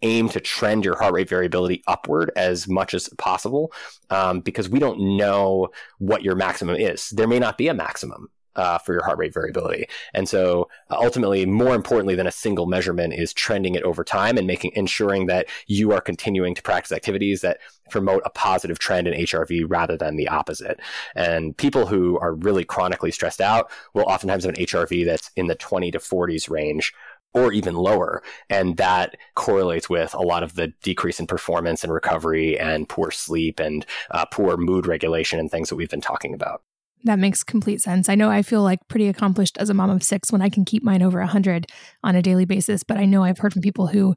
aim 0.00 0.30
to 0.30 0.40
trend 0.40 0.86
your 0.86 0.96
heart 0.96 1.12
rate 1.12 1.28
variability 1.28 1.82
upward 1.86 2.32
as 2.36 2.66
much 2.66 2.94
as 2.94 3.10
possible 3.18 3.70
um, 4.08 4.40
because 4.40 4.70
we 4.70 4.78
don't 4.78 5.18
know 5.18 5.68
what 5.98 6.22
your 6.22 6.36
maximum 6.36 6.76
is. 6.76 7.10
There 7.10 7.28
may 7.28 7.38
not 7.38 7.58
be 7.58 7.68
a 7.68 7.74
maximum 7.74 8.30
uh, 8.56 8.78
for 8.78 8.92
your 8.92 9.04
heart 9.04 9.18
rate 9.18 9.32
variability. 9.32 9.86
And 10.14 10.28
so 10.28 10.68
uh, 10.90 10.96
ultimately, 11.00 11.46
more 11.46 11.74
importantly 11.74 12.14
than 12.14 12.26
a 12.26 12.32
single 12.32 12.66
measurement 12.66 13.14
is 13.14 13.32
trending 13.32 13.74
it 13.74 13.82
over 13.84 14.04
time 14.04 14.36
and 14.36 14.46
making 14.46 14.72
ensuring 14.74 15.26
that 15.26 15.46
you 15.66 15.92
are 15.92 16.00
continuing 16.00 16.54
to 16.54 16.62
practice 16.62 16.92
activities 16.92 17.40
that 17.42 17.58
promote 17.90 18.22
a 18.24 18.30
positive 18.30 18.78
trend 18.78 19.06
in 19.06 19.14
HRV 19.14 19.64
rather 19.68 19.96
than 19.96 20.16
the 20.16 20.28
opposite. 20.28 20.80
And 21.14 21.56
people 21.56 21.86
who 21.86 22.18
are 22.18 22.34
really 22.34 22.64
chronically 22.64 23.12
stressed 23.12 23.40
out 23.40 23.70
will 23.94 24.04
oftentimes 24.04 24.44
have 24.44 24.54
an 24.54 24.64
HRV 24.64 25.04
that's 25.04 25.30
in 25.36 25.46
the 25.46 25.54
20 25.54 25.90
to 25.92 25.98
40s 25.98 26.50
range 26.50 26.92
or 27.34 27.52
even 27.52 27.74
lower. 27.74 28.22
And 28.48 28.78
that 28.78 29.16
correlates 29.34 29.90
with 29.90 30.14
a 30.14 30.22
lot 30.22 30.42
of 30.42 30.54
the 30.54 30.68
decrease 30.82 31.20
in 31.20 31.26
performance 31.26 31.84
and 31.84 31.92
recovery 31.92 32.58
and 32.58 32.88
poor 32.88 33.10
sleep 33.10 33.60
and 33.60 33.84
uh, 34.10 34.24
poor 34.26 34.56
mood 34.56 34.86
regulation 34.86 35.38
and 35.38 35.50
things 35.50 35.68
that 35.68 35.76
we've 35.76 35.90
been 35.90 36.00
talking 36.00 36.32
about. 36.32 36.62
That 37.04 37.18
makes 37.18 37.44
complete 37.44 37.80
sense. 37.80 38.08
I 38.08 38.14
know 38.14 38.30
I 38.30 38.42
feel 38.42 38.62
like 38.62 38.80
pretty 38.88 39.08
accomplished 39.08 39.58
as 39.58 39.70
a 39.70 39.74
mom 39.74 39.90
of 39.90 40.02
six 40.02 40.32
when 40.32 40.42
I 40.42 40.48
can 40.48 40.64
keep 40.64 40.82
mine 40.82 41.02
over 41.02 41.20
100 41.20 41.66
on 42.02 42.16
a 42.16 42.22
daily 42.22 42.44
basis. 42.44 42.82
But 42.82 42.96
I 42.96 43.04
know 43.04 43.22
I've 43.22 43.38
heard 43.38 43.52
from 43.52 43.62
people 43.62 43.86
who 43.86 44.14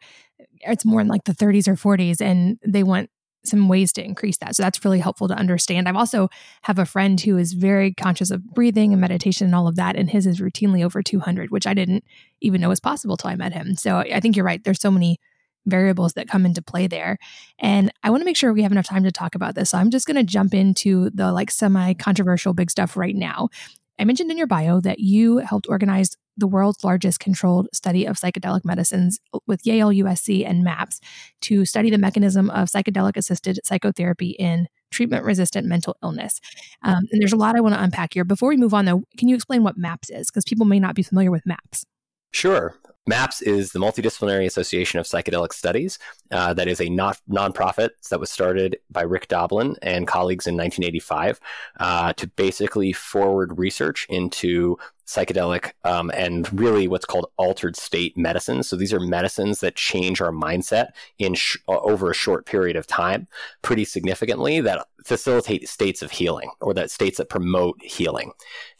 it's 0.61 0.85
more 0.85 1.01
in 1.01 1.07
like 1.07 1.25
the 1.25 1.33
30s 1.33 1.67
or 1.67 1.75
40s 1.75 2.21
and 2.21 2.57
they 2.65 2.83
want 2.83 3.09
some 3.45 3.69
ways 3.69 3.93
to 3.93 4.03
increase 4.03 4.37
that. 4.37 4.55
So 4.55 4.63
that's 4.63 4.83
really 4.83 4.99
helpful 4.99 5.27
to 5.27 5.33
understand. 5.33 5.87
I've 5.87 5.95
also 5.95 6.29
have 6.63 6.79
a 6.79 6.85
friend 6.85 7.19
who 7.21 7.37
is 7.37 7.53
very 7.53 7.93
conscious 7.93 8.31
of 8.31 8.45
breathing 8.53 8.91
and 8.91 8.99
meditation 8.99 9.45
and 9.45 9.55
all 9.55 9.67
of 9.67 9.77
that, 9.77 9.95
and 9.95 10.09
his 10.09 10.27
is 10.27 10.41
routinely 10.41 10.83
over 10.83 11.01
200, 11.01 11.49
which 11.49 11.65
I 11.65 11.73
didn't 11.73 12.03
even 12.41 12.59
know 12.59 12.69
was 12.69 12.81
possible 12.81 13.15
till 13.15 13.29
I 13.29 13.35
met 13.35 13.53
him. 13.53 13.75
So 13.75 13.97
I 13.99 14.19
think 14.19 14.35
you're 14.35 14.45
right. 14.45 14.61
There's 14.63 14.81
so 14.81 14.91
many 14.91 15.19
variables 15.69 16.13
that 16.13 16.27
come 16.27 16.45
into 16.45 16.61
play 16.61 16.87
there. 16.87 17.17
And 17.59 17.91
I 18.03 18.09
want 18.09 18.21
to 18.21 18.25
make 18.25 18.37
sure 18.37 18.53
we 18.53 18.63
have 18.63 18.71
enough 18.71 18.87
time 18.87 19.03
to 19.03 19.11
talk 19.11 19.35
about 19.35 19.55
this. 19.55 19.71
So 19.71 19.77
I'm 19.77 19.91
just 19.91 20.07
going 20.07 20.17
to 20.17 20.23
jump 20.23 20.53
into 20.53 21.09
the 21.11 21.31
like 21.31 21.51
semi 21.51 21.93
controversial 21.93 22.53
big 22.53 22.71
stuff 22.71 22.97
right 22.97 23.15
now. 23.15 23.49
I 23.99 24.05
mentioned 24.05 24.31
in 24.31 24.37
your 24.37 24.47
bio 24.47 24.79
that 24.81 24.99
you 24.99 25.37
helped 25.37 25.67
organize 25.69 26.15
the 26.37 26.47
world's 26.47 26.83
largest 26.85 27.19
controlled 27.19 27.67
study 27.73 28.05
of 28.05 28.17
psychedelic 28.17 28.63
medicines 28.63 29.19
with 29.45 29.65
Yale, 29.65 29.89
USC, 29.89 30.47
and 30.47 30.63
MAPS 30.63 31.01
to 31.41 31.65
study 31.65 31.89
the 31.89 31.97
mechanism 31.97 32.49
of 32.49 32.69
psychedelic 32.69 33.17
assisted 33.17 33.59
psychotherapy 33.65 34.29
in 34.31 34.67
treatment 34.89 35.25
resistant 35.25 35.67
mental 35.67 35.97
illness. 36.01 36.39
Um, 36.81 37.03
and 37.11 37.21
there's 37.21 37.33
a 37.33 37.37
lot 37.37 37.55
I 37.57 37.61
want 37.61 37.75
to 37.75 37.83
unpack 37.83 38.13
here. 38.13 38.23
Before 38.23 38.49
we 38.49 38.57
move 38.57 38.73
on, 38.73 38.85
though, 38.85 39.03
can 39.17 39.27
you 39.27 39.35
explain 39.35 39.63
what 39.63 39.77
MAPS 39.77 40.09
is? 40.09 40.31
Because 40.31 40.45
people 40.45 40.65
may 40.65 40.79
not 40.79 40.95
be 40.95 41.03
familiar 41.03 41.29
with 41.29 41.45
MAPS. 41.45 41.85
Sure. 42.31 42.75
MAPS 43.09 43.41
is 43.41 43.71
the 43.71 43.79
Multidisciplinary 43.79 44.45
Association 44.45 44.99
of 44.99 45.07
Psychedelic 45.07 45.51
Studies. 45.51 45.97
Uh, 46.29 46.53
that 46.53 46.67
is 46.67 46.79
a 46.79 46.89
not, 46.89 47.19
nonprofit 47.27 47.89
that 48.11 48.19
was 48.19 48.29
started 48.29 48.77
by 48.91 49.01
Rick 49.01 49.29
Doblin 49.29 49.75
and 49.81 50.05
colleagues 50.05 50.45
in 50.45 50.55
1985 50.55 51.39
uh, 51.79 52.13
to 52.13 52.27
basically 52.27 52.93
forward 52.93 53.57
research 53.57 54.05
into 54.09 54.77
psychedelic 55.07 55.71
um, 55.85 56.11
and 56.13 56.47
really 56.59 56.87
what's 56.87 57.05
called 57.05 57.25
altered 57.37 57.75
state 57.75 58.15
medicines. 58.15 58.69
So 58.69 58.75
these 58.75 58.93
are 58.93 58.99
medicines 58.99 59.59
that 59.61 59.75
change 59.75 60.21
our 60.21 60.31
mindset 60.31 60.89
in 61.17 61.33
sh- 61.33 61.57
uh, 61.67 61.79
over 61.79 62.11
a 62.11 62.13
short 62.13 62.45
period 62.45 62.75
of 62.75 62.85
time, 62.85 63.27
pretty 63.63 63.85
significantly, 63.85 64.61
that 64.61 64.85
facilitate 65.03 65.67
states 65.67 66.03
of 66.03 66.11
healing 66.11 66.51
or 66.61 66.75
that 66.75 66.91
states 66.91 67.17
that 67.17 67.29
promote 67.29 67.81
healing. 67.81 68.33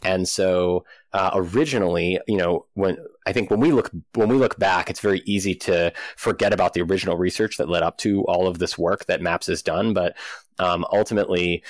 And 0.04 0.28
so 0.28 0.86
uh, 1.14 1.32
originally, 1.34 2.20
you 2.28 2.38
know, 2.38 2.66
when 2.74 2.98
I 3.26 3.34
think 3.34 3.50
when 3.50 3.60
we 3.60 3.72
look 3.72 3.90
when 4.14 4.30
we 4.30 4.36
look 4.36 4.60
back, 4.60 4.90
it's 4.90 5.00
very 5.00 5.22
easy 5.26 5.56
to 5.56 5.92
forget 6.16 6.54
about 6.54 6.74
the 6.74 6.82
original 6.82 7.18
research 7.18 7.58
that 7.58 7.70
led 7.70 7.84
up 7.84 7.98
to 8.00 8.24
all 8.26 8.48
of 8.48 8.60
this 8.60 8.78
work 8.78 9.06
that 9.06 9.22
MAPS 9.22 9.48
has 9.48 9.62
done, 9.62 9.94
but 9.94 10.16
um, 10.60 10.86
ultimately 10.92 11.64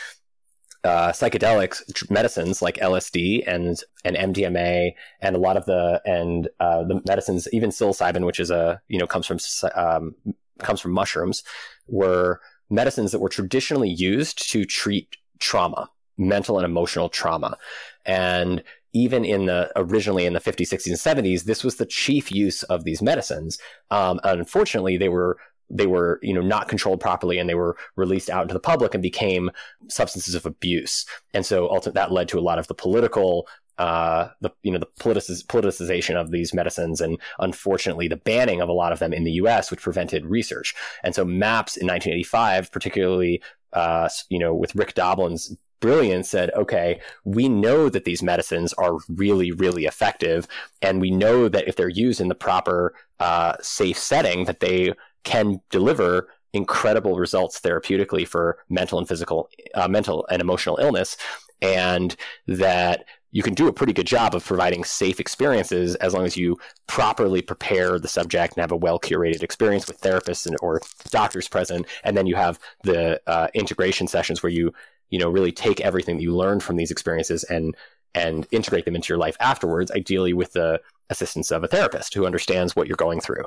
uh, 0.83 1.11
psychedelics 1.11 2.09
medicines 2.09 2.61
like 2.61 2.75
LSD 2.77 3.43
and 3.47 3.81
and 4.03 4.15
MDMA 4.15 4.91
and 5.21 5.35
a 5.35 5.39
lot 5.39 5.57
of 5.57 5.65
the 5.65 6.01
and 6.05 6.49
uh, 6.59 6.83
the 6.83 7.01
medicines 7.05 7.47
even 7.53 7.69
psilocybin 7.69 8.25
which 8.25 8.39
is 8.39 8.51
a 8.51 8.81
you 8.87 8.97
know 8.97 9.07
comes 9.07 9.25
from 9.25 9.39
um, 9.75 10.15
comes 10.59 10.81
from 10.81 10.91
mushrooms 10.91 11.43
were 11.87 12.39
medicines 12.69 13.11
that 13.11 13.19
were 13.19 13.29
traditionally 13.29 13.89
used 13.89 14.49
to 14.51 14.65
treat 14.65 15.17
trauma 15.39 15.89
mental 16.19 16.57
and 16.57 16.65
emotional 16.65 17.09
trauma. 17.09 17.57
And 18.05 18.61
even 18.93 19.23
in 19.23 19.45
the 19.45 19.71
originally 19.75 20.25
in 20.25 20.33
the 20.33 20.39
50s 20.39 20.73
60s 20.73 20.87
and 20.87 21.25
70s 21.25 21.43
this 21.43 21.63
was 21.63 21.75
the 21.75 21.85
chief 21.85 22.31
use 22.31 22.63
of 22.63 22.83
these 22.83 23.01
medicines 23.01 23.57
um, 23.91 24.19
unfortunately 24.23 24.97
they 24.97 25.09
were 25.09 25.37
they 25.69 25.87
were 25.87 26.19
you 26.23 26.33
know 26.33 26.41
not 26.41 26.67
controlled 26.67 26.99
properly 26.99 27.37
and 27.37 27.49
they 27.49 27.55
were 27.55 27.77
released 27.95 28.29
out 28.29 28.43
into 28.43 28.53
the 28.53 28.59
public 28.59 28.93
and 28.93 29.03
became 29.03 29.51
substances 29.87 30.33
of 30.33 30.45
abuse 30.45 31.05
and 31.33 31.45
so 31.45 31.69
ultimately 31.69 31.99
that 31.99 32.11
led 32.11 32.27
to 32.27 32.39
a 32.39 32.41
lot 32.41 32.59
of 32.59 32.67
the 32.67 32.73
political 32.73 33.47
uh, 33.79 34.29
the 34.41 34.51
you 34.61 34.71
know 34.71 34.77
the 34.77 34.87
politiciz- 34.99 35.45
politicization 35.45 36.15
of 36.15 36.31
these 36.31 36.53
medicines 36.53 36.99
and 36.99 37.17
unfortunately 37.39 38.09
the 38.09 38.17
banning 38.17 38.59
of 38.61 38.67
a 38.67 38.73
lot 38.73 38.91
of 38.91 38.99
them 38.99 39.13
in 39.13 39.23
the 39.23 39.31
U.S., 39.33 39.71
which 39.71 39.81
prevented 39.81 40.25
research. 40.25 40.75
And 41.01 41.15
so 41.15 41.23
MAPS 41.23 41.77
in 41.77 41.87
1985, 41.87 42.73
particularly 42.73 43.41
uh, 43.71 44.09
you 44.27 44.37
know 44.37 44.53
with 44.53 44.75
Rick 44.75 44.95
Doblin's 44.95 45.55
brilliant 45.79 46.25
said, 46.25 46.51
okay, 46.55 46.99
we 47.23 47.49
know 47.49 47.89
that 47.89 48.05
these 48.05 48.23
medicines 48.23 48.73
are 48.73 48.97
really, 49.07 49.51
really 49.51 49.85
effective. 49.85 50.47
And 50.81 51.01
we 51.01 51.11
know 51.11 51.49
that 51.49 51.67
if 51.67 51.75
they're 51.75 51.89
used 51.89 52.21
in 52.21 52.27
the 52.27 52.35
proper, 52.35 52.93
uh, 53.19 53.55
safe 53.61 53.97
setting, 53.97 54.45
that 54.45 54.59
they 54.59 54.93
can 55.23 55.61
deliver 55.69 56.29
incredible 56.53 57.17
results 57.17 57.59
therapeutically 57.59 58.27
for 58.27 58.57
mental 58.69 58.97
and 58.97 59.07
physical, 59.07 59.49
uh, 59.75 59.87
mental 59.87 60.25
and 60.31 60.41
emotional 60.41 60.77
illness. 60.77 61.17
And 61.61 62.15
that 62.47 63.05
you 63.31 63.43
can 63.43 63.53
do 63.53 63.67
a 63.67 63.73
pretty 63.73 63.93
good 63.93 64.07
job 64.07 64.33
of 64.33 64.43
providing 64.43 64.83
safe 64.83 65.19
experiences 65.19 65.95
as 65.95 66.13
long 66.13 66.25
as 66.25 66.35
you 66.35 66.57
properly 66.87 67.41
prepare 67.41 67.99
the 67.99 68.07
subject 68.07 68.55
and 68.55 68.61
have 68.61 68.71
a 68.71 68.77
well 68.77 68.99
curated 68.99 69.43
experience 69.43 69.87
with 69.87 70.01
therapists 70.01 70.47
and, 70.47 70.55
or 70.61 70.81
doctors 71.09 71.47
present. 71.47 71.85
And 72.03 72.17
then 72.17 72.25
you 72.25 72.35
have 72.35 72.59
the 72.83 73.21
uh, 73.27 73.47
integration 73.53 74.07
sessions 74.07 74.41
where 74.41 74.51
you, 74.51 74.73
you 75.09 75.19
know, 75.19 75.29
really 75.29 75.51
take 75.51 75.81
everything 75.81 76.17
that 76.17 76.23
you 76.23 76.35
learned 76.35 76.63
from 76.63 76.75
these 76.75 76.91
experiences 76.91 77.43
and 77.45 77.75
and 78.15 78.47
integrate 78.51 78.85
them 78.85 78.95
into 78.95 79.09
your 79.09 79.19
life 79.19 79.37
afterwards, 79.39 79.91
ideally 79.91 80.33
with 80.33 80.53
the 80.53 80.81
assistance 81.09 81.51
of 81.51 81.63
a 81.63 81.67
therapist 81.67 82.13
who 82.13 82.25
understands 82.25 82.75
what 82.75 82.87
you're 82.87 82.97
going 82.97 83.21
through. 83.21 83.43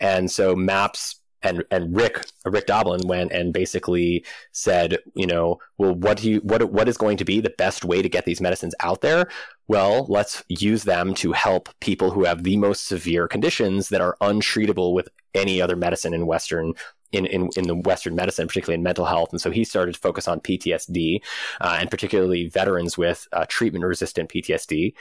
And 0.00 0.30
so 0.30 0.56
MAPS 0.56 1.16
and 1.42 1.64
and 1.70 1.94
Rick 1.94 2.26
Rick 2.44 2.66
Doblin 2.66 3.06
went 3.06 3.32
and 3.32 3.52
basically 3.52 4.24
said, 4.52 4.98
you 5.14 5.26
know, 5.26 5.58
well, 5.76 5.94
what 5.94 6.18
do 6.18 6.30
you 6.30 6.38
what 6.40 6.72
what 6.72 6.88
is 6.88 6.96
going 6.96 7.16
to 7.18 7.24
be 7.24 7.40
the 7.40 7.54
best 7.58 7.84
way 7.84 8.02
to 8.02 8.08
get 8.08 8.24
these 8.24 8.40
medicines 8.40 8.74
out 8.80 9.00
there? 9.02 9.28
Well, 9.68 10.06
let's 10.08 10.42
use 10.48 10.84
them 10.84 11.14
to 11.14 11.32
help 11.32 11.68
people 11.80 12.10
who 12.10 12.24
have 12.24 12.42
the 12.42 12.56
most 12.56 12.86
severe 12.86 13.28
conditions 13.28 13.90
that 13.90 14.00
are 14.00 14.16
untreatable 14.20 14.94
with 14.94 15.08
any 15.34 15.60
other 15.60 15.76
medicine 15.76 16.14
in 16.14 16.26
Western 16.26 16.72
in, 17.12 17.26
in, 17.26 17.48
in 17.56 17.66
the 17.66 17.74
Western 17.74 18.14
medicine, 18.14 18.46
particularly 18.48 18.76
in 18.76 18.82
mental 18.82 19.04
health. 19.04 19.30
And 19.32 19.40
so 19.40 19.50
he 19.50 19.64
started 19.64 19.94
to 19.94 20.00
focus 20.00 20.28
on 20.28 20.40
PTSD 20.40 21.20
uh, 21.60 21.76
and 21.80 21.90
particularly 21.90 22.48
veterans 22.48 22.98
with 22.98 23.26
uh, 23.32 23.46
treatment 23.48 23.84
resistant 23.84 24.30
PTSD. 24.30 24.94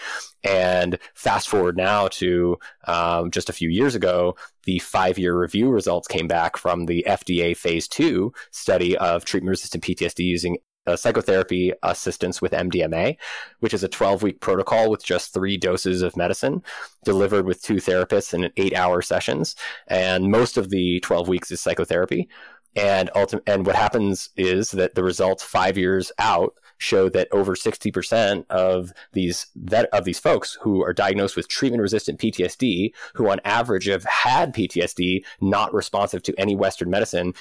And 0.43 0.99
fast 1.13 1.49
forward 1.49 1.77
now 1.77 2.07
to 2.09 2.57
um, 2.85 3.31
just 3.31 3.49
a 3.49 3.53
few 3.53 3.69
years 3.69 3.95
ago, 3.95 4.35
the 4.63 4.79
five 4.79 5.17
year 5.17 5.37
review 5.37 5.69
results 5.69 6.07
came 6.07 6.27
back 6.27 6.57
from 6.57 6.85
the 6.85 7.05
FDA 7.07 7.55
phase 7.55 7.87
two 7.87 8.33
study 8.51 8.97
of 8.97 9.25
treatment 9.25 9.51
resistant 9.51 9.83
PTSD 9.83 10.25
using 10.25 10.57
uh, 10.87 10.95
psychotherapy 10.95 11.73
assistance 11.83 12.41
with 12.41 12.53
MDMA, 12.53 13.17
which 13.59 13.73
is 13.73 13.83
a 13.83 13.87
12 13.87 14.23
week 14.23 14.39
protocol 14.39 14.89
with 14.89 15.03
just 15.03 15.33
three 15.33 15.57
doses 15.57 16.01
of 16.01 16.17
medicine 16.17 16.63
delivered 17.03 17.45
with 17.45 17.61
two 17.61 17.75
therapists 17.75 18.33
in 18.33 18.51
eight 18.57 18.75
hour 18.75 19.01
sessions. 19.01 19.55
And 19.87 20.31
most 20.31 20.57
of 20.57 20.69
the 20.69 20.99
12 21.01 21.27
weeks 21.27 21.51
is 21.51 21.61
psychotherapy. 21.61 22.29
And 22.75 23.09
ulti- 23.15 23.41
and 23.47 23.65
what 23.65 23.75
happens 23.75 24.29
is 24.37 24.71
that 24.71 24.95
the 24.95 25.03
results 25.03 25.43
five 25.43 25.77
years 25.77 26.11
out 26.19 26.53
show 26.77 27.09
that 27.09 27.27
over 27.31 27.55
60% 27.55 28.45
of 28.49 28.93
these 29.13 29.47
of 29.91 30.05
these 30.05 30.19
folks 30.19 30.57
who 30.61 30.83
are 30.83 30.93
diagnosed 30.93 31.35
with 31.35 31.47
treatment 31.47 31.81
resistant 31.81 32.19
PTSD, 32.19 32.91
who 33.15 33.29
on 33.29 33.41
average 33.43 33.85
have 33.85 34.03
had 34.03 34.53
PTSD 34.53 35.23
not 35.41 35.73
responsive 35.73 36.21
to 36.23 36.39
any 36.39 36.55
Western 36.55 36.91
medicine 36.91 37.33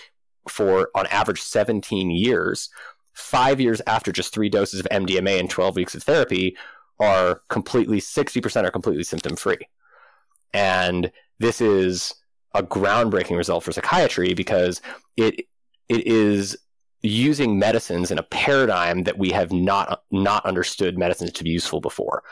for 0.49 0.91
on 0.95 1.07
average 1.09 1.43
17 1.43 2.11
years, 2.11 2.71
five 3.17 3.61
years 3.61 3.81
after 3.87 4.13
just 4.13 4.33
three 4.33 4.49
doses 4.49 4.79
of 4.79 4.87
MDMA 4.93 5.41
and 5.41 5.51
12 5.51 5.75
weeks 5.75 5.95
of 5.95 6.03
therapy 6.03 6.57
are 7.01 7.41
completely 7.49 8.01
60% 8.01 8.65
are 8.65 8.71
completely 8.71 9.05
symptom 9.05 9.37
free. 9.37 9.59
And 10.53 11.11
this 11.39 11.61
is 11.61 12.15
a 12.55 12.63
groundbreaking 12.63 13.37
result 13.37 13.65
for 13.65 13.73
psychiatry 13.73 14.35
because 14.35 14.81
it 15.17 15.47
it 15.89 16.07
is 16.07 16.57
using 17.03 17.59
medicines 17.59 18.11
in 18.11 18.19
a 18.19 18.23
paradigm 18.23 19.05
that 19.05 19.19
we 19.19 19.31
have 19.31 19.53
not 19.53 20.03
not 20.11 20.45
understood 20.45 20.99
medicines 20.99 21.33
to 21.33 21.45
be 21.45 21.51
useful 21.51 21.81
before. 21.81 22.23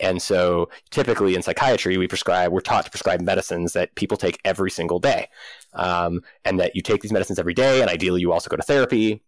And 0.00 0.20
so 0.22 0.68
typically 0.90 1.34
in 1.34 1.42
psychiatry, 1.42 1.96
we 1.96 2.06
prescribe, 2.06 2.52
we're 2.52 2.60
taught 2.60 2.84
to 2.84 2.90
prescribe 2.90 3.20
medicines 3.20 3.72
that 3.72 3.94
people 3.96 4.16
take 4.16 4.38
every 4.44 4.70
single 4.70 5.00
day. 5.00 5.28
Um, 5.74 6.22
and 6.44 6.60
that 6.60 6.76
you 6.76 6.82
take 6.82 7.02
these 7.02 7.12
medicines 7.12 7.38
every 7.38 7.54
day, 7.54 7.80
and 7.80 7.90
ideally 7.90 8.20
you 8.20 8.32
also 8.32 8.48
go 8.48 8.56
to 8.56 8.62
therapy 8.62 9.22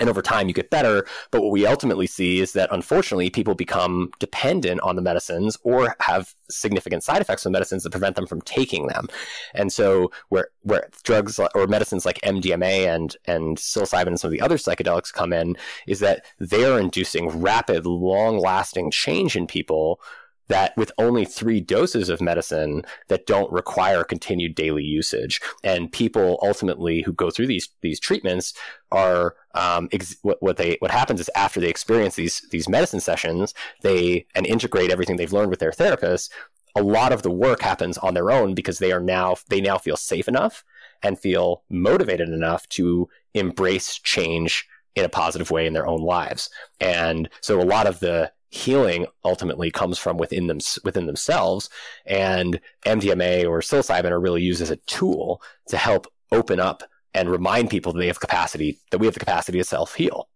and 0.00 0.08
over 0.08 0.22
time 0.22 0.48
you 0.48 0.54
get 0.54 0.70
better. 0.70 1.06
But 1.30 1.42
what 1.42 1.52
we 1.52 1.66
ultimately 1.66 2.06
see 2.06 2.40
is 2.40 2.52
that 2.52 2.68
unfortunately 2.72 3.30
people 3.30 3.54
become 3.54 4.10
dependent 4.18 4.80
on 4.80 4.96
the 4.96 5.02
medicines 5.02 5.56
or 5.62 5.96
have 6.00 6.34
significant 6.50 7.02
side 7.02 7.20
effects 7.20 7.42
from 7.42 7.52
medicines 7.52 7.82
that 7.84 7.90
prevent 7.90 8.16
them 8.16 8.26
from 8.26 8.40
taking 8.42 8.86
them. 8.88 9.08
And 9.54 9.72
so 9.72 10.10
where 10.28 10.48
where 10.62 10.88
drugs 11.02 11.38
or 11.54 11.66
medicines 11.66 12.04
like 12.04 12.20
MDMA 12.22 12.86
and 12.86 13.16
and 13.26 13.56
psilocybin 13.56 14.08
and 14.08 14.20
some 14.20 14.28
of 14.28 14.32
the 14.32 14.40
other 14.40 14.56
psychedelics 14.56 15.12
come 15.12 15.32
in 15.32 15.56
is 15.86 16.00
that 16.00 16.24
they 16.38 16.64
are 16.64 16.80
inducing 16.80 17.28
rapid 17.40 17.86
long 17.86 18.38
lasting 18.38 18.90
change 18.90 19.36
in 19.36 19.46
people 19.46 20.00
that 20.48 20.76
with 20.76 20.92
only 20.98 21.24
three 21.24 21.60
doses 21.60 22.08
of 22.08 22.20
medicine 22.20 22.82
that 23.08 23.26
don't 23.26 23.50
require 23.52 24.04
continued 24.04 24.54
daily 24.54 24.84
usage. 24.84 25.40
And 25.62 25.90
people 25.90 26.38
ultimately 26.42 27.02
who 27.02 27.12
go 27.12 27.30
through 27.30 27.46
these 27.46 27.68
these 27.80 28.00
treatments 28.00 28.54
are 28.92 29.36
um, 29.54 29.88
ex- 29.92 30.16
what, 30.22 30.42
what 30.42 30.56
they 30.56 30.76
what 30.80 30.90
happens 30.90 31.20
is 31.20 31.30
after 31.34 31.60
they 31.60 31.68
experience 31.68 32.16
these 32.16 32.46
these 32.50 32.68
medicine 32.68 33.00
sessions 33.00 33.54
they 33.82 34.26
and 34.34 34.46
integrate 34.46 34.90
everything 34.90 35.16
they've 35.16 35.32
learned 35.32 35.50
with 35.50 35.60
their 35.60 35.72
therapist 35.72 36.32
a 36.76 36.82
lot 36.82 37.12
of 37.12 37.22
the 37.22 37.30
work 37.30 37.62
happens 37.62 37.98
on 37.98 38.14
their 38.14 38.30
own 38.30 38.54
because 38.54 38.78
they 38.78 38.92
are 38.92 39.00
now 39.00 39.36
they 39.48 39.60
now 39.60 39.78
feel 39.78 39.96
safe 39.96 40.28
enough 40.28 40.64
and 41.02 41.18
feel 41.18 41.62
motivated 41.68 42.28
enough 42.28 42.68
to 42.70 43.08
embrace 43.34 43.98
change 43.98 44.66
in 44.96 45.04
a 45.04 45.08
positive 45.08 45.50
way 45.50 45.66
in 45.66 45.72
their 45.72 45.86
own 45.86 46.00
lives. 46.00 46.50
And 46.80 47.28
so 47.40 47.60
a 47.60 47.62
lot 47.62 47.86
of 47.86 48.00
the 48.00 48.32
healing 48.54 49.06
ultimately 49.24 49.68
comes 49.70 49.98
from 49.98 50.16
within 50.16 50.46
them 50.46 50.58
within 50.84 51.06
themselves 51.06 51.68
and 52.06 52.60
MDMA 52.86 53.48
or 53.48 53.58
psilocybin 53.58 54.12
are 54.12 54.20
really 54.20 54.42
used 54.42 54.62
as 54.62 54.70
a 54.70 54.76
tool 54.76 55.42
to 55.66 55.76
help 55.76 56.06
open 56.30 56.60
up 56.60 56.84
and 57.14 57.28
remind 57.28 57.68
people 57.68 57.92
that 57.92 57.98
they 57.98 58.06
have 58.06 58.20
capacity 58.20 58.78
that 58.90 58.98
we 58.98 59.06
have 59.06 59.14
the 59.14 59.20
capacity 59.20 59.58
to 59.58 59.64
self 59.64 59.94
heal 59.96 60.28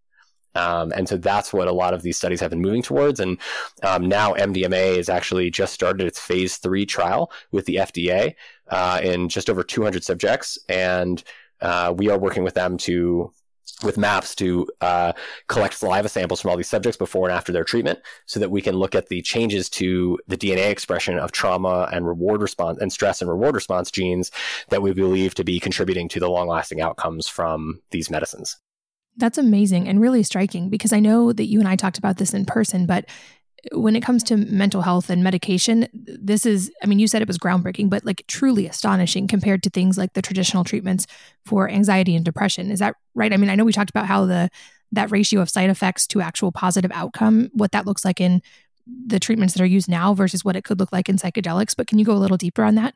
um, 0.55 0.93
and 0.97 1.09
so 1.09 1.17
that's 1.17 1.53
what 1.53 1.69
a 1.69 1.73
lot 1.73 1.95
of 1.95 2.03
these 2.03 2.17
studies 2.17 2.41
have 2.41 2.51
been 2.51 2.61
moving 2.61 2.83
towards. 2.83 3.21
And 3.21 3.39
um, 3.85 4.09
now 4.09 4.35
MDMA 4.35 4.97
has 4.97 5.09
actually 5.09 5.51
just 5.51 5.73
started 5.73 6.05
its 6.07 6.19
phase 6.19 6.57
three 6.57 6.85
trial 6.85 7.31
with 7.53 7.67
the 7.67 7.77
FDA 7.77 8.35
uh, 8.69 9.01
in 9.03 9.29
just 9.29 9.49
over 9.49 9.63
200 9.63 10.03
subjects. 10.03 10.59
And 10.69 11.23
uh, 11.61 11.95
we 11.97 12.09
are 12.11 12.19
working 12.19 12.43
with 12.43 12.55
them 12.55 12.77
to 12.79 13.33
with 13.83 13.97
maps 13.97 14.35
to 14.35 14.67
uh, 14.81 15.13
collect 15.47 15.75
saliva 15.75 16.09
samples 16.09 16.41
from 16.41 16.51
all 16.51 16.57
these 16.57 16.69
subjects 16.69 16.97
before 16.97 17.29
and 17.29 17.37
after 17.37 17.53
their 17.53 17.65
treatment 17.65 17.99
so 18.27 18.41
that 18.41 18.51
we 18.51 18.61
can 18.61 18.75
look 18.75 18.95
at 18.95 19.09
the 19.09 19.23
changes 19.23 19.69
to 19.69 20.19
the 20.27 20.37
DNA 20.37 20.71
expression 20.71 21.19
of 21.19 21.33
trauma 21.33 21.89
and 21.93 22.07
reward 22.07 22.43
response 22.43 22.79
and 22.81 22.93
stress 22.93 23.21
and 23.21 23.31
reward 23.31 23.55
response 23.55 23.91
genes 23.91 24.31
that 24.71 24.83
we 24.83 24.93
believe 24.93 25.35
to 25.35 25.45
be 25.45 25.61
contributing 25.61 26.09
to 26.09 26.21
the 26.21 26.29
long 26.29 26.49
lasting 26.49 26.81
outcomes 26.81 27.29
from 27.29 27.81
these 27.91 28.11
medicines. 28.11 28.57
That's 29.17 29.39
amazing 29.39 29.89
and 29.89 30.01
really 30.01 30.23
striking 30.23 30.71
because 30.71 30.93
I 30.93 31.01
know 31.01 31.33
that 31.33 31.47
you 31.47 31.59
and 31.59 31.69
I 31.69 31.75
talked 31.75 31.99
about 31.99 32.19
this 32.19 32.33
in 32.33 32.45
person, 32.45 32.87
but 32.87 33.07
when 33.73 33.97
it 33.97 34.03
comes 34.03 34.23
to 34.25 34.37
mental 34.37 34.83
health 34.83 35.11
and 35.11 35.23
medication, 35.25 35.89
this 35.93 36.47
is, 36.47 36.71
I 36.83 36.87
mean, 36.87 36.99
you 36.99 37.07
said 37.07 37.23
it 37.23 37.29
was 37.29 37.39
groundbreaking, 37.39 37.91
but 37.91 38.05
like 38.05 38.25
truly 38.29 38.67
astonishing 38.67 39.27
compared 39.27 39.63
to 39.65 39.71
things 39.71 39.99
like 39.99 40.13
the 40.13 40.23
traditional 40.23 40.65
treatments 40.65 41.07
for 41.45 41.69
anxiety 41.69 42.15
and 42.15 42.25
depression. 42.25 42.71
Is 42.71 42.79
that 42.79 42.95
right? 43.15 43.33
I 43.33 43.37
mean, 43.37 43.51
I 43.51 43.55
know 43.55 43.65
we 43.65 43.73
talked 43.73 43.91
about 43.91 44.07
how 44.07 44.27
the, 44.27 44.49
that 44.93 45.11
ratio 45.11 45.41
of 45.41 45.51
side 45.51 45.71
effects 45.71 46.07
to 46.09 46.21
actual 46.21 46.53
positive 46.53 46.93
outcome, 46.95 47.51
what 47.53 47.73
that 47.73 47.87
looks 47.87 48.05
like 48.05 48.21
in 48.21 48.43
the 49.07 49.21
treatments 49.21 49.55
that 49.55 49.63
are 49.63 49.67
used 49.67 49.89
now 49.89 50.15
versus 50.15 50.45
what 50.45 50.57
it 50.57 50.65
could 50.65 50.79
look 50.79 50.93
like 50.93 51.09
in 51.09 51.17
psychedelics. 51.17 51.75
But 51.77 51.87
can 51.87 51.99
you 51.99 52.05
go 52.05 52.15
a 52.15 52.19
little 52.19 52.39
deeper 52.39 52.65
on 52.65 52.77
that? 52.77 52.95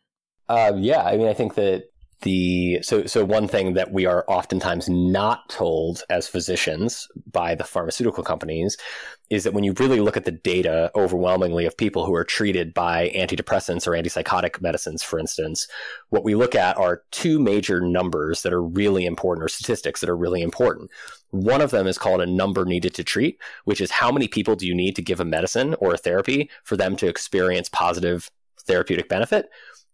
Uh, 0.48 0.72
yeah, 0.76 1.02
I 1.02 1.16
mean, 1.16 1.28
I 1.28 1.34
think 1.34 1.54
that 1.54 1.91
the 2.22 2.80
so 2.82 3.04
so 3.06 3.24
one 3.24 3.46
thing 3.46 3.74
that 3.74 3.92
we 3.92 4.06
are 4.06 4.24
oftentimes 4.28 4.88
not 4.88 5.48
told 5.48 6.02
as 6.08 6.26
physicians 6.26 7.08
by 7.30 7.54
the 7.54 7.64
pharmaceutical 7.64 8.24
companies 8.24 8.76
is 9.30 9.44
that 9.44 9.52
when 9.52 9.64
you 9.64 9.72
really 9.78 10.00
look 10.00 10.16
at 10.16 10.24
the 10.24 10.32
data 10.32 10.90
overwhelmingly 10.94 11.66
of 11.66 11.76
people 11.76 12.04
who 12.04 12.14
are 12.14 12.24
treated 12.24 12.72
by 12.74 13.10
antidepressants 13.14 13.86
or 13.86 13.92
antipsychotic 13.92 14.60
medicines 14.60 15.02
for 15.02 15.18
instance 15.18 15.68
what 16.10 16.24
we 16.24 16.34
look 16.34 16.54
at 16.54 16.76
are 16.78 17.02
two 17.10 17.38
major 17.38 17.80
numbers 17.80 18.42
that 18.42 18.52
are 18.52 18.62
really 18.62 19.04
important 19.04 19.44
or 19.44 19.48
statistics 19.48 20.00
that 20.00 20.10
are 20.10 20.16
really 20.16 20.42
important. 20.42 20.90
One 21.30 21.60
of 21.60 21.70
them 21.70 21.86
is 21.86 21.98
called 21.98 22.20
a 22.20 22.26
number 22.26 22.64
needed 22.64 22.94
to 22.94 23.04
treat 23.04 23.38
which 23.64 23.80
is 23.80 23.90
how 23.90 24.10
many 24.10 24.28
people 24.28 24.56
do 24.56 24.66
you 24.66 24.74
need 24.74 24.96
to 24.96 25.02
give 25.02 25.20
a 25.20 25.24
medicine 25.24 25.74
or 25.80 25.94
a 25.94 25.98
therapy 25.98 26.50
for 26.64 26.76
them 26.76 26.96
to 26.96 27.08
experience 27.08 27.68
positive 27.68 28.30
therapeutic 28.64 29.08
benefit? 29.08 29.48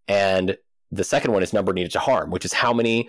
And 0.09 0.57
the 0.90 1.05
second 1.05 1.33
one 1.33 1.42
is 1.42 1.53
number 1.53 1.72
needed 1.72 1.92
to 1.92 1.98
harm, 1.98 2.31
which 2.31 2.44
is 2.44 2.53
how 2.53 2.72
many 2.72 3.09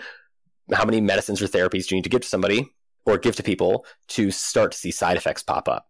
how 0.74 0.86
many 0.86 1.02
medicines 1.02 1.42
or 1.42 1.48
therapies 1.48 1.88
do 1.88 1.96
you 1.96 1.98
need 1.98 2.04
to 2.04 2.10
give 2.10 2.22
to 2.22 2.28
somebody 2.28 2.70
or 3.06 3.18
give 3.18 3.36
to 3.36 3.44
people 3.44 3.86
to 4.08 4.30
start 4.30 4.72
to 4.72 4.78
see 4.78 4.92
side 4.92 5.18
effects 5.18 5.42
pop 5.42 5.68
up. 5.68 5.88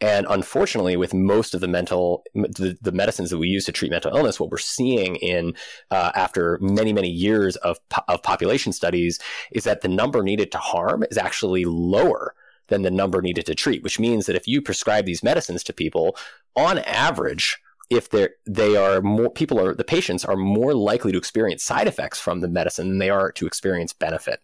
And 0.00 0.26
unfortunately, 0.28 0.96
with 0.96 1.14
most 1.14 1.54
of 1.54 1.60
the 1.60 1.68
mental 1.68 2.24
the, 2.34 2.76
the 2.80 2.92
medicines 2.92 3.30
that 3.30 3.38
we 3.38 3.48
use 3.48 3.64
to 3.66 3.72
treat 3.72 3.90
mental 3.90 4.14
illness, 4.14 4.38
what 4.38 4.50
we're 4.50 4.58
seeing 4.58 5.16
in 5.16 5.54
uh, 5.90 6.12
after 6.14 6.58
many 6.60 6.92
many 6.92 7.08
years 7.08 7.56
of 7.56 7.78
of 8.08 8.22
population 8.22 8.72
studies 8.72 9.18
is 9.52 9.64
that 9.64 9.80
the 9.80 9.88
number 9.88 10.22
needed 10.22 10.52
to 10.52 10.58
harm 10.58 11.04
is 11.10 11.18
actually 11.18 11.64
lower 11.64 12.34
than 12.68 12.82
the 12.82 12.90
number 12.90 13.20
needed 13.20 13.46
to 13.46 13.54
treat, 13.54 13.82
which 13.82 13.98
means 13.98 14.26
that 14.26 14.36
if 14.36 14.46
you 14.46 14.62
prescribe 14.62 15.04
these 15.04 15.22
medicines 15.22 15.62
to 15.64 15.72
people, 15.72 16.16
on 16.56 16.78
average, 16.80 17.58
if 17.92 18.08
they're 18.10 18.30
they 18.46 18.76
are 18.76 19.00
more 19.02 19.30
people 19.30 19.60
are 19.60 19.74
the 19.74 19.84
patients 19.84 20.24
are 20.24 20.36
more 20.36 20.74
likely 20.74 21.12
to 21.12 21.18
experience 21.18 21.62
side 21.62 21.86
effects 21.86 22.18
from 22.18 22.40
the 22.40 22.48
medicine 22.48 22.88
than 22.88 22.98
they 22.98 23.10
are 23.10 23.30
to 23.32 23.46
experience 23.46 23.92
benefit. 23.92 24.40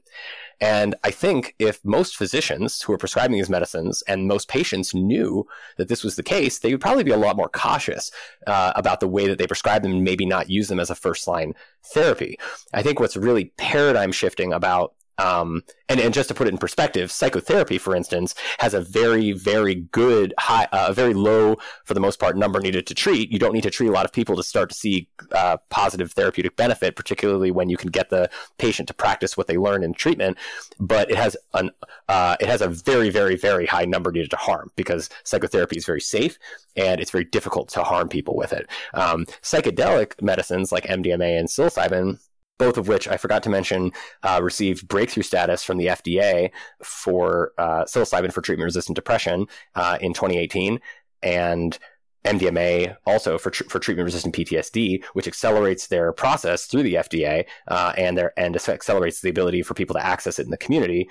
And 0.61 0.97
I 1.05 1.13
think 1.13 1.55
if 1.59 1.85
most 1.85 2.17
physicians 2.17 2.83
who 2.83 2.93
are 2.93 2.99
prescribing 2.99 3.37
these 3.37 3.49
medicines 3.49 4.03
and 4.09 4.27
most 4.27 4.49
patients 4.49 4.93
knew 4.93 5.47
that 5.77 5.89
this 5.89 6.03
was 6.03 6.17
the 6.17 6.23
case, 6.23 6.59
they 6.59 6.73
would 6.73 6.81
probably 6.81 7.05
be 7.05 7.13
a 7.13 7.17
lot 7.17 7.37
more 7.37 7.49
cautious 7.49 8.11
uh, 8.47 8.73
about 8.75 8.99
the 8.99 9.07
way 9.07 9.29
that 9.29 9.39
they 9.39 9.47
prescribe 9.47 9.83
them 9.83 9.93
and 9.93 10.05
maybe 10.05 10.27
not 10.27 10.51
use 10.51 10.67
them 10.67 10.81
as 10.81 10.91
a 10.91 10.97
first 10.97 11.29
line 11.29 11.55
therapy. 11.85 12.39
I 12.75 12.83
think 12.83 12.99
what's 12.99 13.17
really 13.17 13.53
paradigm 13.57 14.11
shifting 14.11 14.53
about 14.53 14.95
um, 15.19 15.63
and, 15.89 16.01
and 16.01 16.15
just 16.15 16.29
to 16.29 16.35
put 16.35 16.47
it 16.47 16.51
in 16.51 16.59
perspective, 16.59 17.11
psychotherapy, 17.11 17.79
for 17.79 17.97
instance, 17.97 18.35
has 18.59 18.75
a 18.75 18.81
very, 18.81 19.33
very 19.33 19.75
good, 19.75 20.35
high, 20.39 20.69
uh, 20.73 20.93
very 20.93 21.15
low, 21.15 21.57
for 21.85 21.95
the 21.95 22.01
most 22.01 22.21
part, 22.21 22.37
number 22.37 22.61
needed 22.61 22.87
to 22.87 22.95
treat. 22.95 23.33
You 23.33 23.39
don't 23.39 23.55
need 23.55 23.63
to 23.63 23.71
treat 23.71 23.89
a 23.89 23.93
lot 23.93 24.05
of 24.05 24.13
people 24.13 24.37
to 24.37 24.43
start 24.43 24.69
to 24.69 24.75
see 24.75 25.09
uh, 25.33 25.57
positive 25.71 26.13
therapeutic 26.13 26.57
benefit, 26.57 26.95
particularly 26.95 27.51
when 27.51 27.69
you 27.69 27.77
can 27.77 27.91
get 27.91 28.11
the 28.11 28.31
patient 28.59 28.89
to 28.89 28.95
practice 28.95 29.37
what 29.37 29.47
they 29.47 29.57
learn 29.57 29.83
in 29.83 29.95
treatment. 29.95 30.37
But 30.79 31.11
it 31.11 31.17
has 31.17 31.37
an, 31.55 31.71
uh, 32.09 32.37
it 32.41 32.49
has 32.49 32.61
a 32.61 32.69
very, 32.69 33.11
very, 33.11 33.37
very 33.37 33.67
high 33.67 33.85
number 33.85 34.13
needed 34.13 34.31
to 34.31 34.37
harm 34.37 34.71
because 34.77 35.09
psychotherapy 35.25 35.79
is 35.79 35.87
very 35.87 36.01
safe 36.01 36.39
and 36.77 37.01
it's 37.01 37.11
very 37.11 37.25
difficult 37.25 37.69
to 37.71 37.83
harm 37.83 38.09
people 38.09 38.37
with 38.37 38.53
it. 38.53 38.69
Um, 38.95 39.25
psychedelic 39.43 40.21
medicines 40.23 40.71
like 40.71 40.85
MDMA 40.85 41.39
and 41.39 41.49
psilocybin 41.49 42.19
both 42.59 42.77
of 42.77 42.89
which 42.89 43.09
I 43.09 43.17
forgot 43.17 43.43
to 43.45 43.51
mention 43.51 43.93
uh, 44.23 44.41
received 44.43 44.89
breakthrough 44.89 45.23
status 45.23 45.63
from 45.63 45.79
the 45.79 45.87
FDA 45.87 46.51
for 46.83 47.53
uh, 47.59 47.85
psilocybin 47.85 48.33
for 48.33 48.41
treatment 48.41 48.67
resistant 48.67 48.97
depression 48.97 49.47
uh, 49.75 49.99
in 50.01 50.13
2018, 50.13 50.81
and 51.23 51.79
MDMA 52.25 52.97
also 53.07 53.39
for 53.39 53.51
tr- 53.51 53.65
for 53.65 53.79
treatment 53.79 54.05
resistant 54.05 54.35
PTSD, 54.35 55.05
which 55.13 55.29
accelerates 55.29 55.87
their 55.87 56.13
process 56.13 56.67
through 56.67 56.83
the 56.83 56.95
FDA 56.95 57.47
uh, 57.69 57.93
and 57.97 58.19
their 58.19 58.33
and 58.39 58.57
accelerates 58.57 59.21
the 59.21 59.31
ability 59.31 59.63
for 59.63 59.75
people 59.75 59.95
to 59.95 60.05
access 60.05 60.39
it 60.39 60.45
in 60.45 60.51
the 60.51 60.57
community. 60.57 61.09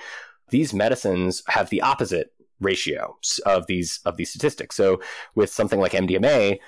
These 0.49 0.73
medicines 0.73 1.43
have 1.47 1.69
the 1.69 1.81
opposite 1.81 2.31
ratio 2.59 3.17
of 3.45 3.67
these 3.67 3.99
of 4.05 4.17
these 4.17 4.29
statistics. 4.29 4.75
So 4.75 5.01
with 5.35 5.49
something 5.49 5.79
like 5.79 5.93
MDMA, 5.93 6.59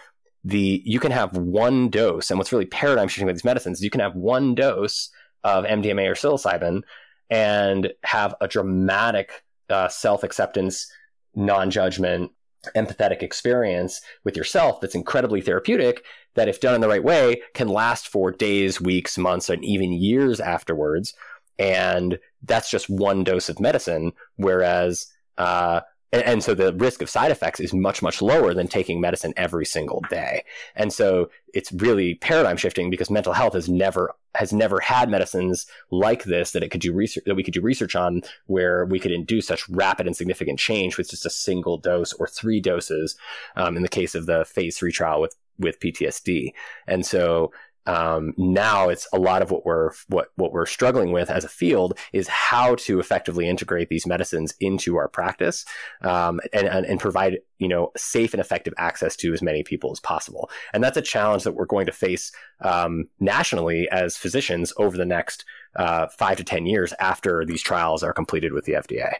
the 0.43 0.81
you 0.85 0.99
can 0.99 1.11
have 1.11 1.35
one 1.35 1.89
dose, 1.89 2.29
and 2.29 2.37
what's 2.37 2.51
really 2.51 2.65
paradigm 2.65 3.07
shifting 3.07 3.27
with 3.27 3.35
these 3.35 3.43
medicines, 3.43 3.79
is 3.79 3.83
you 3.83 3.89
can 3.89 4.01
have 4.01 4.15
one 4.15 4.55
dose 4.55 5.09
of 5.43 5.65
MDMA 5.65 6.09
or 6.09 6.15
psilocybin 6.15 6.83
and 7.29 7.91
have 8.03 8.35
a 8.41 8.47
dramatic 8.47 9.43
uh, 9.69 9.87
self 9.87 10.23
acceptance, 10.23 10.91
non 11.35 11.69
judgment, 11.69 12.31
empathetic 12.75 13.21
experience 13.21 14.01
with 14.23 14.35
yourself 14.35 14.81
that's 14.81 14.95
incredibly 14.95 15.41
therapeutic. 15.41 16.03
That, 16.35 16.47
if 16.47 16.59
done 16.59 16.75
in 16.75 16.81
the 16.81 16.87
right 16.87 17.03
way, 17.03 17.41
can 17.53 17.67
last 17.67 18.07
for 18.07 18.31
days, 18.31 18.79
weeks, 18.79 19.17
months, 19.17 19.49
and 19.49 19.63
even 19.65 19.91
years 19.91 20.39
afterwards. 20.39 21.13
And 21.57 22.19
that's 22.43 22.71
just 22.71 22.89
one 22.89 23.23
dose 23.23 23.49
of 23.49 23.59
medicine. 23.59 24.13
Whereas 24.37 25.07
uh, 25.37 25.81
and, 26.11 26.23
and, 26.23 26.43
so 26.43 26.53
the 26.53 26.73
risk 26.73 27.01
of 27.01 27.09
side 27.09 27.31
effects 27.31 27.59
is 27.59 27.73
much, 27.73 28.01
much 28.01 28.21
lower 28.21 28.53
than 28.53 28.67
taking 28.67 28.99
medicine 28.99 29.33
every 29.37 29.65
single 29.65 30.03
day. 30.09 30.43
And 30.75 30.91
so 30.91 31.29
it's 31.53 31.71
really 31.71 32.15
paradigm 32.15 32.57
shifting 32.57 32.89
because 32.89 33.09
mental 33.09 33.33
health 33.33 33.53
has 33.53 33.69
never 33.69 34.13
has 34.35 34.53
never 34.53 34.79
had 34.79 35.09
medicines 35.09 35.65
like 35.89 36.23
this 36.23 36.51
that 36.51 36.63
it 36.63 36.69
could 36.69 36.81
do 36.81 36.93
research 36.93 37.23
that 37.25 37.35
we 37.35 37.43
could 37.43 37.53
do 37.53 37.61
research 37.61 37.95
on 37.95 38.21
where 38.45 38.85
we 38.85 38.99
could 38.99 39.11
induce 39.11 39.47
such 39.47 39.67
rapid 39.69 40.05
and 40.05 40.15
significant 40.15 40.59
change 40.59 40.97
with 40.97 41.09
just 41.09 41.25
a 41.25 41.31
single 41.31 41.77
dose 41.77 42.13
or 42.13 42.27
three 42.27 42.59
doses 42.59 43.15
um, 43.55 43.75
in 43.75 43.83
the 43.83 43.89
case 43.89 44.15
of 44.15 44.25
the 44.27 44.45
phase 44.45 44.77
three 44.77 44.91
trial 44.91 45.21
with 45.21 45.35
with 45.59 45.79
PTSD. 45.79 46.53
And 46.87 47.05
so 47.05 47.51
um, 47.85 48.33
now 48.37 48.89
it's 48.89 49.07
a 49.13 49.19
lot 49.19 49.41
of 49.41 49.51
what 49.51 49.65
we're 49.65 49.91
what 50.07 50.29
what 50.35 50.51
we're 50.51 50.65
struggling 50.65 51.11
with 51.11 51.29
as 51.29 51.43
a 51.43 51.49
field 51.49 51.97
is 52.13 52.27
how 52.27 52.75
to 52.75 52.99
effectively 52.99 53.47
integrate 53.47 53.89
these 53.89 54.05
medicines 54.05 54.53
into 54.59 54.97
our 54.97 55.07
practice 55.07 55.65
um, 56.01 56.39
and, 56.53 56.67
and, 56.67 56.85
and 56.85 56.99
provide 56.99 57.39
you 57.57 57.67
know 57.67 57.91
safe 57.97 58.33
and 58.33 58.41
effective 58.41 58.73
access 58.77 59.15
to 59.15 59.33
as 59.33 59.41
many 59.41 59.63
people 59.63 59.91
as 59.91 59.99
possible. 59.99 60.49
And 60.73 60.83
that's 60.83 60.97
a 60.97 61.01
challenge 61.01 61.43
that 61.43 61.53
we're 61.53 61.65
going 61.65 61.85
to 61.85 61.91
face 61.91 62.31
um, 62.61 63.05
nationally 63.19 63.87
as 63.89 64.17
physicians 64.17 64.73
over 64.77 64.97
the 64.97 65.05
next 65.05 65.45
uh, 65.75 66.07
five 66.07 66.37
to 66.37 66.43
ten 66.43 66.65
years 66.65 66.93
after 66.99 67.45
these 67.45 67.61
trials 67.61 68.03
are 68.03 68.13
completed 68.13 68.53
with 68.53 68.65
the 68.65 68.73
FDA. 68.73 69.13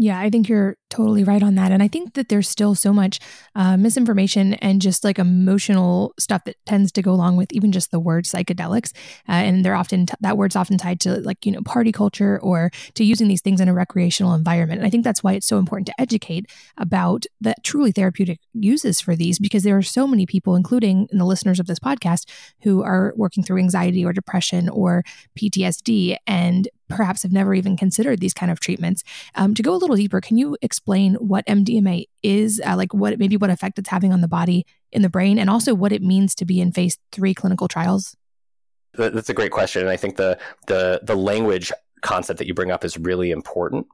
Yeah, 0.00 0.20
I 0.20 0.30
think 0.30 0.48
you're 0.48 0.76
totally 0.90 1.24
right 1.24 1.42
on 1.42 1.56
that. 1.56 1.72
And 1.72 1.82
I 1.82 1.88
think 1.88 2.14
that 2.14 2.28
there's 2.28 2.48
still 2.48 2.76
so 2.76 2.92
much 2.92 3.18
uh, 3.56 3.76
misinformation 3.76 4.54
and 4.54 4.80
just 4.80 5.02
like 5.02 5.18
emotional 5.18 6.14
stuff 6.20 6.44
that 6.44 6.54
tends 6.66 6.92
to 6.92 7.02
go 7.02 7.10
along 7.10 7.36
with 7.36 7.52
even 7.52 7.72
just 7.72 7.90
the 7.90 7.98
word 7.98 8.24
psychedelics. 8.24 8.92
Uh, 9.28 9.32
and 9.32 9.64
they're 9.64 9.74
often, 9.74 10.06
t- 10.06 10.14
that 10.20 10.38
word's 10.38 10.54
often 10.54 10.78
tied 10.78 11.00
to 11.00 11.16
like, 11.22 11.44
you 11.44 11.50
know, 11.50 11.62
party 11.62 11.90
culture 11.90 12.38
or 12.44 12.70
to 12.94 13.02
using 13.02 13.26
these 13.26 13.42
things 13.42 13.60
in 13.60 13.68
a 13.68 13.74
recreational 13.74 14.34
environment. 14.34 14.78
And 14.78 14.86
I 14.86 14.90
think 14.90 15.02
that's 15.02 15.24
why 15.24 15.32
it's 15.32 15.48
so 15.48 15.58
important 15.58 15.88
to 15.88 16.00
educate 16.00 16.46
about 16.76 17.24
the 17.40 17.56
truly 17.64 17.90
therapeutic 17.90 18.38
uses 18.54 19.00
for 19.00 19.16
these 19.16 19.40
because 19.40 19.64
there 19.64 19.76
are 19.76 19.82
so 19.82 20.06
many 20.06 20.26
people, 20.26 20.54
including 20.54 21.08
in 21.10 21.18
the 21.18 21.26
listeners 21.26 21.58
of 21.58 21.66
this 21.66 21.80
podcast, 21.80 22.30
who 22.62 22.84
are 22.84 23.12
working 23.16 23.42
through 23.42 23.58
anxiety 23.58 24.04
or 24.04 24.12
depression 24.12 24.68
or 24.68 25.02
PTSD. 25.36 26.16
And 26.24 26.68
perhaps 26.88 27.22
have 27.22 27.32
never 27.32 27.54
even 27.54 27.76
considered 27.76 28.20
these 28.20 28.34
kind 28.34 28.50
of 28.50 28.60
treatments. 28.60 29.04
Um, 29.34 29.54
to 29.54 29.62
go 29.62 29.74
a 29.74 29.76
little 29.76 29.96
deeper, 29.96 30.20
can 30.20 30.36
you 30.36 30.56
explain 30.62 31.14
what 31.14 31.46
MDMA 31.46 32.06
is, 32.22 32.60
uh, 32.64 32.76
like 32.76 32.94
what 32.94 33.18
maybe 33.18 33.36
what 33.36 33.50
effect 33.50 33.78
it's 33.78 33.88
having 33.88 34.12
on 34.12 34.20
the 34.20 34.28
body 34.28 34.66
in 34.92 35.02
the 35.02 35.08
brain, 35.08 35.38
and 35.38 35.50
also 35.50 35.74
what 35.74 35.92
it 35.92 36.02
means 36.02 36.34
to 36.36 36.44
be 36.44 36.60
in 36.60 36.72
phase 36.72 36.98
three 37.12 37.34
clinical 37.34 37.68
trials? 37.68 38.16
That's 38.94 39.28
a 39.28 39.34
great 39.34 39.52
question, 39.52 39.82
and 39.82 39.90
I 39.90 39.96
think 39.96 40.16
the 40.16 40.38
the 40.66 41.00
the 41.02 41.16
language 41.16 41.70
concept 42.00 42.38
that 42.38 42.46
you 42.46 42.54
bring 42.54 42.70
up 42.70 42.84
is 42.84 42.98
really 42.98 43.30
important, 43.30 43.86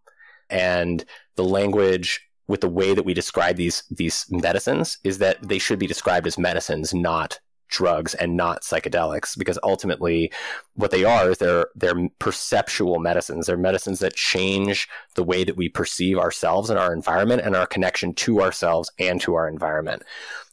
and 0.51 1.05
the 1.37 1.45
language 1.45 2.21
with 2.47 2.61
the 2.61 2.69
way 2.69 2.95
that 2.95 3.05
we 3.05 3.15
describe 3.15 3.57
these 3.57 3.83
these 3.91 4.27
medicines 4.31 4.99
is 5.05 5.19
that 5.19 5.47
they 5.47 5.59
should 5.59 5.79
be 5.79 5.87
described 5.87 6.27
as 6.27 6.39
medicines, 6.39 6.95
not 6.95 7.39
drugs 7.69 8.15
and 8.15 8.37
not 8.37 8.63
psychedelics 8.63 9.37
because 9.37 9.59
ultimately 9.63 10.33
what 10.75 10.91
they 10.91 11.05
are 11.05 11.31
is 11.31 11.39
they're 11.39 11.67
they're 11.75 12.09
perceptual 12.19 12.99
medicines. 12.99 13.47
They're 13.47 13.57
medicines 13.57 14.01
that 14.01 14.15
change 14.15 14.89
the 15.15 15.25
way 15.25 15.45
that 15.45 15.57
we 15.57 15.69
perceive 15.69 16.19
ourselves 16.19 16.71
and 16.71 16.79
our 16.79 16.93
environment 16.93 17.43
and 17.43 17.57
our 17.57 17.67
connection 17.67 18.15
to 18.15 18.43
ourselves 18.43 18.91
and 18.99 19.21
to 19.23 19.35
our 19.35 19.49
environment. 19.49 20.03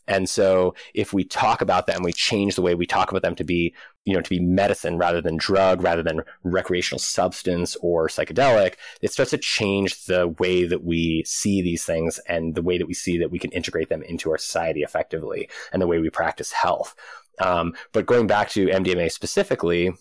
And 0.08 0.28
so 0.28 0.76
if 0.94 1.14
we 1.14 1.24
talk 1.24 1.62
about 1.62 1.88
them, 1.88 2.04
we 2.04 2.12
change 2.12 2.56
the 2.56 2.62
way 2.62 2.76
we 2.76 2.86
talk 2.86 3.12
about 3.12 3.22
them 3.22 3.36
to 3.36 3.44
be, 3.44 3.74
you 4.06 4.14
know, 4.14 4.22
to 4.22 4.30
be 4.30 4.40
medicine 4.40 4.98
rather 4.98 5.22
than 5.22 5.38
drug, 5.38 5.84
rather 5.84 6.02
than 6.02 6.22
recreational 6.44 7.00
substance 7.00 7.76
or 7.82 8.08
psychedelic, 8.08 8.76
it 9.02 9.12
starts 9.12 9.32
to 9.32 9.38
change 9.38 10.06
the 10.06 10.28
way 10.40 10.66
that 10.66 10.84
we 10.84 11.24
see 11.26 11.62
these 11.62 11.86
things 11.86 12.20
and 12.28 12.56
the 12.56 12.64
way 12.64 12.78
that 12.78 12.88
we 12.88 12.94
see 12.94 13.18
that 13.20 13.32
we 13.32 13.40
can 13.40 13.52
integrate 13.52 13.90
them 13.90 14.02
into 14.04 14.32
our 14.32 14.38
society 14.38 14.82
effectively 14.82 15.48
and 15.72 15.82
the 15.82 15.88
way 15.88 16.00
we 16.00 16.10
practice 16.10 16.52
health. 16.52 16.96
Um, 17.40 17.74
but 17.92 18.08
going 18.08 18.28
back 18.28 18.50
to 18.52 18.68
MDMA 18.68 19.12
specifically, 19.12 19.92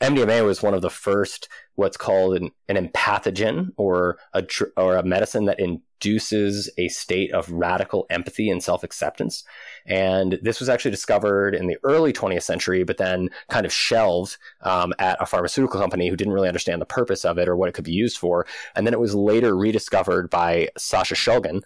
MDMA 0.00 0.44
was 0.44 0.62
one 0.62 0.74
of 0.74 0.82
the 0.82 0.90
first 0.90 1.48
what's 1.74 1.96
called 1.96 2.36
an, 2.36 2.50
an 2.68 2.88
empathogen 2.88 3.72
or 3.76 4.18
a 4.32 4.44
or 4.76 4.96
a 4.96 5.02
medicine 5.02 5.44
that 5.46 5.60
induces 6.00 6.70
a 6.78 6.88
state 6.88 7.32
of 7.32 7.50
radical 7.50 8.06
empathy 8.10 8.50
and 8.50 8.62
self-acceptance. 8.62 9.44
And 9.86 10.38
this 10.42 10.60
was 10.60 10.68
actually 10.68 10.90
discovered 10.92 11.54
in 11.54 11.66
the 11.66 11.78
early 11.82 12.12
20th 12.12 12.42
century, 12.42 12.84
but 12.84 12.98
then 12.98 13.30
kind 13.48 13.66
of 13.66 13.72
shelved 13.72 14.36
um, 14.62 14.92
at 14.98 15.16
a 15.20 15.26
pharmaceutical 15.26 15.80
company 15.80 16.08
who 16.08 16.16
didn't 16.16 16.32
really 16.32 16.48
understand 16.48 16.80
the 16.80 16.86
purpose 16.86 17.24
of 17.24 17.38
it 17.38 17.48
or 17.48 17.56
what 17.56 17.68
it 17.68 17.72
could 17.72 17.84
be 17.84 17.92
used 17.92 18.18
for. 18.18 18.46
And 18.74 18.86
then 18.86 18.94
it 18.94 19.00
was 19.00 19.14
later 19.14 19.56
rediscovered 19.56 20.30
by 20.30 20.68
Sasha 20.76 21.14
Shulgin, 21.14 21.62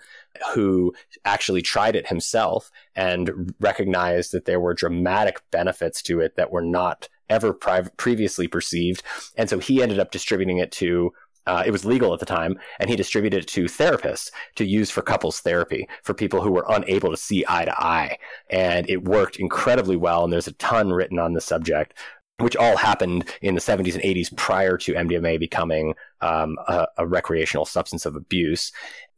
who 0.54 0.94
actually 1.24 1.62
tried 1.62 1.96
it 1.96 2.06
himself 2.06 2.70
and 2.96 3.54
recognized 3.60 4.32
that 4.32 4.46
there 4.46 4.60
were 4.60 4.74
dramatic 4.74 5.42
benefits 5.50 6.02
to 6.02 6.20
it 6.20 6.36
that 6.36 6.50
were 6.50 6.62
not 6.62 7.08
ever 7.28 7.52
pri- 7.52 7.88
previously 7.96 8.46
perceived. 8.46 9.02
And 9.36 9.48
so 9.48 9.58
he 9.58 9.82
ended 9.82 9.98
up 9.98 10.10
distributing 10.10 10.58
it 10.58 10.70
to 10.72 11.12
uh, 11.46 11.62
it 11.66 11.70
was 11.70 11.84
legal 11.84 12.12
at 12.12 12.20
the 12.20 12.26
time, 12.26 12.58
and 12.78 12.88
he 12.88 12.96
distributed 12.96 13.42
it 13.44 13.48
to 13.48 13.64
therapists 13.64 14.30
to 14.56 14.64
use 14.64 14.90
for 14.90 15.02
couples 15.02 15.40
therapy 15.40 15.88
for 16.02 16.14
people 16.14 16.40
who 16.40 16.52
were 16.52 16.64
unable 16.68 17.10
to 17.10 17.16
see 17.16 17.44
eye 17.48 17.64
to 17.64 17.82
eye. 17.82 18.16
And 18.50 18.88
it 18.88 19.04
worked 19.04 19.36
incredibly 19.36 19.96
well. 19.96 20.24
And 20.24 20.32
there's 20.32 20.46
a 20.46 20.52
ton 20.52 20.92
written 20.92 21.18
on 21.18 21.32
the 21.32 21.40
subject, 21.40 21.98
which 22.38 22.56
all 22.56 22.76
happened 22.76 23.28
in 23.40 23.54
the 23.54 23.60
70s 23.60 23.94
and 23.94 24.02
80s 24.02 24.36
prior 24.36 24.76
to 24.78 24.94
MDMA 24.94 25.38
becoming 25.38 25.94
um, 26.20 26.56
a, 26.68 26.86
a 26.98 27.06
recreational 27.06 27.64
substance 27.64 28.06
of 28.06 28.14
abuse. 28.14 28.72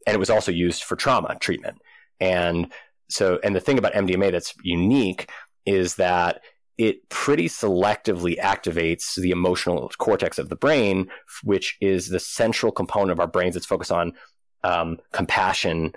And 0.06 0.14
it 0.14 0.20
was 0.20 0.30
also 0.30 0.52
used 0.52 0.84
for 0.84 0.96
trauma 0.96 1.36
treatment. 1.40 1.80
And 2.20 2.72
so, 3.08 3.38
and 3.44 3.54
the 3.54 3.60
thing 3.60 3.78
about 3.78 3.92
MDMA 3.92 4.32
that's 4.32 4.54
unique 4.62 5.30
is 5.66 5.96
that 5.96 6.40
it 6.76 7.08
pretty 7.08 7.48
selectively 7.48 8.38
activates 8.38 9.14
the 9.14 9.30
emotional 9.30 9.90
cortex 9.98 10.38
of 10.38 10.48
the 10.48 10.56
brain, 10.56 11.08
which 11.42 11.76
is 11.80 12.08
the 12.08 12.20
central 12.20 12.72
component 12.72 13.12
of 13.12 13.20
our 13.20 13.26
brains 13.26 13.54
that's 13.54 13.66
focused 13.66 13.92
on 13.92 14.12
um, 14.64 14.98
compassion, 15.12 15.92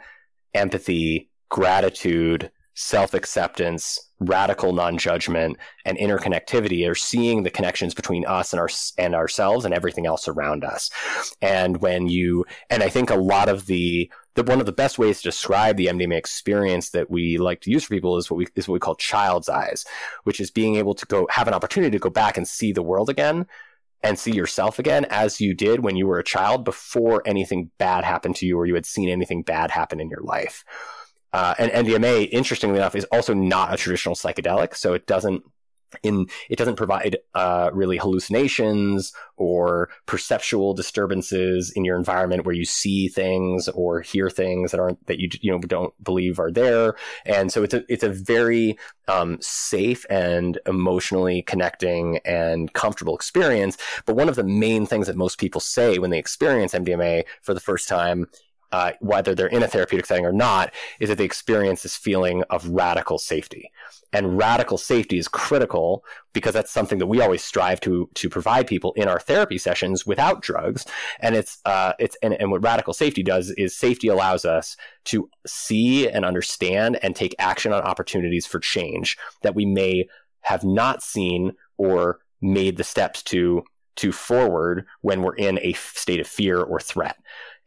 empathy, 0.54 1.30
gratitude, 1.50 2.52
self 2.78 3.16
acceptance, 3.16 4.00
radical 4.20 4.72
non 4.72 5.00
judgment, 5.00 5.58
and 5.84 5.98
interconnectivity 5.98 6.88
are 6.90 6.96
seeing 6.96 7.42
the 7.42 7.50
connections 7.50 7.96
between 7.96 8.24
us 8.26 8.54
and 8.54 8.60
our 8.60 8.70
and 9.00 9.16
ourselves 9.16 9.66
and 9.66 9.74
everything 9.74 10.06
else 10.06 10.28
around 10.28 10.64
us. 10.64 10.92
And 11.42 11.78
when 11.82 12.08
you 12.08 12.46
and 12.70 12.84
I 12.84 12.90
think 12.90 13.10
a 13.10 13.16
lot 13.16 13.50
of 13.50 13.66
the 13.66 14.12
the, 14.36 14.44
one 14.44 14.60
of 14.60 14.68
the 14.68 14.72
best 14.72 15.00
ways 15.00 15.18
to 15.18 15.30
describe 15.30 15.78
the 15.78 15.88
MDMA 15.88 16.16
experience 16.16 16.92
that 16.92 17.10
we 17.10 17.40
like 17.40 17.62
to 17.62 17.72
use 17.72 17.86
for 17.86 17.96
people 17.96 18.18
is 18.18 18.30
what 18.30 18.38
we 18.38 18.48
is 18.56 18.68
what 18.68 18.74
we 18.74 18.80
call 18.80 18.96
child's 18.96 19.50
eyes, 19.50 19.84
which 20.24 20.40
is 20.40 20.52
being 20.52 20.76
able 20.76 20.94
to 20.94 21.06
go 21.08 21.28
have 21.32 21.48
an 21.48 21.56
opportunity 21.56 21.98
to 21.98 22.02
go 22.02 22.12
back 22.12 22.38
and 22.38 22.48
see 22.48 22.72
the 22.72 22.84
world 22.84 23.10
again 23.10 23.48
and 24.04 24.20
see 24.20 24.32
yourself 24.32 24.78
again 24.78 25.06
as 25.10 25.42
you 25.42 25.56
did 25.56 25.80
when 25.80 25.96
you 25.96 26.06
were 26.06 26.20
a 26.20 26.24
child 26.24 26.64
before 26.64 27.24
anything 27.26 27.72
bad 27.80 28.04
happened 28.04 28.36
to 28.36 28.46
you 28.46 28.56
or 28.56 28.68
you 28.68 28.76
had 28.76 28.86
seen 28.86 29.10
anything 29.10 29.42
bad 29.42 29.72
happen 29.72 30.00
in 30.00 30.10
your 30.10 30.22
life. 30.22 30.64
Uh, 31.34 31.54
and 31.60 31.72
MDMA, 31.88 32.30
interestingly 32.32 32.78
enough, 32.78 32.96
is 32.96 33.06
also 33.06 33.34
not 33.34 33.74
a 33.74 33.78
traditional 33.78 34.16
psychedelic, 34.16 34.76
so 34.76 34.94
it 34.94 35.08
doesn't 35.08 35.44
in 36.04 36.28
it 36.50 36.58
doesn't 36.58 36.76
provide 36.76 37.18
uh, 37.34 37.70
really 37.74 37.98
hallucinations 37.98 39.14
or 39.38 39.90
perceptual 40.06 40.74
disturbances 40.74 41.72
in 41.72 41.86
your 41.86 41.98
environment 41.98 42.46
where 42.46 42.56
you 42.56 42.66
see 42.66 43.08
things 43.08 43.70
or 43.70 44.02
hear 44.02 44.30
things 44.30 44.72
that 44.72 44.80
aren't 44.80 45.06
that 45.08 45.20
you 45.20 45.30
you 45.42 45.52
know 45.52 45.60
don't 45.60 45.94
believe 46.04 46.40
are 46.40 46.52
there. 46.52 46.96
And 47.26 47.52
so 47.52 47.64
it's 47.64 47.74
a 47.74 47.84
it's 47.92 48.04
a 48.04 48.10
very 48.10 48.78
um, 49.08 49.38
safe 49.40 50.06
and 50.10 50.60
emotionally 50.66 51.42
connecting 51.44 52.20
and 52.26 52.72
comfortable 52.74 53.16
experience. 53.16 53.78
But 54.06 54.16
one 54.16 54.30
of 54.30 54.36
the 54.36 54.44
main 54.44 54.86
things 54.86 55.08
that 55.08 55.16
most 55.16 55.40
people 55.40 55.62
say 55.62 56.00
when 56.00 56.10
they 56.10 56.20
experience 56.20 56.74
MDMA 56.74 57.24
for 57.42 57.54
the 57.54 57.60
first 57.60 57.88
time 57.88 58.28
uh, 58.72 58.92
whether 59.00 59.34
they're 59.34 59.48
in 59.48 59.64
a 59.64 59.68
therapeutic 59.68 60.06
setting 60.06 60.26
or 60.26 60.32
not, 60.32 60.74
is 61.00 61.10
that 61.10 61.18
they 61.18 61.24
experience 61.24 61.84
this 61.84 61.96
feeling 61.96 62.44
of 62.50 62.68
radical 62.68 63.18
safety. 63.18 63.72
And 64.14 64.38
radical 64.38 64.78
safety 64.78 65.18
is 65.18 65.28
critical 65.28 66.04
because 66.34 66.54
that's 66.54 66.72
something 66.72 66.98
that 67.00 67.08
we 67.08 67.22
always 67.22 67.44
strive 67.44 67.80
to 67.82 68.10
to 68.16 68.30
provide 68.30 68.68
people 68.68 68.94
in 68.94 69.08
our 69.08 69.20
therapy 69.20 69.58
sessions 69.58 70.06
without 70.06 70.42
drugs. 70.42 70.86
And 71.20 71.36
it's 71.36 71.60
uh, 71.66 71.94
it's 72.00 72.18
and, 72.22 72.34
and 72.34 72.52
what 72.52 72.64
radical 72.64 72.94
safety 72.94 73.24
does 73.24 73.52
is 73.52 73.76
safety 73.76 74.08
allows 74.08 74.46
us 74.46 74.78
to 75.06 75.30
see 75.46 76.10
and 76.10 76.26
understand 76.26 77.00
and 77.02 77.16
take 77.16 77.36
action 77.40 77.74
on 77.74 77.82
opportunities 77.82 78.46
for 78.46 78.60
change 78.60 79.18
that 79.42 79.56
we 79.56 79.66
may 79.66 80.08
have 80.42 80.64
not 80.64 81.04
seen 81.04 81.54
or 81.78 82.20
made 82.42 82.78
the 82.78 82.84
steps 82.84 83.24
to 83.24 83.64
to 83.98 84.12
forward 84.12 84.86
when 85.02 85.22
we're 85.22 85.36
in 85.36 85.60
a 85.62 85.74
state 85.74 86.20
of 86.20 86.28
fear 86.28 86.62
or 86.62 86.80
threat 86.80 87.18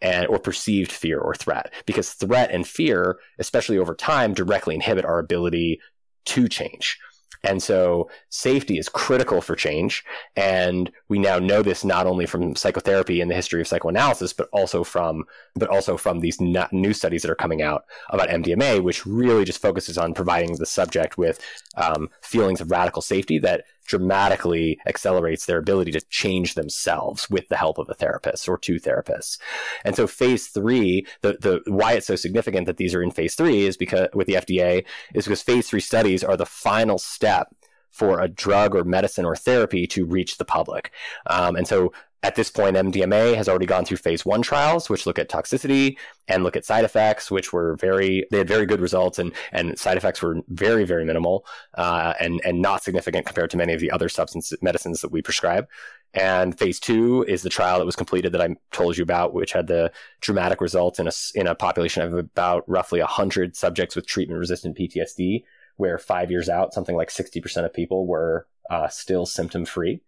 and 0.02 0.26
or 0.26 0.38
perceived 0.38 0.92
fear 0.92 1.18
or 1.18 1.34
threat 1.34 1.72
because 1.86 2.12
threat 2.12 2.50
and 2.50 2.66
fear 2.66 3.18
especially 3.38 3.78
over 3.78 3.94
time 3.94 4.34
directly 4.34 4.74
inhibit 4.74 5.04
our 5.04 5.18
ability 5.18 5.80
to 6.24 6.48
change 6.48 6.98
and 7.42 7.62
so 7.62 8.10
safety 8.28 8.78
is 8.78 8.88
critical 8.88 9.40
for 9.40 9.56
change. 9.56 10.04
And 10.36 10.90
we 11.08 11.18
now 11.18 11.38
know 11.38 11.62
this 11.62 11.84
not 11.84 12.06
only 12.06 12.26
from 12.26 12.54
psychotherapy 12.54 13.20
and 13.20 13.30
the 13.30 13.34
history 13.34 13.60
of 13.60 13.68
psychoanalysis, 13.68 14.32
but 14.32 14.48
also 14.52 14.84
from, 14.84 15.24
but 15.54 15.68
also 15.68 15.96
from 15.96 16.20
these 16.20 16.40
new 16.40 16.92
studies 16.92 17.22
that 17.22 17.30
are 17.30 17.36
coming 17.36 17.62
out 17.62 17.84
about 18.10 18.28
MDMA, 18.28 18.82
which 18.82 19.06
really 19.06 19.44
just 19.44 19.62
focuses 19.62 19.96
on 19.96 20.12
providing 20.12 20.56
the 20.56 20.66
subject 20.66 21.16
with 21.16 21.40
um, 21.76 22.10
feelings 22.22 22.60
of 22.60 22.70
radical 22.70 23.00
safety 23.02 23.38
that 23.38 23.64
dramatically 23.90 24.78
accelerates 24.86 25.46
their 25.46 25.58
ability 25.58 25.90
to 25.90 26.00
change 26.02 26.54
themselves 26.54 27.28
with 27.28 27.48
the 27.48 27.56
help 27.56 27.76
of 27.76 27.90
a 27.90 27.94
therapist 27.94 28.48
or 28.48 28.56
two 28.56 28.76
therapists. 28.76 29.36
And 29.84 29.96
so 29.96 30.06
phase 30.06 30.46
three, 30.46 31.04
the, 31.22 31.32
the 31.40 31.60
why 31.66 31.94
it's 31.94 32.06
so 32.06 32.14
significant 32.14 32.66
that 32.66 32.76
these 32.76 32.94
are 32.94 33.02
in 33.02 33.10
phase 33.10 33.34
three 33.34 33.66
is 33.66 33.76
because 33.76 34.06
with 34.14 34.28
the 34.28 34.34
FDA 34.34 34.84
is 35.12 35.24
because 35.24 35.42
phase 35.42 35.68
three 35.68 35.80
studies 35.80 36.22
are 36.22 36.36
the 36.36 36.46
final 36.46 36.98
step 36.98 37.52
for 37.90 38.20
a 38.20 38.28
drug 38.28 38.76
or 38.76 38.84
medicine 38.84 39.24
or 39.24 39.34
therapy 39.34 39.88
to 39.88 40.06
reach 40.06 40.38
the 40.38 40.44
public. 40.44 40.92
Um, 41.26 41.56
and 41.56 41.66
so 41.66 41.92
at 42.22 42.34
this 42.34 42.50
point, 42.50 42.76
MDMA 42.76 43.34
has 43.34 43.48
already 43.48 43.64
gone 43.64 43.86
through 43.86 43.96
phase 43.96 44.26
one 44.26 44.42
trials, 44.42 44.90
which 44.90 45.06
look 45.06 45.18
at 45.18 45.30
toxicity 45.30 45.96
and 46.28 46.44
look 46.44 46.54
at 46.54 46.66
side 46.66 46.84
effects, 46.84 47.30
which 47.30 47.50
were 47.50 47.76
very, 47.76 48.26
they 48.30 48.38
had 48.38 48.48
very 48.48 48.66
good 48.66 48.80
results 48.80 49.18
and, 49.18 49.32
and 49.52 49.78
side 49.78 49.96
effects 49.96 50.20
were 50.20 50.42
very, 50.48 50.84
very 50.84 51.06
minimal, 51.06 51.46
uh, 51.78 52.12
and, 52.20 52.42
and 52.44 52.60
not 52.60 52.82
significant 52.82 53.24
compared 53.24 53.48
to 53.50 53.56
many 53.56 53.72
of 53.72 53.80
the 53.80 53.90
other 53.90 54.10
substance 54.10 54.52
medicines 54.60 55.00
that 55.00 55.10
we 55.10 55.22
prescribe. 55.22 55.66
And 56.12 56.58
phase 56.58 56.78
two 56.78 57.24
is 57.26 57.40
the 57.40 57.48
trial 57.48 57.78
that 57.78 57.86
was 57.86 57.96
completed 57.96 58.32
that 58.32 58.42
I 58.42 58.54
told 58.70 58.98
you 58.98 59.02
about, 59.02 59.32
which 59.32 59.52
had 59.52 59.66
the 59.66 59.90
dramatic 60.20 60.60
results 60.60 60.98
in 60.98 61.06
a, 61.06 61.12
in 61.34 61.46
a 61.46 61.54
population 61.54 62.02
of 62.02 62.12
about 62.12 62.68
roughly 62.68 63.00
100 63.00 63.56
subjects 63.56 63.96
with 63.96 64.06
treatment 64.06 64.38
resistant 64.38 64.76
PTSD, 64.76 65.44
where 65.76 65.96
five 65.96 66.30
years 66.30 66.50
out, 66.50 66.74
something 66.74 66.96
like 66.96 67.08
60% 67.08 67.64
of 67.64 67.72
people 67.72 68.06
were 68.06 68.46
uh, 68.68 68.88
still 68.88 69.24
symptom 69.24 69.64
free 69.64 70.02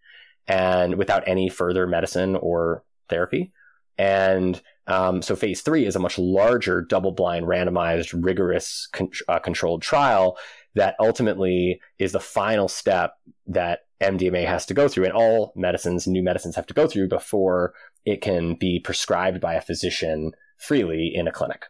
and 0.47 0.95
without 0.95 1.27
any 1.27 1.49
further 1.49 1.87
medicine 1.87 2.35
or 2.35 2.83
therapy. 3.09 3.51
And 3.97 4.61
um, 4.87 5.21
so 5.21 5.35
phase 5.35 5.61
three 5.61 5.85
is 5.85 5.95
a 5.95 5.99
much 5.99 6.17
larger 6.17 6.81
double 6.81 7.11
blind 7.11 7.45
randomized 7.45 8.13
rigorous 8.13 8.87
con- 8.91 9.11
uh, 9.27 9.39
controlled 9.39 9.81
trial 9.81 10.37
that 10.75 10.95
ultimately 10.99 11.79
is 11.99 12.11
the 12.11 12.19
final 12.19 12.67
step 12.67 13.13
that 13.47 13.81
MDMA 14.01 14.45
has 14.45 14.65
to 14.65 14.73
go 14.73 14.87
through 14.87 15.05
and 15.05 15.13
all 15.13 15.53
medicines, 15.55 16.07
new 16.07 16.23
medicines 16.23 16.55
have 16.55 16.65
to 16.67 16.73
go 16.73 16.87
through 16.87 17.07
before 17.07 17.73
it 18.05 18.21
can 18.21 18.55
be 18.55 18.79
prescribed 18.79 19.39
by 19.39 19.53
a 19.53 19.61
physician 19.61 20.31
freely 20.57 21.11
in 21.13 21.27
a 21.27 21.31
clinic. 21.31 21.65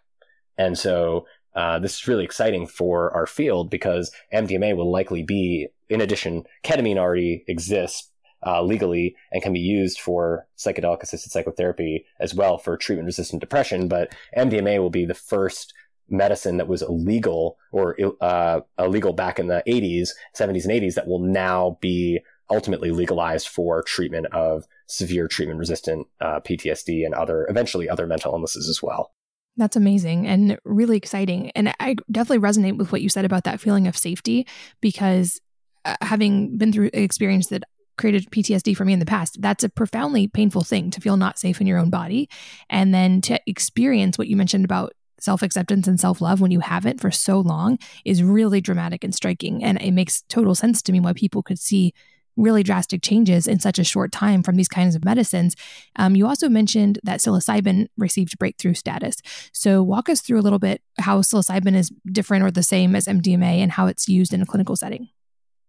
And 0.58 0.78
so 0.78 1.26
uh, 1.56 1.80
this 1.80 2.00
is 2.00 2.08
really 2.08 2.24
exciting 2.24 2.66
for 2.66 3.14
our 3.16 3.28
field 3.28 3.70
because 3.70 4.12
MDMA 4.34 4.76
will 4.76 4.92
likely 4.92 5.24
be, 5.24 5.68
in 5.90 6.02
addition, 6.02 6.46
ketamine 6.64 6.98
already 6.98 7.44
exists 7.48 8.10
uh, 8.46 8.62
legally 8.62 9.16
and 9.32 9.42
can 9.42 9.54
be 9.54 9.60
used 9.60 10.00
for 10.00 10.48
psychedelic 10.58 11.02
assisted 11.02 11.32
psychotherapy 11.32 12.06
as 12.20 12.34
well 12.34 12.58
for 12.58 12.78
treatment 12.78 13.06
resistant 13.06 13.40
depression. 13.40 13.88
But 13.88 14.14
MDMA 14.38 14.80
will 14.80 14.90
be 14.90 15.06
the 15.06 15.14
first 15.14 15.74
medicine 16.10 16.58
that 16.58 16.68
was 16.68 16.82
illegal 16.82 17.58
or 17.72 17.98
uh, 18.22 18.62
illegal 18.78 19.14
back 19.14 19.40
in 19.40 19.48
the 19.48 19.64
80s, 19.68 20.10
70s, 20.36 20.66
and 20.66 20.74
80s 20.74 20.96
that 20.96 21.08
will 21.08 21.20
now 21.20 21.78
be 21.82 22.20
ultimately 22.50 22.92
legalized 22.92 23.48
for 23.48 23.82
treatment 23.84 24.28
of 24.28 24.66
severe 24.88 25.28
treatment 25.28 25.60
resistant 25.60 26.08
uh, 26.22 26.40
PTSD 26.42 27.06
and 27.06 27.14
other 27.14 27.48
eventually 27.50 27.90
other 27.90 28.06
mental 28.06 28.34
illnesses 28.34 28.70
as 28.70 28.82
well. 28.84 29.12
That's 29.56 29.76
amazing 29.76 30.28
and 30.28 30.58
really 30.66 30.98
exciting. 30.98 31.52
And 31.52 31.74
I 31.80 31.96
definitely 32.12 32.48
resonate 32.48 32.78
with 32.78 32.92
what 32.92 33.02
you 33.02 33.10
said 33.10 33.26
about 33.26 33.44
that 33.44 33.60
feeling 33.60 33.88
of 33.88 33.98
safety 33.98 34.48
because 34.82 35.40
uh, 35.86 35.96
having 36.02 36.58
been 36.58 36.72
through 36.72 36.90
experience 36.94 37.48
that 37.48 37.64
created 37.98 38.30
PTSD 38.32 38.76
for 38.76 38.86
me 38.86 38.94
in 38.94 39.00
the 39.00 39.06
past. 39.06 39.42
That's 39.42 39.64
a 39.64 39.70
profoundly 39.70 40.28
painful 40.28 40.64
thing 40.64 40.90
to 40.92 41.02
feel 41.02 41.18
not 41.18 41.40
safe 41.40 41.62
in 41.62 41.68
your 41.68 41.78
own 41.78 41.90
body. 41.90 42.30
And 42.70 42.94
then 42.94 43.22
to 43.22 43.40
experience 43.48 44.18
what 44.18 44.28
you 44.28 44.36
mentioned 44.36 44.66
about 44.66 44.94
self 45.20 45.42
acceptance 45.42 45.88
and 45.88 46.00
self 46.00 46.22
love 46.22 46.42
when 46.42 46.52
you 46.52 46.60
haven't 46.60 47.00
for 47.00 47.12
so 47.12 47.40
long 47.40 47.80
is 48.06 48.24
really 48.24 48.62
dramatic 48.62 49.04
and 49.04 49.16
striking. 49.16 49.64
And 49.64 49.82
it 49.82 49.92
makes 49.92 50.22
total 50.24 50.56
sense 50.56 50.82
to 50.84 50.92
me 50.92 51.00
why 51.00 51.14
people 51.14 51.44
could 51.44 51.60
see 51.60 51.94
really 52.36 52.64
drastic 52.64 53.02
changes 53.02 53.48
in 53.48 53.60
such 53.60 53.78
a 53.78 53.84
short 53.84 54.12
time 54.12 54.44
from 54.44 54.56
these 54.56 54.68
kinds 54.68 54.96
of 54.96 55.06
medicines. 55.06 55.56
Um, 55.96 56.16
you 56.16 56.28
also 56.28 56.50
mentioned 56.50 57.00
that 57.04 57.20
psilocybin 57.20 57.88
received 57.98 58.40
breakthrough 58.40 58.74
status. 58.74 59.18
So, 59.52 59.84
walk 59.84 60.10
us 60.10 60.22
through 60.22 60.40
a 60.40 60.42
little 60.42 60.60
bit 60.60 60.82
how 61.00 61.22
psilocybin 61.22 61.76
is 61.76 61.92
different 62.12 62.44
or 62.44 62.52
the 62.52 62.64
same 62.64 62.96
as 62.96 63.06
MDMA 63.06 63.60
and 63.60 63.72
how 63.72 63.88
it's 63.88 64.08
used 64.08 64.34
in 64.34 64.42
a 64.42 64.46
clinical 64.46 64.76
setting. 64.76 65.10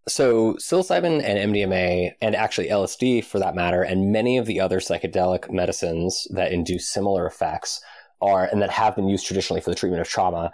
So, 0.06 0.54
psilocybin 0.54 1.22
and 1.24 1.54
MDMA, 1.54 2.12
and 2.20 2.36
actually 2.36 2.68
LSD 2.68 3.24
for 3.24 3.38
that 3.38 3.54
matter, 3.54 3.82
and 3.82 4.12
many 4.12 4.36
of 4.36 4.44
the 4.44 4.60
other 4.60 4.78
psychedelic 4.78 5.50
medicines 5.50 6.26
that 6.30 6.52
induce 6.52 6.86
similar 6.86 7.26
effects 7.26 7.80
are, 8.20 8.44
and 8.44 8.60
that 8.60 8.70
have 8.70 8.96
been 8.96 9.08
used 9.08 9.24
traditionally 9.24 9.62
for 9.62 9.70
the 9.70 9.76
treatment 9.76 10.02
of 10.02 10.08
trauma, 10.08 10.52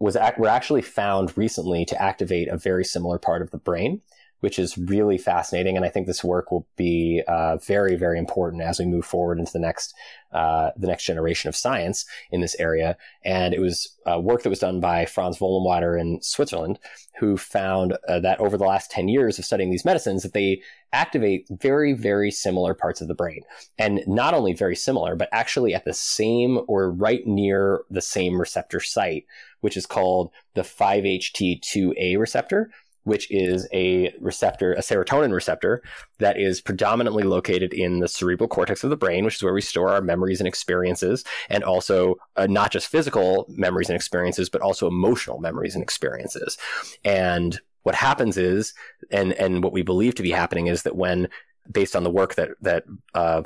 was 0.00 0.18
were 0.38 0.48
actually 0.48 0.82
found 0.82 1.36
recently 1.36 1.84
to 1.86 2.02
activate 2.02 2.48
a 2.48 2.58
very 2.58 2.84
similar 2.84 3.18
part 3.18 3.40
of 3.40 3.50
the 3.50 3.58
brain 3.58 4.02
which 4.40 4.58
is 4.58 4.76
really 4.76 5.18
fascinating. 5.18 5.76
And 5.76 5.84
I 5.84 5.88
think 5.88 6.06
this 6.06 6.24
work 6.24 6.50
will 6.50 6.66
be 6.76 7.22
uh, 7.28 7.56
very, 7.58 7.96
very 7.96 8.18
important 8.18 8.62
as 8.62 8.78
we 8.78 8.86
move 8.86 9.04
forward 9.04 9.38
into 9.38 9.52
the 9.52 9.58
next 9.58 9.94
uh, 10.32 10.70
the 10.76 10.86
next 10.86 11.04
generation 11.04 11.48
of 11.48 11.56
science 11.56 12.04
in 12.30 12.40
this 12.40 12.54
area. 12.60 12.96
And 13.24 13.52
it 13.52 13.60
was 13.60 13.96
uh, 14.06 14.20
work 14.20 14.42
that 14.42 14.48
was 14.48 14.60
done 14.60 14.78
by 14.78 15.04
Franz 15.04 15.38
Vollenweider 15.38 16.00
in 16.00 16.22
Switzerland, 16.22 16.78
who 17.18 17.36
found 17.36 17.96
uh, 18.08 18.20
that 18.20 18.38
over 18.38 18.56
the 18.56 18.64
last 18.64 18.92
10 18.92 19.08
years 19.08 19.40
of 19.40 19.44
studying 19.44 19.70
these 19.70 19.84
medicines, 19.84 20.22
that 20.22 20.32
they 20.32 20.62
activate 20.92 21.48
very, 21.50 21.94
very 21.94 22.30
similar 22.30 22.74
parts 22.74 23.00
of 23.00 23.08
the 23.08 23.14
brain. 23.14 23.42
And 23.76 24.02
not 24.06 24.34
only 24.34 24.54
very 24.54 24.76
similar, 24.76 25.16
but 25.16 25.28
actually 25.32 25.74
at 25.74 25.84
the 25.84 25.94
same 25.94 26.60
or 26.68 26.92
right 26.92 27.26
near 27.26 27.82
the 27.90 28.00
same 28.00 28.40
receptor 28.40 28.78
site, 28.78 29.26
which 29.62 29.76
is 29.76 29.84
called 29.84 30.30
the 30.54 30.62
5-HT2A 30.62 32.18
receptor 32.18 32.70
which 33.04 33.30
is 33.30 33.66
a 33.72 34.12
receptor, 34.20 34.74
a 34.74 34.80
serotonin 34.80 35.32
receptor 35.32 35.82
that 36.18 36.38
is 36.38 36.60
predominantly 36.60 37.22
located 37.22 37.72
in 37.72 38.00
the 38.00 38.08
cerebral 38.08 38.48
cortex 38.48 38.84
of 38.84 38.90
the 38.90 38.96
brain, 38.96 39.24
which 39.24 39.36
is 39.36 39.42
where 39.42 39.54
we 39.54 39.60
store 39.60 39.88
our 39.88 40.02
memories 40.02 40.40
and 40.40 40.48
experiences, 40.48 41.24
and 41.48 41.64
also 41.64 42.16
uh, 42.36 42.46
not 42.46 42.70
just 42.70 42.88
physical 42.88 43.46
memories 43.48 43.88
and 43.88 43.96
experiences, 43.96 44.50
but 44.50 44.60
also 44.60 44.86
emotional 44.86 45.38
memories 45.38 45.74
and 45.74 45.82
experiences. 45.82 46.58
And 47.04 47.58
what 47.82 47.94
happens 47.94 48.36
is, 48.36 48.74
and 49.10 49.32
and 49.34 49.64
what 49.64 49.72
we 49.72 49.82
believe 49.82 50.14
to 50.16 50.22
be 50.22 50.30
happening 50.30 50.66
is 50.66 50.82
that 50.82 50.96
when 50.96 51.28
based 51.70 51.96
on 51.96 52.04
the 52.04 52.10
work 52.10 52.34
that 52.34 52.50
that 52.60 52.84
uh, 53.14 53.40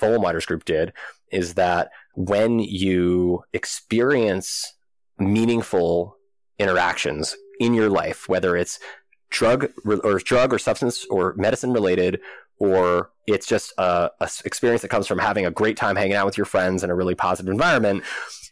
group 0.47 0.65
did, 0.65 0.93
is 1.31 1.55
that 1.55 1.91
when 2.15 2.59
you 2.59 3.45
experience 3.53 4.75
meaningful 5.19 6.17
interactions 6.59 7.37
in 7.61 7.75
your 7.75 7.89
life, 7.89 8.29
whether 8.29 8.57
it's 8.57 8.79
drug 9.35 9.71
or 9.85 10.19
drug 10.21 10.55
or 10.55 10.59
substance 10.59 11.05
or 11.11 11.35
medicine 11.35 11.73
related, 11.73 12.21
or 12.59 13.11
it's 13.27 13.47
just 13.47 13.73
a, 13.79 14.11
a, 14.21 14.31
experience 14.45 14.83
that 14.83 14.89
comes 14.89 15.09
from 15.09 15.19
having 15.19 15.45
a 15.45 15.51
great 15.51 15.77
time 15.77 15.97
hanging 15.97 16.15
out 16.15 16.25
with 16.25 16.39
your 16.39 16.47
friends 16.47 16.85
in 16.85 16.91
a 16.91 16.95
really 16.95 17.17
positive 17.17 17.51
environment, 17.51 18.05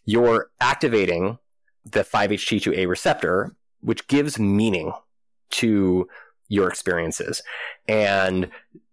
you're 0.05 0.51
activating 0.61 1.39
the 1.85 2.01
5-HT2A 2.01 2.89
receptor, 2.89 3.55
which 3.81 4.07
gives 4.09 4.39
meaning 4.41 4.93
to 5.51 6.09
your 6.49 6.69
experiences. 6.69 7.43
And 7.87 8.51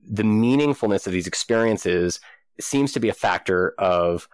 the 0.07 0.23
meaningfulness 0.23 1.07
of 1.07 1.13
these 1.13 1.27
experiences 1.27 2.19
seems 2.59 2.91
to 2.93 2.99
be 2.99 3.09
a 3.09 3.13
factor 3.13 3.73
of 3.79 4.29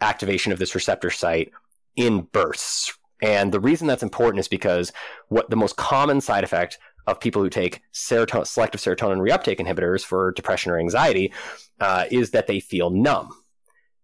activation 0.00 0.52
of 0.52 0.60
this 0.60 0.74
receptor 0.76 1.10
site 1.10 1.50
in 1.96 2.20
bursts. 2.32 2.96
And 3.22 3.52
the 3.52 3.60
reason 3.60 3.86
that's 3.86 4.02
important 4.02 4.40
is 4.40 4.48
because 4.48 4.92
what 5.28 5.50
the 5.50 5.56
most 5.56 5.76
common 5.76 6.20
side 6.20 6.44
effect 6.44 6.78
of 7.06 7.20
people 7.20 7.42
who 7.42 7.50
take 7.50 7.82
serotonin, 7.92 8.46
selective 8.46 8.80
serotonin 8.80 9.18
reuptake 9.18 9.58
inhibitors 9.58 10.04
for 10.04 10.32
depression 10.32 10.72
or 10.72 10.78
anxiety 10.78 11.32
uh, 11.80 12.04
is 12.10 12.30
that 12.30 12.46
they 12.46 12.60
feel 12.60 12.90
numb. 12.90 13.30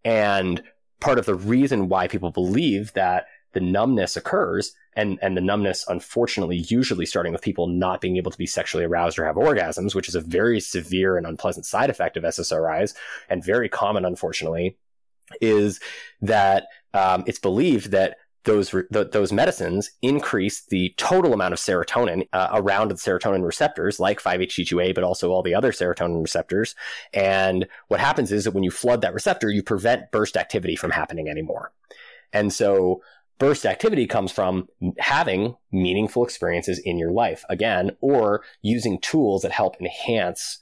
And 0.04 0.62
part 1.00 1.18
of 1.18 1.26
the 1.26 1.34
reason 1.34 1.88
why 1.88 2.08
people 2.08 2.30
believe 2.30 2.92
that 2.94 3.26
the 3.52 3.60
numbness 3.60 4.16
occurs 4.16 4.74
and 4.94 5.18
and 5.22 5.34
the 5.34 5.40
numbness 5.40 5.84
unfortunately 5.88 6.64
usually 6.68 7.06
starting 7.06 7.32
with 7.32 7.40
people 7.40 7.66
not 7.66 8.02
being 8.02 8.18
able 8.18 8.30
to 8.30 8.36
be 8.36 8.46
sexually 8.46 8.84
aroused 8.84 9.18
or 9.18 9.24
have 9.24 9.36
orgasms 9.36 9.94
which 9.94 10.08
is 10.08 10.14
a 10.14 10.20
very 10.20 10.60
severe 10.60 11.16
and 11.16 11.26
unpleasant 11.26 11.64
side 11.64 11.88
effect 11.88 12.18
of 12.18 12.22
ssris 12.24 12.94
and 13.30 13.42
very 13.42 13.68
common 13.68 14.04
unfortunately 14.04 14.76
is 15.40 15.80
that 16.20 16.66
um, 16.92 17.24
it's 17.26 17.38
believed 17.38 17.92
that 17.92 18.16
those 18.46 18.70
th- 18.70 19.10
those 19.10 19.32
medicines 19.32 19.90
increase 20.00 20.64
the 20.66 20.94
total 20.96 21.34
amount 21.34 21.52
of 21.52 21.58
serotonin 21.58 22.26
uh, 22.32 22.48
around 22.52 22.88
the 22.88 22.94
serotonin 22.94 23.44
receptors, 23.44 24.00
like 24.00 24.22
5-HT2A, 24.22 24.94
but 24.94 25.04
also 25.04 25.30
all 25.30 25.42
the 25.42 25.54
other 25.54 25.72
serotonin 25.72 26.22
receptors. 26.22 26.74
And 27.12 27.66
what 27.88 28.00
happens 28.00 28.32
is 28.32 28.44
that 28.44 28.52
when 28.52 28.64
you 28.64 28.70
flood 28.70 29.02
that 29.02 29.14
receptor, 29.14 29.50
you 29.50 29.62
prevent 29.62 30.10
burst 30.12 30.36
activity 30.36 30.76
from 30.76 30.92
happening 30.92 31.28
anymore. 31.28 31.72
And 32.32 32.52
so 32.52 33.02
burst 33.38 33.66
activity 33.66 34.06
comes 34.06 34.32
from 34.32 34.68
having 34.98 35.56
meaningful 35.72 36.24
experiences 36.24 36.78
in 36.78 36.98
your 36.98 37.10
life 37.10 37.44
again, 37.50 37.90
or 38.00 38.42
using 38.62 39.00
tools 39.00 39.42
that 39.42 39.52
help 39.52 39.76
enhance 39.80 40.58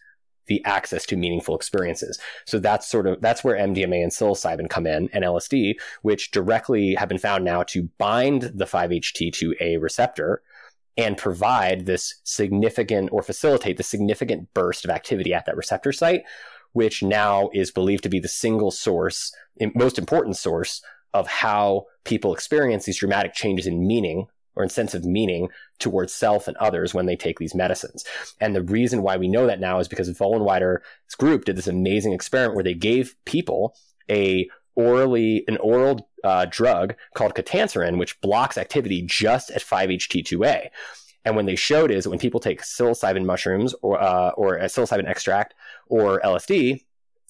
the 0.46 0.64
access 0.64 1.06
to 1.06 1.16
meaningful 1.16 1.56
experiences. 1.56 2.18
So 2.44 2.58
that's 2.58 2.86
sort 2.86 3.06
of, 3.06 3.20
that's 3.20 3.42
where 3.42 3.56
MDMA 3.56 4.02
and 4.02 4.12
psilocybin 4.12 4.68
come 4.68 4.86
in 4.86 5.08
and 5.12 5.24
LSD, 5.24 5.74
which 6.02 6.30
directly 6.30 6.94
have 6.94 7.08
been 7.08 7.18
found 7.18 7.44
now 7.44 7.62
to 7.64 7.88
bind 7.98 8.42
the 8.54 8.66
5-HT2A 8.66 9.80
receptor 9.80 10.42
and 10.96 11.16
provide 11.16 11.86
this 11.86 12.20
significant 12.24 13.08
or 13.12 13.22
facilitate 13.22 13.76
the 13.76 13.82
significant 13.82 14.52
burst 14.54 14.84
of 14.84 14.90
activity 14.90 15.34
at 15.34 15.44
that 15.46 15.56
receptor 15.56 15.92
site, 15.92 16.22
which 16.72 17.02
now 17.02 17.50
is 17.52 17.70
believed 17.70 18.02
to 18.02 18.08
be 18.08 18.20
the 18.20 18.28
single 18.28 18.70
source, 18.70 19.34
most 19.74 19.98
important 19.98 20.36
source 20.36 20.82
of 21.12 21.26
how 21.26 21.86
people 22.04 22.34
experience 22.34 22.84
these 22.84 22.98
dramatic 22.98 23.34
changes 23.34 23.66
in 23.66 23.86
meaning 23.86 24.26
or 24.56 24.62
in 24.62 24.68
sense 24.68 24.94
of 24.94 25.04
meaning 25.04 25.48
towards 25.78 26.12
self 26.12 26.48
and 26.48 26.56
others 26.58 26.94
when 26.94 27.06
they 27.06 27.16
take 27.16 27.38
these 27.38 27.54
medicines. 27.54 28.04
And 28.40 28.54
the 28.54 28.62
reason 28.62 29.02
why 29.02 29.16
we 29.16 29.28
know 29.28 29.46
that 29.46 29.60
now 29.60 29.78
is 29.78 29.88
because 29.88 30.10
Vollenweider's 30.10 30.82
group 31.18 31.44
did 31.44 31.56
this 31.56 31.66
amazing 31.66 32.12
experiment 32.12 32.54
where 32.54 32.64
they 32.64 32.74
gave 32.74 33.14
people 33.24 33.76
a 34.10 34.48
orally 34.76 35.44
an 35.46 35.56
oral 35.58 36.08
uh, 36.24 36.46
drug 36.50 36.94
called 37.14 37.34
ketanserin, 37.34 37.98
which 37.98 38.20
blocks 38.20 38.58
activity 38.58 39.02
just 39.02 39.50
at 39.50 39.62
5-HT2A. 39.62 40.68
And 41.24 41.36
when 41.36 41.46
they 41.46 41.56
showed 41.56 41.90
is 41.90 42.04
that 42.04 42.10
when 42.10 42.18
people 42.18 42.40
take 42.40 42.62
psilocybin 42.62 43.24
mushrooms 43.24 43.74
or 43.82 44.00
uh, 44.00 44.30
or 44.30 44.58
psilocybin 44.58 45.08
extract 45.08 45.54
or 45.86 46.20
LSD, 46.20 46.84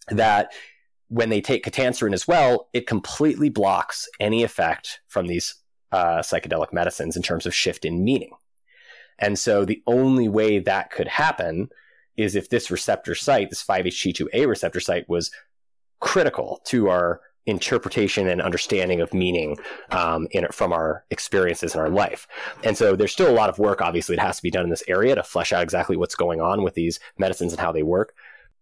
that 0.09 0.53
when 1.09 1.29
they 1.29 1.41
take 1.41 1.65
ketanserin 1.65 2.13
as 2.13 2.27
well, 2.27 2.69
it 2.73 2.87
completely 2.87 3.51
blocks 3.51 4.09
any 4.19 4.43
effect 4.43 5.01
from 5.07 5.27
these 5.27 5.55
uh, 5.95 6.23
psychedelic 6.23 6.73
medicines 6.73 7.17
in 7.17 7.23
terms 7.23 7.47
of 7.47 7.55
shift 7.55 7.85
in 7.85 8.05
meaning. 8.05 8.33
And 9.19 9.39
so 9.39 9.65
the 9.65 9.83
only 9.87 10.29
way 10.29 10.59
that 10.59 10.91
could 10.91 11.09
happen 11.09 11.69
is 12.17 12.35
if 12.35 12.49
this 12.49 12.71
receptor 12.71 13.15
site, 13.15 13.51
this 13.51 13.65
5-HT2A 13.65 14.47
receptor 14.49 14.81
site, 14.81 15.09
was 15.09 15.31
critical 16.01 16.61
to 16.67 16.89
our 16.89 17.21
interpretation 17.47 18.27
and 18.27 18.41
understanding 18.41 19.01
of 19.01 19.15
meaning 19.15 19.57
um, 19.91 20.27
in, 20.31 20.47
from 20.51 20.73
our 20.73 21.05
experiences 21.11 21.75
in 21.75 21.81
our 21.81 21.91
life. 21.91 22.27
And 22.65 22.77
so 22.77 22.97
there's 22.97 23.13
still 23.13 23.31
a 23.31 23.35
lot 23.35 23.51
of 23.51 23.59
work, 23.59 23.81
obviously, 23.81 24.17
that 24.17 24.27
has 24.27 24.37
to 24.37 24.43
be 24.43 24.51
done 24.51 24.65
in 24.65 24.71
this 24.71 24.85
area 24.89 25.15
to 25.15 25.23
flesh 25.23 25.53
out 25.53 25.63
exactly 25.63 25.97
what's 25.97 26.15
going 26.15 26.41
on 26.41 26.63
with 26.63 26.75
these 26.75 26.99
medicines 27.19 27.53
and 27.53 27.61
how 27.61 27.71
they 27.71 27.83
work 27.83 28.15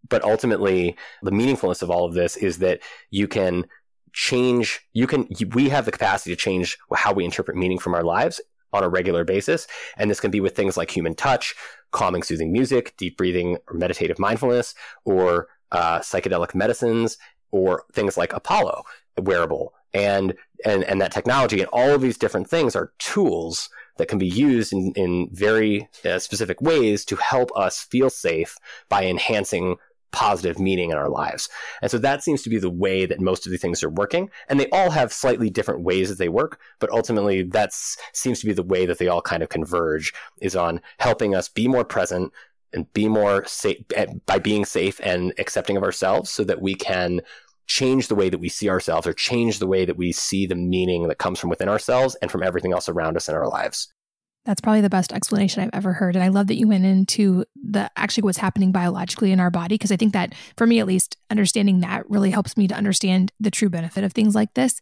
but 0.08 0.24
ultimately 0.24 0.96
the 1.22 1.30
meaningfulness 1.30 1.82
of 1.82 1.90
all 1.90 2.04
of 2.04 2.14
this 2.14 2.36
is 2.36 2.58
that 2.58 2.80
you 3.10 3.28
can 3.28 3.64
change 4.12 4.80
you 4.92 5.06
can 5.06 5.26
we 5.52 5.68
have 5.68 5.84
the 5.84 5.92
capacity 5.92 6.30
to 6.30 6.36
change 6.36 6.78
how 6.94 7.12
we 7.12 7.24
interpret 7.24 7.56
meaning 7.56 7.78
from 7.78 7.94
our 7.94 8.02
lives 8.04 8.40
on 8.72 8.82
a 8.82 8.88
regular 8.88 9.24
basis. 9.24 9.66
And 9.96 10.10
this 10.10 10.20
can 10.20 10.30
be 10.30 10.40
with 10.40 10.56
things 10.56 10.76
like 10.76 10.90
human 10.90 11.14
touch 11.14 11.54
calming 11.90 12.22
soothing 12.22 12.52
music 12.52 12.94
deep 12.96 13.16
breathing 13.16 13.58
or 13.68 13.76
meditative 13.76 14.18
mindfulness 14.18 14.74
or 15.04 15.48
uh, 15.72 16.00
psychedelic 16.00 16.54
medicines 16.54 17.18
or 17.50 17.84
things 17.92 18.16
like 18.16 18.32
apollo 18.32 18.82
wearable 19.20 19.74
and 19.92 20.34
and 20.64 20.84
and 20.84 21.02
that 21.02 21.12
technology 21.12 21.60
and 21.60 21.68
all 21.70 21.90
of 21.90 22.00
these 22.00 22.16
different 22.16 22.48
things 22.48 22.74
are 22.74 22.92
tools 22.98 23.68
that 23.98 24.08
can 24.08 24.18
be 24.18 24.26
used 24.26 24.72
in, 24.72 24.92
in 24.96 25.28
very 25.32 25.86
uh, 26.06 26.18
specific 26.18 26.62
ways 26.62 27.04
to 27.04 27.16
help 27.16 27.50
us 27.54 27.82
feel 27.82 28.08
safe 28.08 28.56
by 28.88 29.04
enhancing 29.04 29.76
positive 30.12 30.58
meaning 30.58 30.90
in 30.90 30.96
our 30.96 31.08
lives. 31.08 31.48
And 31.80 31.90
so 31.90 31.98
that 31.98 32.22
seems 32.22 32.42
to 32.42 32.50
be 32.50 32.58
the 32.58 32.70
way 32.70 33.06
that 33.06 33.20
most 33.20 33.46
of 33.46 33.50
these 33.50 33.60
things 33.60 33.82
are 33.82 33.90
working. 33.90 34.30
And 34.48 34.60
they 34.60 34.68
all 34.70 34.90
have 34.90 35.12
slightly 35.12 35.50
different 35.50 35.82
ways 35.82 36.08
that 36.08 36.18
they 36.18 36.28
work, 36.28 36.60
but 36.78 36.90
ultimately 36.90 37.42
that 37.42 37.72
seems 37.72 38.40
to 38.40 38.46
be 38.46 38.52
the 38.52 38.62
way 38.62 38.86
that 38.86 38.98
they 38.98 39.08
all 39.08 39.22
kind 39.22 39.42
of 39.42 39.48
converge 39.48 40.12
is 40.40 40.54
on 40.54 40.80
helping 40.98 41.34
us 41.34 41.48
be 41.48 41.66
more 41.66 41.84
present 41.84 42.32
and 42.72 42.90
be 42.92 43.08
more 43.08 43.44
safe 43.46 43.78
by 44.26 44.38
being 44.38 44.64
safe 44.64 45.00
and 45.02 45.34
accepting 45.38 45.76
of 45.76 45.82
ourselves 45.82 46.30
so 46.30 46.44
that 46.44 46.62
we 46.62 46.74
can 46.74 47.20
change 47.66 48.08
the 48.08 48.14
way 48.14 48.28
that 48.28 48.38
we 48.38 48.48
see 48.48 48.68
ourselves 48.68 49.06
or 49.06 49.12
change 49.12 49.58
the 49.58 49.66
way 49.66 49.84
that 49.84 49.96
we 49.96 50.12
see 50.12 50.46
the 50.46 50.54
meaning 50.54 51.08
that 51.08 51.18
comes 51.18 51.38
from 51.38 51.50
within 51.50 51.68
ourselves 51.68 52.16
and 52.16 52.30
from 52.30 52.42
everything 52.42 52.72
else 52.72 52.88
around 52.88 53.16
us 53.16 53.28
in 53.28 53.34
our 53.34 53.48
lives. 53.48 53.92
That's 54.44 54.60
probably 54.60 54.80
the 54.80 54.90
best 54.90 55.12
explanation 55.12 55.62
I've 55.62 55.70
ever 55.72 55.92
heard. 55.92 56.16
And 56.16 56.24
I 56.24 56.28
love 56.28 56.48
that 56.48 56.58
you 56.58 56.66
went 56.66 56.84
into 56.84 57.44
the 57.54 57.90
actually 57.96 58.24
what's 58.24 58.38
happening 58.38 58.72
biologically 58.72 59.30
in 59.30 59.38
our 59.38 59.50
body, 59.50 59.76
because 59.76 59.92
I 59.92 59.96
think 59.96 60.14
that 60.14 60.34
for 60.56 60.66
me 60.66 60.80
at 60.80 60.86
least, 60.86 61.16
understanding 61.30 61.80
that 61.80 62.10
really 62.10 62.30
helps 62.30 62.56
me 62.56 62.66
to 62.66 62.74
understand 62.74 63.30
the 63.38 63.52
true 63.52 63.70
benefit 63.70 64.02
of 64.02 64.12
things 64.12 64.34
like 64.34 64.52
this. 64.54 64.80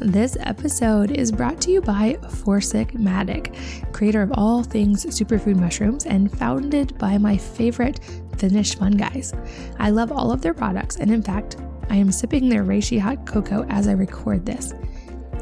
This 0.00 0.36
episode 0.40 1.12
is 1.12 1.32
brought 1.32 1.62
to 1.62 1.70
you 1.70 1.80
by 1.80 2.18
Four 2.28 2.58
Sigmatic, 2.58 3.56
creator 3.94 4.20
of 4.20 4.32
all 4.34 4.62
things 4.62 5.06
superfood 5.06 5.56
mushrooms 5.56 6.04
and 6.04 6.30
founded 6.30 6.98
by 6.98 7.16
my 7.16 7.38
favorite 7.38 8.00
Finnish 8.36 8.76
fun 8.76 8.92
guys. 8.92 9.32
I 9.78 9.88
love 9.88 10.12
all 10.12 10.30
of 10.30 10.42
their 10.42 10.52
products, 10.52 10.96
and 10.96 11.10
in 11.10 11.22
fact, 11.22 11.56
I 11.88 11.96
am 11.96 12.12
sipping 12.12 12.50
their 12.50 12.64
reishi 12.64 13.00
hot 13.00 13.24
cocoa 13.24 13.64
as 13.70 13.88
I 13.88 13.92
record 13.92 14.44
this. 14.44 14.74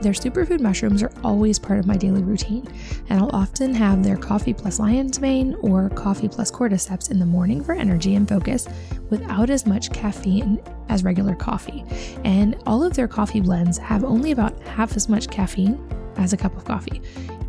Their 0.03 0.13
superfood 0.13 0.59
mushrooms 0.59 1.01
are 1.05 1.13
always 1.23 1.61
part 1.61 1.79
of 1.79 1.87
my 1.87 1.97
daily 1.97 2.25
routine, 2.25 2.67
and 3.09 3.21
I'll 3.21 3.31
often 3.33 3.73
have 3.73 4.03
their 4.03 4.17
coffee 4.17 4.53
plus 4.53 4.81
lion's 4.81 5.21
mane 5.21 5.55
or 5.61 5.91
coffee 5.91 6.29
plus 6.29 6.51
cordyceps 6.51 7.13
in 7.13 7.21
the 7.21 7.27
morning 7.27 7.63
for 7.63 7.73
energy 7.73 8.17
and 8.17 8.29
focus 8.29 8.67
without 9.11 9.49
as 9.49 9.65
much 9.65 9.93
caffeine 9.93 10.61
as 10.89 11.05
regular 11.05 11.37
coffee. 11.37 11.85
And 12.25 12.61
all 12.67 12.83
of 12.83 12.95
their 12.95 13.07
coffee 13.07 13.41
blends 13.41 13.79
have 13.79 14.03
only 14.03 14.33
about 14.33 14.61
half 14.63 14.97
as 14.97 15.09
much 15.09 15.29
caffeine 15.29 15.81
as 16.17 16.33
a 16.33 16.37
cup 16.37 16.57
of 16.57 16.65
coffee. 16.65 17.01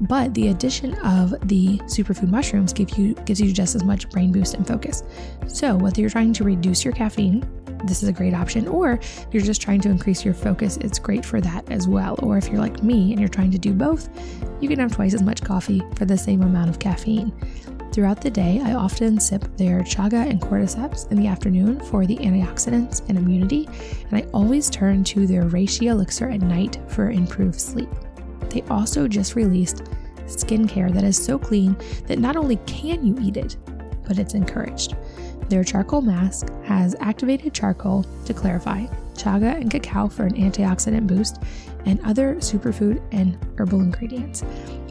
But 0.01 0.35
the 0.35 0.49
addition 0.49 0.93
of 0.99 1.31
the 1.47 1.79
superfood 1.85 2.29
mushrooms 2.29 2.71
give 2.71 2.97
you 2.99 3.15
gives 3.25 3.41
you 3.41 3.51
just 3.51 3.73
as 3.73 3.83
much 3.83 4.09
brain 4.11 4.31
boost 4.31 4.53
and 4.53 4.67
focus. 4.67 5.01
So 5.47 5.75
whether 5.75 6.01
you're 6.01 6.09
trying 6.11 6.33
to 6.33 6.43
reduce 6.43 6.85
your 6.85 6.93
caffeine 6.93 7.43
this 7.85 8.03
is 8.03 8.09
a 8.09 8.13
great 8.13 8.33
option. 8.33 8.67
Or 8.67 8.93
if 8.93 9.27
you're 9.31 9.43
just 9.43 9.61
trying 9.61 9.81
to 9.81 9.89
increase 9.89 10.23
your 10.23 10.33
focus, 10.33 10.77
it's 10.77 10.99
great 10.99 11.25
for 11.25 11.41
that 11.41 11.69
as 11.71 11.87
well. 11.87 12.15
Or 12.23 12.37
if 12.37 12.47
you're 12.47 12.59
like 12.59 12.83
me 12.83 13.11
and 13.11 13.19
you're 13.19 13.29
trying 13.29 13.51
to 13.51 13.57
do 13.57 13.73
both, 13.73 14.09
you 14.61 14.69
can 14.69 14.79
have 14.79 14.93
twice 14.93 15.13
as 15.13 15.21
much 15.21 15.43
coffee 15.43 15.81
for 15.95 16.05
the 16.05 16.17
same 16.17 16.41
amount 16.41 16.69
of 16.69 16.79
caffeine. 16.79 17.33
Throughout 17.91 18.21
the 18.21 18.31
day, 18.31 18.59
I 18.63 18.73
often 18.73 19.19
sip 19.19 19.43
their 19.55 19.81
chaga 19.81 20.27
and 20.27 20.41
cordyceps 20.41 21.11
in 21.11 21.17
the 21.17 21.27
afternoon 21.27 21.79
for 21.79 22.07
the 22.07 22.17
antioxidants 22.17 23.07
and 23.07 23.19
immunity, 23.19 23.69
and 24.09 24.17
I 24.17 24.27
always 24.33 24.67
turn 24.67 25.03
to 25.03 25.27
their 25.27 25.43
reishi 25.43 25.89
elixir 25.89 26.27
at 26.29 26.41
night 26.41 26.79
for 26.87 27.11
improved 27.11 27.61
sleep. 27.61 27.89
They 28.49 28.63
also 28.63 29.07
just 29.07 29.35
released 29.35 29.83
skincare 30.25 30.91
that 30.91 31.03
is 31.03 31.23
so 31.23 31.37
clean 31.37 31.75
that 32.07 32.17
not 32.17 32.35
only 32.35 32.55
can 32.65 33.05
you 33.05 33.15
eat 33.21 33.37
it, 33.37 33.57
but 34.07 34.17
it's 34.17 34.33
encouraged. 34.33 34.95
Their 35.53 35.63
charcoal 35.63 36.01
mask 36.01 36.47
has 36.63 36.95
activated 36.99 37.53
charcoal 37.53 38.07
to 38.25 38.33
clarify, 38.33 38.87
chaga 39.13 39.53
and 39.55 39.69
cacao 39.69 40.07
for 40.09 40.25
an 40.25 40.33
antioxidant 40.33 41.05
boost, 41.05 41.43
and 41.85 42.03
other 42.03 42.37
superfood 42.37 42.99
and 43.11 43.37
herbal 43.59 43.81
ingredients. 43.81 44.43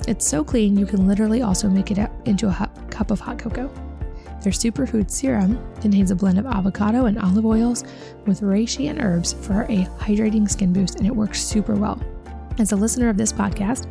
It's 0.06 0.24
so 0.24 0.44
clean 0.44 0.76
you 0.76 0.86
can 0.86 1.08
literally 1.08 1.42
also 1.42 1.68
make 1.68 1.90
it 1.90 2.08
into 2.26 2.46
a 2.46 2.70
cup 2.90 3.10
of 3.10 3.18
hot 3.18 3.40
cocoa. 3.40 3.72
Their 4.44 4.52
superfood 4.52 5.10
serum 5.10 5.58
contains 5.80 6.12
a 6.12 6.14
blend 6.14 6.38
of 6.38 6.46
avocado 6.46 7.06
and 7.06 7.18
olive 7.18 7.44
oils 7.44 7.82
with 8.24 8.42
reishi 8.42 8.88
and 8.88 9.02
herbs 9.02 9.32
for 9.32 9.62
a 9.62 9.84
hydrating 9.98 10.48
skin 10.48 10.72
boost, 10.72 10.94
and 10.94 11.08
it 11.08 11.16
works 11.16 11.42
super 11.42 11.74
well. 11.74 12.00
As 12.60 12.70
a 12.70 12.76
listener 12.76 13.08
of 13.08 13.16
this 13.16 13.32
podcast, 13.32 13.90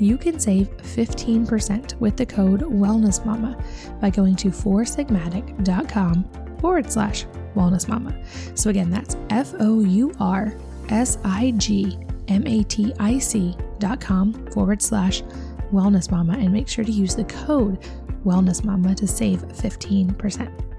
you 0.00 0.16
can 0.16 0.38
save 0.38 0.76
15% 0.78 1.98
with 2.00 2.16
the 2.16 2.26
code 2.26 2.62
WellnessMama 2.62 4.00
by 4.00 4.10
going 4.10 4.36
to 4.36 4.48
foursigmatic.com 4.48 6.58
forward 6.60 6.90
slash 6.90 7.26
wellnessmama. 7.54 8.58
So 8.58 8.70
again, 8.70 8.90
that's 8.90 9.16
F 9.30 9.54
O 9.60 9.80
U 9.80 10.12
R 10.20 10.54
S 10.88 11.18
I 11.24 11.52
G 11.56 11.98
M 12.28 12.46
A 12.46 12.62
T 12.64 12.92
I 12.98 13.18
C 13.18 13.56
dot 13.78 14.00
com 14.00 14.32
forward 14.52 14.82
slash 14.82 15.22
wellnessmama 15.72 16.34
and 16.34 16.52
make 16.52 16.68
sure 16.68 16.84
to 16.84 16.92
use 16.92 17.14
the 17.14 17.24
code 17.24 17.80
WellnessMama 18.24 18.94
to 18.96 19.06
save 19.06 19.40
15%. 19.48 20.69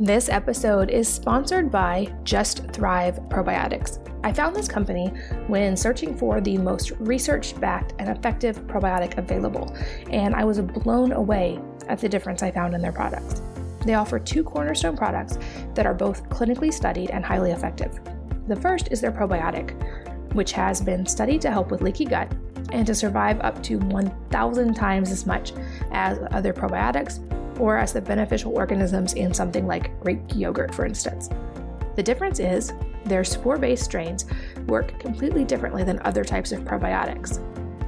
This 0.00 0.30
episode 0.30 0.90
is 0.90 1.06
sponsored 1.06 1.70
by 1.70 2.12
Just 2.24 2.66
Thrive 2.72 3.20
Probiotics. 3.28 3.98
I 4.24 4.32
found 4.32 4.56
this 4.56 4.66
company 4.66 5.08
when 5.48 5.76
searching 5.76 6.16
for 6.16 6.40
the 6.40 6.56
most 6.56 6.92
research 6.92 7.60
backed 7.60 7.92
and 7.98 8.08
effective 8.08 8.66
probiotic 8.66 9.18
available, 9.18 9.76
and 10.10 10.34
I 10.34 10.44
was 10.44 10.60
blown 10.60 11.12
away 11.12 11.60
at 11.88 11.98
the 11.98 12.08
difference 12.08 12.42
I 12.42 12.50
found 12.50 12.74
in 12.74 12.80
their 12.80 12.90
products. 12.90 13.42
They 13.84 13.92
offer 13.94 14.18
two 14.18 14.42
cornerstone 14.42 14.96
products 14.96 15.38
that 15.74 15.84
are 15.84 15.94
both 15.94 16.26
clinically 16.30 16.72
studied 16.72 17.10
and 17.10 17.22
highly 17.22 17.50
effective. 17.50 18.00
The 18.46 18.56
first 18.56 18.88
is 18.90 19.02
their 19.02 19.12
probiotic, 19.12 19.72
which 20.32 20.52
has 20.52 20.80
been 20.80 21.04
studied 21.04 21.42
to 21.42 21.50
help 21.50 21.70
with 21.70 21.82
leaky 21.82 22.06
gut 22.06 22.32
and 22.72 22.86
to 22.86 22.94
survive 22.94 23.38
up 23.42 23.62
to 23.64 23.78
1,000 23.78 24.74
times 24.74 25.10
as 25.10 25.26
much 25.26 25.52
as 25.90 26.18
other 26.30 26.54
probiotics 26.54 27.20
or 27.58 27.76
as 27.76 27.92
the 27.92 28.00
beneficial 28.00 28.56
organisms 28.56 29.14
in 29.14 29.32
something 29.32 29.66
like 29.66 29.98
Greek 30.00 30.20
yogurt, 30.34 30.74
for 30.74 30.84
instance. 30.84 31.28
The 31.96 32.02
difference 32.02 32.40
is 32.40 32.72
their 33.04 33.24
spore 33.24 33.58
based 33.58 33.84
strains 33.84 34.26
work 34.66 34.98
completely 34.98 35.44
differently 35.44 35.84
than 35.84 36.00
other 36.00 36.24
types 36.24 36.52
of 36.52 36.60
probiotics. 36.60 37.40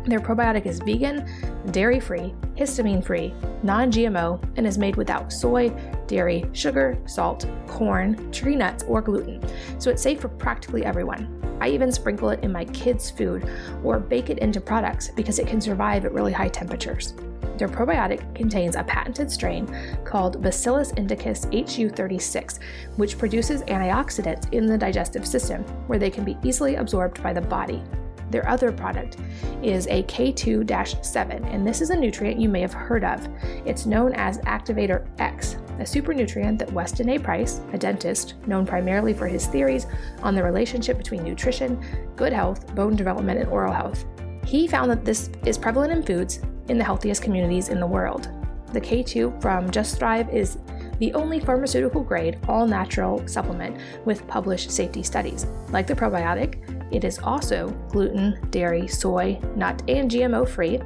Their 0.07 0.21
probiotic 0.21 0.67
is 0.67 0.81
vegan, 0.81 1.27
dairy 1.71 1.99
free, 1.99 2.35
histamine 2.57 3.03
free, 3.03 3.33
non 3.63 3.91
GMO, 3.91 4.43
and 4.57 4.67
is 4.67 4.77
made 4.77 4.97
without 4.97 5.33
soy, 5.33 5.71
dairy, 6.07 6.45
sugar, 6.53 6.99
salt, 7.07 7.47
corn, 7.67 8.31
tree 8.31 8.55
nuts, 8.55 8.85
or 8.85 9.01
gluten, 9.01 9.43
so 9.79 9.91
it's 9.91 10.03
safe 10.03 10.21
for 10.21 10.29
practically 10.29 10.85
everyone. 10.85 11.41
I 11.61 11.69
even 11.69 11.91
sprinkle 11.91 12.29
it 12.31 12.45
in 12.45 12.53
my 12.53 12.67
kids' 12.67 13.11
food 13.11 13.49
or 13.83 13.99
bake 13.99 14.29
it 14.29 14.39
into 14.41 14.61
products 14.61 15.09
because 15.09 15.39
it 15.39 15.47
can 15.47 15.61
survive 15.61 16.05
at 16.05 16.13
really 16.13 16.33
high 16.33 16.49
temperatures. 16.49 17.15
Their 17.57 17.69
probiotic 17.69 18.35
contains 18.35 18.77
a 18.77 18.85
patented 18.85 19.31
strain 19.31 19.69
called 20.05 20.43
Bacillus 20.43 20.93
indicus 20.97 21.47
HU36, 21.47 22.59
which 22.97 23.19
produces 23.19 23.63
antioxidants 23.63 24.53
in 24.53 24.67
the 24.67 24.79
digestive 24.79 25.27
system 25.27 25.63
where 25.87 25.99
they 25.99 26.11
can 26.11 26.25
be 26.25 26.37
easily 26.43 26.77
absorbed 26.77 27.23
by 27.23 27.33
the 27.33 27.41
body. 27.41 27.83
Their 28.31 28.49
other 28.49 28.73
product 28.73 29.19
is 29.63 29.87
a 29.87 30.03
K2 30.05 31.05
7, 31.05 31.45
and 31.45 31.67
this 31.67 31.81
is 31.81 31.91
a 31.91 31.97
nutrient 31.97 32.41
you 32.41 32.49
may 32.49 32.61
have 32.61 32.73
heard 32.73 33.05
of. 33.05 33.29
It's 33.65 33.87
known 33.87 34.13
as 34.15 34.39
Activator 34.39 35.07
X, 35.19 35.57
a 35.79 35.87
super 35.87 36.13
nutrient 36.13 36.59
that 36.59 36.73
Weston 36.73 37.11
A. 37.11 37.19
Price, 37.19 37.61
a 37.73 37.79
dentist 37.79 38.35
known 38.47 38.67
primarily 38.67 39.15
for 39.15 39.29
his 39.29 39.47
theories 39.47 39.87
on 40.23 40.35
the 40.35 40.43
relationship 40.43 40.99
between 40.99 41.23
nutrition, 41.23 41.81
good 42.17 42.33
health, 42.33 42.75
bone 42.75 42.97
development, 42.97 43.39
and 43.39 43.49
oral 43.51 43.73
health, 43.73 44.05
he 44.45 44.67
found 44.67 44.91
that 44.91 45.05
this 45.05 45.31
is 45.45 45.57
prevalent 45.57 45.93
in 45.93 46.03
foods 46.03 46.41
in 46.69 46.79
the 46.79 46.85
healthiest 46.85 47.23
communities 47.23 47.69
in 47.69 47.81
the 47.81 47.87
world. 47.87 48.29
The 48.73 48.81
K2 48.81 49.41
from 49.41 49.71
Just 49.71 49.99
Thrive 49.99 50.29
is 50.31 50.59
the 50.99 51.13
only 51.15 51.41
pharmaceutical 51.41 52.03
grade, 52.03 52.39
all 52.49 52.67
natural 52.67 53.27
supplement 53.27 53.79
with 54.05 54.27
published 54.27 54.71
safety 54.71 55.03
studies. 55.03 55.47
Like 55.71 55.87
the 55.87 55.95
probiotic, 55.95 56.93
it 56.93 57.05
is 57.05 57.19
also 57.19 57.69
gluten, 57.89 58.39
dairy, 58.51 58.87
soy, 58.87 59.41
nut, 59.57 59.83
and 59.89 60.11
GMO 60.11 60.49
free, 60.49 60.81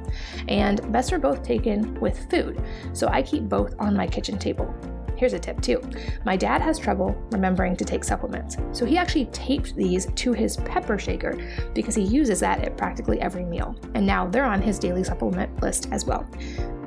and 0.47 0.91
best 0.91 1.13
are 1.13 1.19
both 1.19 1.43
taken 1.43 1.99
with 1.99 2.29
food, 2.29 2.61
so 2.93 3.07
I 3.07 3.21
keep 3.21 3.43
both 3.43 3.75
on 3.79 3.95
my 3.95 4.07
kitchen 4.07 4.37
table. 4.37 4.73
Here's 5.19 5.33
a 5.33 5.39
tip 5.39 5.59
too. 5.59 5.81
My 6.23 6.37
dad 6.37 6.61
has 6.61 6.79
trouble 6.79 7.13
remembering 7.31 7.75
to 7.75 7.83
take 7.83 8.05
supplements, 8.05 8.55
so 8.71 8.85
he 8.85 8.97
actually 8.97 9.25
taped 9.25 9.75
these 9.75 10.05
to 10.05 10.31
his 10.31 10.55
pepper 10.55 10.97
shaker 10.97 11.37
because 11.73 11.93
he 11.93 12.03
uses 12.03 12.39
that 12.39 12.63
at 12.63 12.77
practically 12.77 13.19
every 13.19 13.43
meal. 13.43 13.75
And 13.95 14.05
now 14.05 14.27
they're 14.27 14.45
on 14.45 14.61
his 14.61 14.79
daily 14.79 15.03
supplement 15.03 15.61
list 15.61 15.89
as 15.91 16.05
well. 16.05 16.25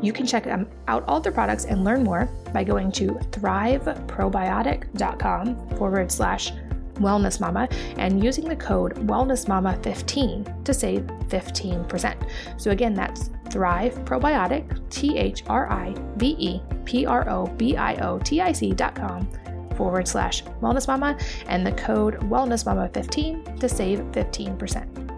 You 0.00 0.14
can 0.14 0.24
check 0.24 0.46
out 0.46 1.04
all 1.06 1.20
their 1.20 1.30
products 1.30 1.66
and 1.66 1.84
learn 1.84 2.04
more 2.04 2.24
by 2.54 2.64
going 2.64 2.90
to 2.92 3.08
thriveprobiotic.com 3.08 5.68
forward 5.76 6.10
slash 6.10 6.52
Wellness 6.94 7.38
Mama 7.38 7.68
and 7.98 8.24
using 8.24 8.48
the 8.48 8.56
code 8.56 8.94
Wellness 9.06 9.46
Mama 9.46 9.78
15 9.82 10.62
to 10.64 10.72
save 10.72 11.02
15%. 11.02 12.30
So 12.56 12.70
again, 12.70 12.94
that's 12.94 13.28
Thrive 13.52 13.94
Probiotic, 14.04 14.90
T 14.90 15.16
H 15.16 15.44
R 15.46 15.70
I 15.70 15.94
V 16.16 16.34
E 16.38 16.60
P 16.84 17.06
R 17.06 17.28
O 17.28 17.46
B 17.46 17.76
I 17.76 17.94
O 17.96 18.18
T 18.18 18.40
I 18.40 18.50
C 18.50 18.72
dot 18.72 18.94
com 18.94 19.28
forward 19.76 20.08
slash 20.08 20.42
Wellness 20.60 20.88
Mama 20.88 21.18
and 21.46 21.66
the 21.66 21.72
code 21.72 22.18
Wellness 22.30 22.66
Mama 22.66 22.88
15 22.88 23.58
to 23.58 23.68
save 23.68 24.00
15%. 24.12 25.10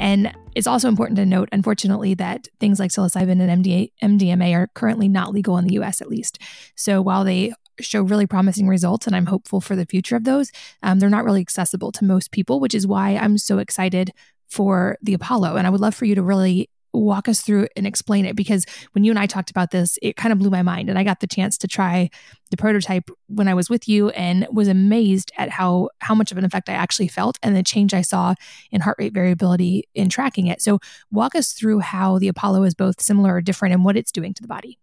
And 0.00 0.32
it's 0.54 0.66
also 0.66 0.88
important 0.88 1.16
to 1.16 1.26
note, 1.26 1.48
unfortunately, 1.52 2.14
that 2.14 2.48
things 2.60 2.78
like 2.78 2.92
psilocybin 2.92 3.40
and 3.40 3.64
MDA, 3.64 3.92
MDMA 4.02 4.54
are 4.54 4.68
currently 4.68 5.08
not 5.08 5.32
legal 5.32 5.58
in 5.58 5.66
the 5.66 5.74
US, 5.80 6.00
at 6.00 6.08
least. 6.08 6.38
So 6.76 7.02
while 7.02 7.24
they 7.24 7.52
show 7.80 8.02
really 8.02 8.26
promising 8.26 8.68
results, 8.68 9.06
and 9.06 9.14
I'm 9.14 9.26
hopeful 9.26 9.60
for 9.60 9.76
the 9.76 9.86
future 9.86 10.16
of 10.16 10.24
those. 10.24 10.50
Um, 10.82 10.98
they're 10.98 11.08
not 11.08 11.24
really 11.24 11.40
accessible 11.40 11.92
to 11.92 12.04
most 12.04 12.30
people, 12.30 12.60
which 12.60 12.74
is 12.74 12.86
why 12.86 13.16
I'm 13.16 13.38
so 13.38 13.58
excited 13.58 14.12
for 14.48 14.96
the 15.02 15.14
Apollo. 15.14 15.56
And 15.56 15.66
I 15.66 15.70
would 15.70 15.80
love 15.80 15.94
for 15.94 16.04
you 16.04 16.14
to 16.14 16.22
really 16.22 16.68
walk 16.92 17.28
us 17.28 17.40
through 17.40 17.68
and 17.76 17.86
explain 17.86 18.24
it 18.24 18.36
because 18.36 18.64
when 18.92 19.04
you 19.04 19.12
and 19.12 19.18
I 19.18 19.26
talked 19.26 19.50
about 19.50 19.70
this, 19.70 19.98
it 20.02 20.16
kind 20.16 20.32
of 20.32 20.38
blew 20.38 20.50
my 20.50 20.62
mind. 20.62 20.88
And 20.88 20.98
I 20.98 21.04
got 21.04 21.20
the 21.20 21.26
chance 21.26 21.58
to 21.58 21.68
try 21.68 22.10
the 22.50 22.56
prototype 22.56 23.10
when 23.28 23.48
I 23.48 23.54
was 23.54 23.68
with 23.68 23.88
you 23.88 24.10
and 24.10 24.46
was 24.50 24.68
amazed 24.68 25.30
at 25.36 25.50
how 25.50 25.90
how 26.00 26.14
much 26.14 26.32
of 26.32 26.38
an 26.38 26.44
effect 26.44 26.68
I 26.68 26.72
actually 26.72 27.08
felt 27.08 27.38
and 27.42 27.54
the 27.54 27.62
change 27.62 27.92
I 27.92 28.02
saw 28.02 28.34
in 28.70 28.80
heart 28.80 28.96
rate 28.98 29.12
variability 29.12 29.84
in 29.94 30.08
tracking 30.08 30.46
it. 30.46 30.62
So 30.62 30.78
walk 31.10 31.34
us 31.34 31.52
through 31.52 31.80
how 31.80 32.18
the 32.18 32.28
Apollo 32.28 32.64
is 32.64 32.74
both 32.74 33.00
similar 33.00 33.34
or 33.34 33.40
different 33.40 33.74
and 33.74 33.84
what 33.84 33.96
it's 33.96 34.12
doing 34.12 34.34
to 34.34 34.42
the 34.42 34.48
body. 34.48 34.78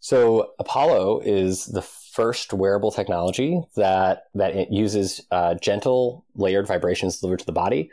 So 0.00 0.50
Apollo 0.58 1.20
is 1.20 1.66
the 1.66 1.80
first 1.80 2.52
wearable 2.52 2.90
technology 2.90 3.62
that 3.76 4.24
that 4.34 4.70
uses 4.70 5.20
uh, 5.30 5.54
gentle 5.54 6.24
layered 6.34 6.66
vibrations 6.66 7.20
delivered 7.20 7.38
to 7.38 7.46
the 7.46 7.52
body 7.52 7.90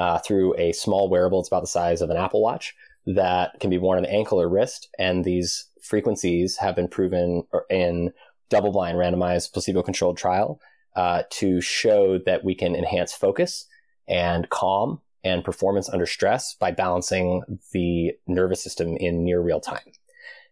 uh, 0.00 0.18
through 0.18 0.54
a 0.56 0.72
small 0.72 1.10
wearable. 1.10 1.40
It's 1.40 1.48
about 1.48 1.60
the 1.60 1.66
size 1.66 2.00
of 2.00 2.08
an 2.08 2.16
Apple 2.16 2.40
Watch 2.42 2.74
that 3.04 3.60
can 3.60 3.68
be 3.68 3.76
worn 3.76 3.98
on 3.98 4.04
the 4.04 4.12
ankle 4.12 4.40
or 4.40 4.48
wrist, 4.48 4.88
and 4.98 5.24
these 5.24 5.66
frequencies 5.82 6.56
have 6.56 6.74
been 6.74 6.88
proven 6.88 7.42
in 7.68 8.12
double-blind, 8.48 8.96
randomized, 8.96 9.52
placebo-controlled 9.52 10.16
trial 10.16 10.58
uh, 10.96 11.22
to 11.30 11.60
show 11.60 12.18
that 12.24 12.44
we 12.44 12.54
can 12.54 12.74
enhance 12.74 13.12
focus 13.12 13.66
and 14.08 14.48
calm 14.48 15.00
and 15.22 15.44
performance 15.44 15.90
under 15.90 16.06
stress 16.06 16.54
by 16.54 16.70
balancing 16.70 17.42
the 17.72 18.12
nervous 18.26 18.62
system 18.62 18.96
in 18.96 19.22
near 19.22 19.42
real 19.42 19.60
time. 19.60 19.92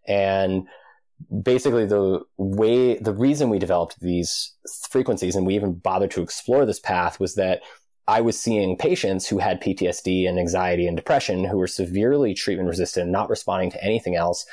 And 0.06 0.68
basically 1.42 1.86
the 1.86 2.20
way 2.36 2.98
the 2.98 3.12
reason 3.12 3.50
we 3.50 3.58
developed 3.58 3.98
these 4.00 4.54
frequencies 4.90 5.34
and 5.36 5.46
we 5.46 5.54
even 5.54 5.74
bothered 5.74 6.10
to 6.12 6.22
explore 6.22 6.64
this 6.64 6.80
path 6.80 7.18
was 7.18 7.34
that 7.34 7.62
I 8.08 8.22
was 8.22 8.40
seeing 8.40 8.76
patients 8.76 9.28
who 9.28 9.38
had 9.38 9.60
PTSD 9.60 10.26
and 10.26 10.38
anxiety 10.38 10.86
and 10.86 10.96
depression 10.96 11.44
who 11.44 11.58
were 11.58 11.66
severely 11.66 12.32
treatment 12.32 12.68
resistant, 12.68 13.10
not 13.10 13.28
responding 13.28 13.70
to 13.72 13.84
anything 13.84 14.16
else, 14.16 14.46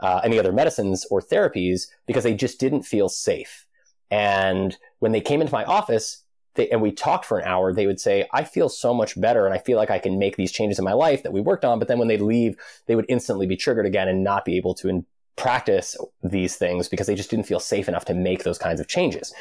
uh, 0.00 0.22
any 0.24 0.38
other 0.38 0.52
medicines 0.52 1.06
or 1.10 1.20
therapies 1.20 1.86
because 2.06 2.24
they 2.24 2.34
just 2.34 2.58
didn't 2.58 2.82
feel 2.82 3.10
safe. 3.10 3.66
And 4.10 4.76
when 5.00 5.12
they 5.12 5.20
came 5.20 5.42
into 5.42 5.52
my 5.52 5.64
office, 5.64 6.22
they, 6.54 6.70
and 6.70 6.80
we 6.80 6.92
talked 6.92 7.26
for 7.26 7.38
an 7.38 7.46
hour, 7.46 7.74
they 7.74 7.86
would 7.86 8.00
say, 8.00 8.26
I 8.32 8.42
feel 8.42 8.70
so 8.70 8.94
much 8.94 9.20
better 9.20 9.44
and 9.44 9.54
I 9.54 9.58
feel 9.58 9.76
like 9.76 9.90
I 9.90 9.98
can 9.98 10.18
make 10.18 10.36
these 10.36 10.52
changes 10.52 10.78
in 10.78 10.84
my 10.84 10.94
life 10.94 11.24
that 11.24 11.32
we 11.32 11.42
worked 11.42 11.64
on. 11.64 11.78
But 11.78 11.88
then 11.88 11.98
when 11.98 12.08
they 12.08 12.16
leave, 12.16 12.56
they 12.86 12.96
would 12.96 13.06
instantly 13.10 13.46
be 13.46 13.56
triggered 13.56 13.86
again 13.86 14.08
and 14.08 14.24
not 14.24 14.46
be 14.46 14.56
able 14.56 14.74
to 14.76 14.88
in- 14.88 15.06
practice 15.36 15.96
these 16.22 16.56
things 16.56 16.88
because 16.88 17.06
they 17.06 17.14
just 17.14 17.28
didn't 17.28 17.46
feel 17.46 17.60
safe 17.60 17.88
enough 17.88 18.04
to 18.06 18.14
make 18.14 18.44
those 18.44 18.56
kinds 18.56 18.80
of 18.80 18.88
changes. 18.88 19.34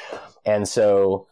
And 0.44 0.68
so 0.68 1.28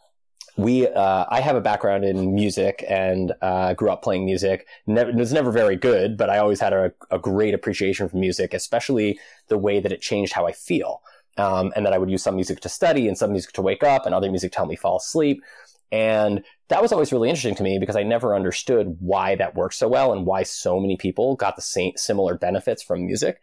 we 0.56 0.86
uh, 0.86 1.24
I 1.28 1.40
have 1.40 1.56
a 1.56 1.60
background 1.60 2.04
in 2.04 2.34
music 2.34 2.84
and 2.88 3.32
uh, 3.40 3.72
grew 3.74 3.90
up 3.90 4.02
playing 4.02 4.24
music. 4.24 4.66
Never, 4.86 5.10
it 5.10 5.16
was 5.16 5.32
never 5.32 5.50
very 5.50 5.76
good, 5.76 6.16
but 6.16 6.28
I 6.28 6.38
always 6.38 6.60
had 6.60 6.72
a, 6.72 6.92
a, 7.10 7.18
great 7.18 7.54
appreciation 7.54 8.08
for 8.08 8.16
music, 8.18 8.52
especially 8.52 9.18
the 9.48 9.56
way 9.56 9.80
that 9.80 9.92
it 9.92 10.02
changed 10.02 10.34
how 10.34 10.46
I 10.46 10.52
feel. 10.52 11.02
Um, 11.38 11.72
and 11.74 11.86
that 11.86 11.94
I 11.94 11.98
would 11.98 12.10
use 12.10 12.22
some 12.22 12.34
music 12.34 12.60
to 12.60 12.68
study 12.68 13.08
and 13.08 13.16
some 13.16 13.32
music 13.32 13.52
to 13.52 13.62
wake 13.62 13.82
up 13.82 14.04
and 14.04 14.14
other 14.14 14.30
music 14.30 14.52
to 14.52 14.58
help 14.58 14.68
me 14.68 14.76
fall 14.76 14.98
asleep. 14.98 15.42
And 15.90 16.44
that 16.68 16.82
was 16.82 16.92
always 16.92 17.10
really 17.10 17.30
interesting 17.30 17.54
to 17.54 17.62
me 17.62 17.78
because 17.78 17.96
I 17.96 18.02
never 18.02 18.36
understood 18.36 18.98
why 19.00 19.36
that 19.36 19.54
worked 19.54 19.74
so 19.74 19.88
well 19.88 20.12
and 20.12 20.26
why 20.26 20.42
so 20.42 20.78
many 20.78 20.98
people 20.98 21.36
got 21.36 21.56
the 21.56 21.62
same 21.62 21.92
similar 21.96 22.36
benefits 22.36 22.82
from 22.82 23.06
music. 23.06 23.40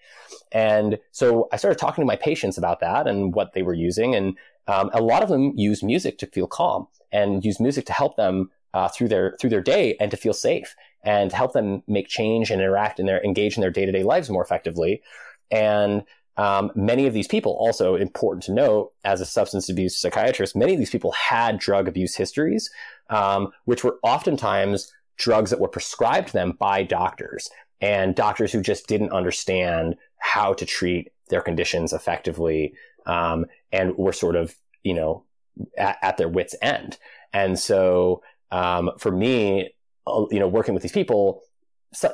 And 0.52 1.00
so 1.12 1.48
I 1.52 1.58
started 1.58 1.80
talking 1.80 2.04
to 2.04 2.08
my 2.08 2.16
patients 2.16 2.60
about 2.60 2.80
that 2.82 3.08
and 3.08 3.34
what 3.34 3.54
they 3.54 3.64
were 3.64 3.74
using. 3.74 4.14
And 4.14 4.38
um, 4.68 4.92
a 4.94 5.02
lot 5.02 5.24
of 5.24 5.30
them 5.30 5.54
use 5.56 5.82
music 5.82 6.20
to 6.20 6.28
feel 6.28 6.46
calm 6.46 6.88
and 7.12 7.44
use 7.44 7.60
music 7.60 7.86
to 7.86 7.94
help 7.94 8.16
them 8.16 8.50
uh, 8.74 8.88
through 8.88 9.08
their 9.08 9.36
through 9.40 9.50
their 9.50 9.62
day 9.62 9.96
and 10.00 10.12
to 10.12 10.18
feel 10.18 10.34
safe 10.34 10.76
and 11.04 11.32
help 11.32 11.54
them 11.54 11.82
make 11.88 12.08
change 12.08 12.52
and 12.52 12.62
interact 12.62 13.00
and 13.00 13.08
their 13.08 13.24
engage 13.24 13.56
in 13.56 13.62
their 13.62 13.72
day 13.72 13.86
to 13.86 13.92
day 13.92 14.04
lives 14.04 14.30
more 14.30 14.44
effectively. 14.44 15.02
And 15.50 16.04
um, 16.38 16.72
many 16.74 17.06
of 17.06 17.14
these 17.14 17.28
people, 17.28 17.54
also 17.60 17.96
important 17.96 18.44
to 18.44 18.54
note, 18.54 18.92
as 19.04 19.20
a 19.20 19.26
substance 19.26 19.68
abuse 19.68 19.98
psychiatrist, 19.98 20.56
many 20.56 20.74
of 20.74 20.80
these 20.80 20.90
people 20.90 21.12
had 21.12 21.60
drug 21.60 21.88
abuse 21.88 22.16
histories, 22.16 22.70
um, 23.10 23.50
which 23.66 23.84
were 23.84 23.98
oftentimes 24.04 24.94
drugs 25.18 25.50
that 25.50 25.60
were 25.60 25.68
prescribed 25.68 26.28
to 26.28 26.34
them 26.34 26.54
by 26.58 26.82
doctors 26.82 27.50
and 27.82 28.16
doctors 28.16 28.54
who 28.54 28.62
just 28.62 28.88
didn't 28.88 29.12
understand 29.12 29.98
how 30.20 30.54
to 30.54 30.66
treat 30.66 31.12
their 31.30 31.42
conditions 31.42 31.92
effectively 31.92 32.74
um, 33.06 33.46
and 33.72 33.98
were 33.98 34.14
sort 34.14 34.36
of, 34.36 34.56
you 34.84 34.94
know, 34.94 35.24
at, 35.78 35.98
at 36.02 36.18
their 36.18 36.30
wits' 36.30 36.56
end. 36.62 36.98
And 37.34 37.60
so, 37.60 38.22
um, 38.52 38.92
for 38.98 39.12
me, 39.12 39.72
uh, 40.08 40.26
you 40.32 40.40
know, 40.40 40.48
working 40.48 40.74
with 40.74 40.84
these 40.84 40.92
people, 40.92 41.42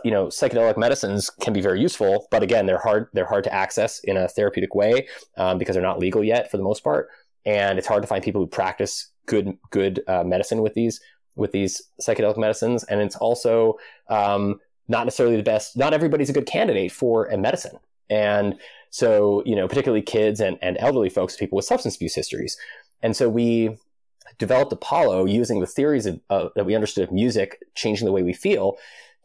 you 0.03 0.11
know, 0.11 0.27
psychedelic 0.27 0.77
medicines 0.77 1.29
can 1.29 1.53
be 1.53 1.61
very 1.61 1.81
useful, 1.81 2.27
but 2.31 2.41
again, 2.43 2.65
they're 2.65 2.79
hard. 2.79 3.07
They're 3.13 3.25
hard 3.25 3.43
to 3.43 3.53
access 3.53 3.99
in 3.99 4.15
a 4.17 4.27
therapeutic 4.27 4.73
way 4.73 5.07
um, 5.37 5.57
because 5.57 5.75
they're 5.75 5.83
not 5.83 5.99
legal 5.99 6.23
yet 6.23 6.49
for 6.49 6.57
the 6.57 6.63
most 6.63 6.83
part, 6.83 7.09
and 7.45 7.77
it's 7.77 7.87
hard 7.87 8.01
to 8.01 8.07
find 8.07 8.23
people 8.23 8.41
who 8.41 8.47
practice 8.47 9.11
good 9.25 9.57
good 9.71 10.01
uh, 10.07 10.23
medicine 10.23 10.61
with 10.61 10.73
these 10.75 11.01
with 11.35 11.51
these 11.51 11.81
psychedelic 12.01 12.37
medicines. 12.37 12.85
And 12.85 13.01
it's 13.01 13.17
also 13.17 13.77
um, 14.09 14.61
not 14.87 15.05
necessarily 15.05 15.35
the 15.35 15.43
best. 15.43 15.75
Not 15.75 15.93
everybody's 15.93 16.29
a 16.29 16.33
good 16.33 16.45
candidate 16.45 16.93
for 16.93 17.25
a 17.25 17.37
medicine, 17.37 17.77
and 18.09 18.55
so 18.91 19.43
you 19.45 19.57
know, 19.57 19.67
particularly 19.67 20.03
kids 20.03 20.39
and, 20.39 20.57
and 20.61 20.77
elderly 20.79 21.09
folks, 21.09 21.35
people 21.35 21.57
with 21.57 21.65
substance 21.65 21.97
abuse 21.97 22.15
histories. 22.15 22.57
And 23.05 23.15
so 23.15 23.29
we 23.29 23.77
developed 24.39 24.73
Apollo 24.73 25.25
using 25.25 25.59
the 25.59 25.67
theories 25.67 26.07
of, 26.07 26.19
uh, 26.31 26.49
that 26.55 26.65
we 26.65 26.73
understood 26.73 27.03
of 27.03 27.11
music 27.13 27.61
changing 27.75 28.05
the 28.05 28.11
way 28.11 28.23
we 28.23 28.33
feel 28.33 28.77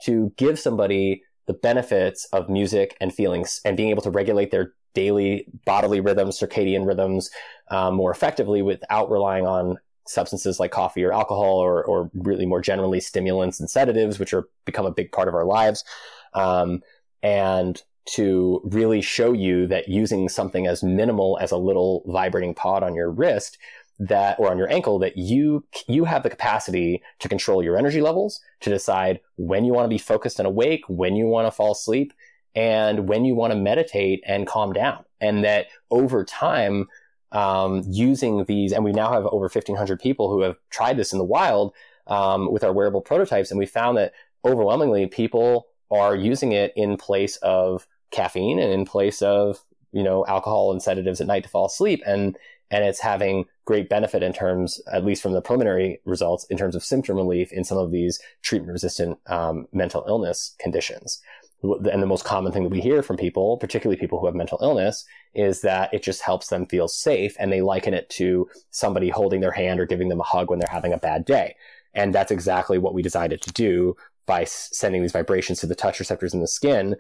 to 0.02 0.34
give 0.36 0.58
somebody 0.58 1.22
the 1.46 1.54
benefits 1.54 2.26
of 2.26 2.50
music 2.50 2.94
and 3.00 3.14
feelings 3.14 3.58
and 3.64 3.78
being 3.78 3.88
able 3.88 4.02
to 4.02 4.10
regulate 4.10 4.50
their 4.50 4.74
daily 4.92 5.46
bodily 5.64 5.98
rhythms, 5.98 6.38
circadian 6.38 6.86
rhythms 6.86 7.30
um, 7.70 7.94
more 7.94 8.10
effectively 8.10 8.60
without 8.60 9.10
relying 9.10 9.46
on 9.46 9.78
substances 10.06 10.60
like 10.60 10.72
coffee 10.72 11.02
or 11.02 11.14
alcohol 11.14 11.56
or, 11.56 11.82
or 11.82 12.10
really 12.12 12.44
more 12.44 12.60
generally 12.60 13.00
stimulants 13.00 13.60
and 13.60 13.70
sedatives, 13.70 14.18
which 14.18 14.34
are 14.34 14.46
become 14.66 14.84
a 14.84 14.92
big 14.92 15.10
part 15.10 15.26
of 15.26 15.34
our 15.34 15.46
lives. 15.46 15.84
Um, 16.34 16.82
and 17.22 17.82
to 18.06 18.60
really 18.64 19.00
show 19.00 19.32
you 19.32 19.66
that 19.66 19.88
using 19.88 20.28
something 20.28 20.66
as 20.66 20.82
minimal 20.82 21.38
as 21.40 21.50
a 21.50 21.56
little 21.56 22.02
vibrating 22.06 22.54
pod 22.54 22.82
on 22.82 22.94
your 22.94 23.10
wrist 23.10 23.58
that 23.98 24.38
or 24.38 24.50
on 24.50 24.56
your 24.56 24.70
ankle 24.72 24.98
that 24.98 25.18
you 25.18 25.62
you 25.86 26.06
have 26.06 26.22
the 26.22 26.30
capacity 26.30 27.02
to 27.18 27.28
control 27.28 27.62
your 27.62 27.76
energy 27.76 28.00
levels 28.00 28.40
to 28.60 28.70
decide 28.70 29.20
when 29.36 29.62
you 29.62 29.74
want 29.74 29.84
to 29.84 29.90
be 29.90 29.98
focused 29.98 30.38
and 30.38 30.46
awake 30.46 30.82
when 30.88 31.14
you 31.14 31.26
want 31.26 31.46
to 31.46 31.50
fall 31.50 31.72
asleep 31.72 32.14
and 32.54 33.08
when 33.08 33.24
you 33.24 33.34
want 33.34 33.52
to 33.52 33.58
meditate 33.58 34.22
and 34.26 34.46
calm 34.46 34.72
down. 34.72 35.04
And 35.20 35.44
that 35.44 35.66
over 35.90 36.24
time 36.24 36.88
um, 37.32 37.84
using 37.86 38.44
these 38.44 38.72
and 38.72 38.84
we 38.84 38.92
now 38.92 39.12
have 39.12 39.26
over 39.26 39.44
1500 39.44 40.00
people 40.00 40.30
who 40.30 40.40
have 40.40 40.56
tried 40.70 40.96
this 40.96 41.12
in 41.12 41.18
the 41.18 41.24
wild 41.24 41.72
um, 42.06 42.50
with 42.50 42.64
our 42.64 42.72
wearable 42.72 43.02
prototypes 43.02 43.50
and 43.50 43.58
we 43.58 43.66
found 43.66 43.96
that 43.98 44.12
overwhelmingly 44.44 45.06
people 45.06 45.66
are 45.90 46.14
using 46.14 46.52
it 46.52 46.72
in 46.76 46.96
place 46.96 47.36
of 47.36 47.86
caffeine 48.10 48.58
and 48.58 48.72
in 48.72 48.84
place 48.84 49.22
of 49.22 49.62
you 49.92 50.02
know 50.02 50.24
alcohol 50.26 50.72
and 50.72 50.82
sedatives 50.82 51.20
at 51.20 51.26
night 51.26 51.44
to 51.44 51.48
fall 51.48 51.66
asleep. 51.66 52.02
And 52.06 52.36
and 52.70 52.84
it's 52.84 53.00
having 53.00 53.46
great 53.64 53.88
benefit 53.88 54.22
in 54.22 54.32
terms 54.32 54.80
at 54.92 55.04
least 55.04 55.22
from 55.22 55.32
the 55.32 55.42
preliminary 55.42 56.00
results 56.04 56.44
in 56.50 56.56
terms 56.56 56.76
of 56.76 56.84
symptom 56.84 57.16
relief 57.16 57.52
in 57.52 57.64
some 57.64 57.78
of 57.78 57.90
these 57.90 58.20
treatment 58.42 58.72
resistant 58.72 59.18
um, 59.26 59.66
mental 59.72 60.04
illness 60.06 60.54
conditions. 60.60 61.20
And 61.62 62.02
the 62.02 62.06
most 62.06 62.24
common 62.24 62.52
thing 62.52 62.62
that 62.62 62.72
we 62.72 62.80
hear 62.80 63.02
from 63.02 63.16
people 63.16 63.58
particularly 63.58 64.00
people 64.00 64.18
who 64.18 64.26
have 64.26 64.34
mental 64.34 64.58
illness 64.62 65.04
is 65.34 65.60
that 65.62 65.92
it 65.92 66.02
just 66.02 66.22
helps 66.22 66.48
them 66.48 66.66
feel 66.66 66.88
safe 66.88 67.36
and 67.38 67.52
they 67.52 67.60
liken 67.60 67.92
it 67.92 68.08
to 68.10 68.48
somebody 68.70 69.10
holding 69.10 69.40
their 69.40 69.52
hand 69.52 69.78
or 69.78 69.86
giving 69.86 70.08
them 70.08 70.20
a 70.20 70.24
hug 70.24 70.48
when 70.48 70.58
they're 70.58 70.68
having 70.70 70.92
a 70.92 70.98
bad 70.98 71.24
day. 71.24 71.54
And 71.92 72.14
that's 72.14 72.30
exactly 72.30 72.78
what 72.78 72.94
we 72.94 73.02
decided 73.02 73.42
to 73.42 73.52
do 73.52 73.96
by 74.30 74.44
sending 74.44 75.02
these 75.02 75.10
vibrations 75.10 75.58
to 75.58 75.66
the 75.66 75.74
touch 75.74 75.98
receptors 75.98 76.32
in 76.32 76.40
the 76.40 76.46
skin 76.46 76.94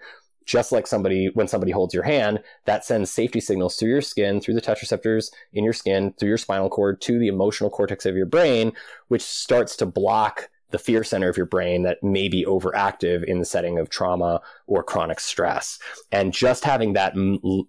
just 0.46 0.72
like 0.72 0.84
somebody 0.84 1.30
when 1.34 1.46
somebody 1.46 1.70
holds 1.70 1.94
your 1.94 2.02
hand 2.02 2.42
that 2.64 2.84
sends 2.84 3.08
safety 3.08 3.38
signals 3.38 3.76
through 3.76 3.88
your 3.88 4.00
skin 4.00 4.40
through 4.40 4.52
the 4.52 4.60
touch 4.60 4.82
receptors 4.82 5.30
in 5.52 5.62
your 5.62 5.72
skin 5.72 6.12
through 6.18 6.28
your 6.28 6.36
spinal 6.36 6.68
cord 6.68 7.00
to 7.00 7.20
the 7.20 7.28
emotional 7.28 7.70
cortex 7.70 8.04
of 8.04 8.16
your 8.16 8.26
brain 8.26 8.72
which 9.06 9.22
starts 9.22 9.76
to 9.76 9.86
block 9.86 10.50
the 10.70 10.78
fear 10.78 11.04
center 11.04 11.28
of 11.28 11.36
your 11.36 11.46
brain 11.46 11.82
that 11.82 12.02
may 12.02 12.28
be 12.28 12.44
overactive 12.44 13.24
in 13.24 13.38
the 13.38 13.44
setting 13.44 13.78
of 13.78 13.90
trauma 13.90 14.40
or 14.66 14.82
chronic 14.82 15.20
stress 15.20 15.78
and 16.12 16.32
just 16.32 16.64
having 16.64 16.92
that 16.92 17.14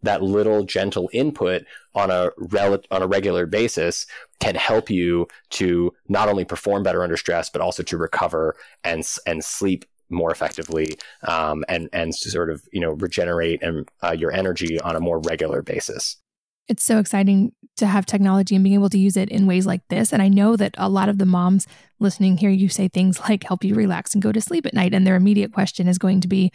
that 0.04 0.22
little 0.22 0.64
gentle 0.64 1.10
input 1.14 1.64
on 1.94 2.10
a 2.12 2.32
rel- 2.38 2.84
on 2.92 3.02
a 3.02 3.08
regular 3.08 3.46
basis 3.46 4.06
can 4.40 4.56
help 4.56 4.90
you 4.90 5.28
to 5.50 5.94
not 6.08 6.30
only 6.30 6.46
perform 6.46 6.84
better 6.84 7.04
under 7.04 7.18
stress 7.18 7.50
but 7.50 7.62
also 7.62 7.84
to 7.84 7.98
recover 7.98 8.56
and 8.84 9.08
and 9.26 9.44
sleep 9.44 9.86
more 10.12 10.32
effectively 10.32 10.98
um, 11.24 11.64
and 11.70 11.90
and 11.94 12.14
sort 12.14 12.50
of 12.50 12.62
you 12.72 12.82
know 12.82 12.92
regenerate 12.92 13.64
and 13.64 13.90
uh, 14.04 14.12
your 14.12 14.32
energy 14.32 14.80
on 14.82 14.96
a 14.96 15.00
more 15.00 15.20
regular 15.20 15.62
basis. 15.62 16.18
It's 16.72 16.86
so 16.86 17.00
exciting 17.00 17.52
to 17.76 17.86
have 17.86 18.06
technology 18.06 18.56
and 18.56 18.64
being 18.64 18.76
able 18.76 18.90
to 18.90 18.98
use 18.98 19.18
it 19.18 19.28
in 19.28 19.46
ways 19.46 19.66
like 19.66 19.86
this. 19.90 20.14
And 20.14 20.22
I 20.22 20.30
know 20.30 20.56
that 20.56 20.74
a 20.78 20.88
lot 20.88 21.10
of 21.10 21.18
the 21.18 21.26
moms 21.26 21.68
listening 22.00 22.38
hear 22.38 22.50
you 22.50 22.70
say 22.70 22.88
things 22.88 23.20
like 23.30 23.44
help 23.44 23.66
you 23.66 23.76
relax 23.76 24.14
and 24.14 24.24
go 24.24 24.32
to 24.32 24.40
sleep 24.40 24.66
at 24.66 24.74
night. 24.74 24.94
And 24.94 25.06
their 25.06 25.18
immediate 25.18 25.52
question 25.52 25.90
is 25.90 25.98
going 25.98 26.22
to 26.22 26.30
be, 26.30 26.50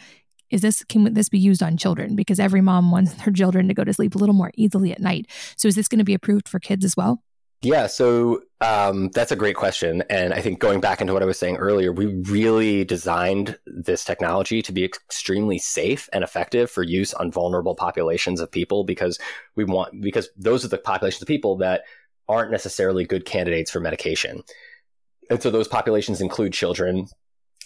is 0.49 0.61
this 0.61 0.83
can 0.85 1.13
this 1.13 1.29
be 1.29 1.37
used 1.37 1.61
on 1.61 1.77
children? 1.77 2.15
Because 2.15 2.39
every 2.39 2.61
mom 2.61 2.89
wants 2.89 3.13
their 3.23 3.31
children 3.31 3.67
to 3.67 3.75
go 3.75 3.83
to 3.83 3.93
sleep 3.93 4.15
a 4.15 4.17
little 4.17 4.33
more 4.33 4.49
easily 4.55 4.91
at 4.91 4.99
night. 4.99 5.27
So 5.55 5.67
is 5.67 5.75
this 5.75 5.87
going 5.87 5.99
to 5.99 6.03
be 6.03 6.15
approved 6.15 6.49
for 6.49 6.59
kids 6.59 6.83
as 6.83 6.97
well? 6.97 7.21
Yeah, 7.63 7.87
so 7.87 8.43
um, 8.61 9.09
that's 9.09 9.31
a 9.31 9.35
great 9.35 9.55
question. 9.55 10.03
And 10.11 10.31
I 10.31 10.41
think 10.41 10.59
going 10.59 10.79
back 10.79 11.01
into 11.01 11.13
what 11.13 11.23
I 11.23 11.25
was 11.25 11.39
saying 11.39 11.57
earlier, 11.57 11.91
we 11.91 12.05
really 12.05 12.85
designed 12.85 13.57
this 13.65 14.05
technology 14.05 14.61
to 14.61 14.71
be 14.71 14.83
extremely 14.83 15.57
safe 15.57 16.07
and 16.13 16.23
effective 16.23 16.69
for 16.69 16.83
use 16.83 17.15
on 17.15 17.31
vulnerable 17.31 17.73
populations 17.73 18.41
of 18.41 18.51
people 18.51 18.83
because 18.83 19.17
we 19.55 19.63
want, 19.63 20.01
because 20.01 20.29
those 20.37 20.63
are 20.63 20.67
the 20.67 20.77
populations 20.77 21.23
of 21.23 21.27
people 21.27 21.57
that 21.57 21.81
aren't 22.29 22.51
necessarily 22.51 23.05
good 23.05 23.25
candidates 23.25 23.71
for 23.71 23.79
medication. 23.79 24.43
And 25.31 25.41
so 25.41 25.49
those 25.49 25.67
populations 25.67 26.21
include 26.21 26.53
children, 26.53 27.07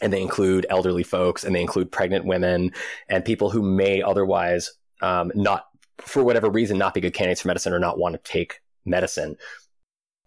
and 0.01 0.13
they 0.13 0.21
include 0.21 0.65
elderly 0.69 1.03
folks, 1.03 1.43
and 1.43 1.53
they 1.53 1.61
include 1.61 1.91
pregnant 1.91 2.25
women, 2.25 2.71
and 3.09 3.25
people 3.25 3.49
who 3.49 3.61
may 3.61 4.01
otherwise 4.01 4.71
um, 5.01 5.33
not, 5.35 5.65
for 5.97 6.23
whatever 6.23 6.49
reason, 6.49 6.77
not 6.77 6.93
be 6.93 7.01
good 7.01 7.13
candidates 7.13 7.41
for 7.41 7.49
medicine 7.49 7.73
or 7.73 7.79
not 7.79 7.99
want 7.99 8.13
to 8.13 8.31
take 8.31 8.61
medicine 8.85 9.35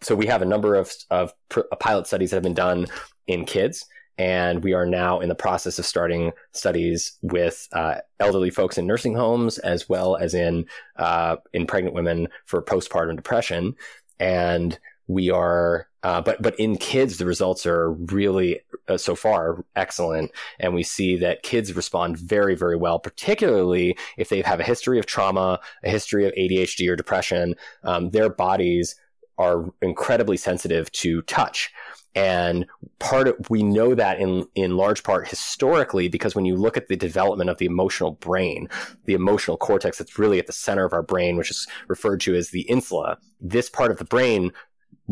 so 0.04 0.14
we 0.14 0.26
have 0.26 0.42
a 0.42 0.46
number 0.46 0.74
of, 0.74 0.92
of 1.10 1.32
pr- 1.48 1.60
pilot 1.80 2.06
studies 2.06 2.30
that 2.30 2.36
have 2.36 2.42
been 2.42 2.54
done 2.54 2.86
in 3.26 3.44
kids 3.44 3.86
and 4.18 4.62
we 4.62 4.74
are 4.74 4.86
now 4.86 5.20
in 5.20 5.28
the 5.28 5.34
process 5.34 5.78
of 5.78 5.86
starting 5.86 6.32
studies 6.52 7.18
with 7.22 7.68
uh, 7.72 7.96
elderly 8.20 8.50
folks 8.50 8.78
in 8.78 8.86
nursing 8.86 9.14
homes 9.14 9.58
as 9.58 9.88
well 9.88 10.16
as 10.16 10.34
in 10.34 10.66
uh, 10.96 11.36
in 11.52 11.66
pregnant 11.66 11.94
women 11.94 12.28
for 12.46 12.62
postpartum 12.62 13.16
depression. 13.16 13.74
And 14.20 14.78
we 15.08 15.30
are 15.30 15.88
uh, 16.04 16.20
but 16.20 16.40
but 16.40 16.58
in 16.60 16.76
kids 16.76 17.18
the 17.18 17.26
results 17.26 17.66
are 17.66 17.90
really 17.92 18.60
uh, 18.88 18.96
so 18.96 19.16
far 19.16 19.64
excellent. 19.74 20.30
And 20.60 20.74
we 20.74 20.84
see 20.84 21.16
that 21.16 21.42
kids 21.42 21.74
respond 21.74 22.16
very 22.16 22.54
very 22.54 22.76
well 22.76 23.00
particularly 23.00 23.98
if 24.16 24.28
they 24.28 24.42
have 24.42 24.60
a 24.60 24.64
history 24.64 25.00
of 25.00 25.06
trauma 25.06 25.58
a 25.82 25.90
history 25.90 26.24
of 26.24 26.32
adhd 26.34 26.88
or 26.88 26.94
depression. 26.94 27.56
Um, 27.82 28.10
their 28.10 28.28
bodies 28.28 28.94
are 29.38 29.72
incredibly 29.82 30.36
sensitive 30.36 30.90
to 30.92 31.22
touch. 31.22 31.72
And 32.14 32.66
part 33.00 33.26
of, 33.26 33.50
we 33.50 33.64
know 33.64 33.94
that 33.94 34.20
in, 34.20 34.46
in 34.54 34.76
large 34.76 35.02
part 35.02 35.26
historically, 35.26 36.08
because 36.08 36.36
when 36.36 36.44
you 36.44 36.54
look 36.54 36.76
at 36.76 36.86
the 36.86 36.96
development 36.96 37.50
of 37.50 37.58
the 37.58 37.66
emotional 37.66 38.12
brain, 38.12 38.68
the 39.04 39.14
emotional 39.14 39.56
cortex 39.56 39.98
that's 39.98 40.18
really 40.18 40.38
at 40.38 40.46
the 40.46 40.52
center 40.52 40.84
of 40.84 40.92
our 40.92 41.02
brain, 41.02 41.36
which 41.36 41.50
is 41.50 41.66
referred 41.88 42.20
to 42.20 42.34
as 42.36 42.50
the 42.50 42.62
insula, 42.62 43.18
this 43.40 43.68
part 43.68 43.90
of 43.90 43.98
the 43.98 44.04
brain 44.04 44.52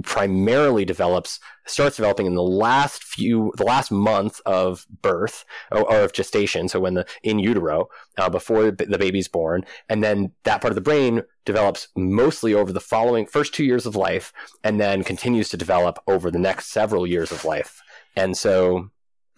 primarily 0.02 0.84
develops 0.84 1.38
starts 1.66 1.96
developing 1.96 2.26
in 2.26 2.34
the 2.34 2.42
last 2.42 3.04
few 3.04 3.52
the 3.56 3.64
last 3.64 3.90
month 3.90 4.40
of 4.46 4.86
birth 5.02 5.44
or, 5.70 5.82
or 5.82 6.00
of 6.00 6.12
gestation 6.12 6.66
so 6.66 6.80
when 6.80 6.94
the 6.94 7.06
in 7.22 7.38
utero 7.38 7.88
uh, 8.18 8.28
before 8.30 8.70
the 8.70 8.98
baby's 8.98 9.28
born. 9.28 9.64
And 9.88 10.02
then 10.02 10.32
that 10.44 10.62
part 10.62 10.72
of 10.72 10.76
the 10.76 10.80
brain 10.80 11.22
develops 11.44 11.88
mostly 11.94 12.54
over 12.54 12.72
the 12.72 12.80
following 12.80 13.26
first 13.26 13.54
two 13.54 13.64
years 13.64 13.84
of 13.84 13.96
life 13.96 14.32
and 14.64 14.80
then 14.80 15.04
continues 15.04 15.50
to 15.50 15.56
develop 15.56 15.98
over 16.06 16.30
the 16.30 16.38
next 16.38 16.72
several 16.72 17.06
years 17.06 17.30
of 17.30 17.44
life. 17.44 17.82
And 18.16 18.36
so 18.36 18.90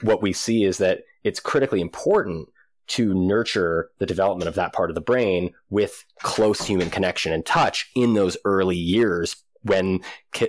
what 0.03 0.23
we 0.23 0.33
see 0.33 0.65
is 0.65 0.79
that 0.79 1.01
it's 1.25 1.41
critically 1.41 1.81
important 1.81 2.49
to 2.87 3.15
nurture 3.15 3.91
the 3.99 4.07
development 4.07 4.49
of 4.49 4.55
that 4.57 4.73
part 4.73 4.91
of 4.91 4.95
the 4.95 5.01
brain 5.01 5.53
with 5.71 6.05
close 6.23 6.63
human 6.63 6.91
connection 6.91 7.33
and 7.33 7.45
touch 7.47 7.91
in 7.97 8.15
those 8.15 8.37
early 8.45 8.77
years 8.77 9.37
when 9.63 10.01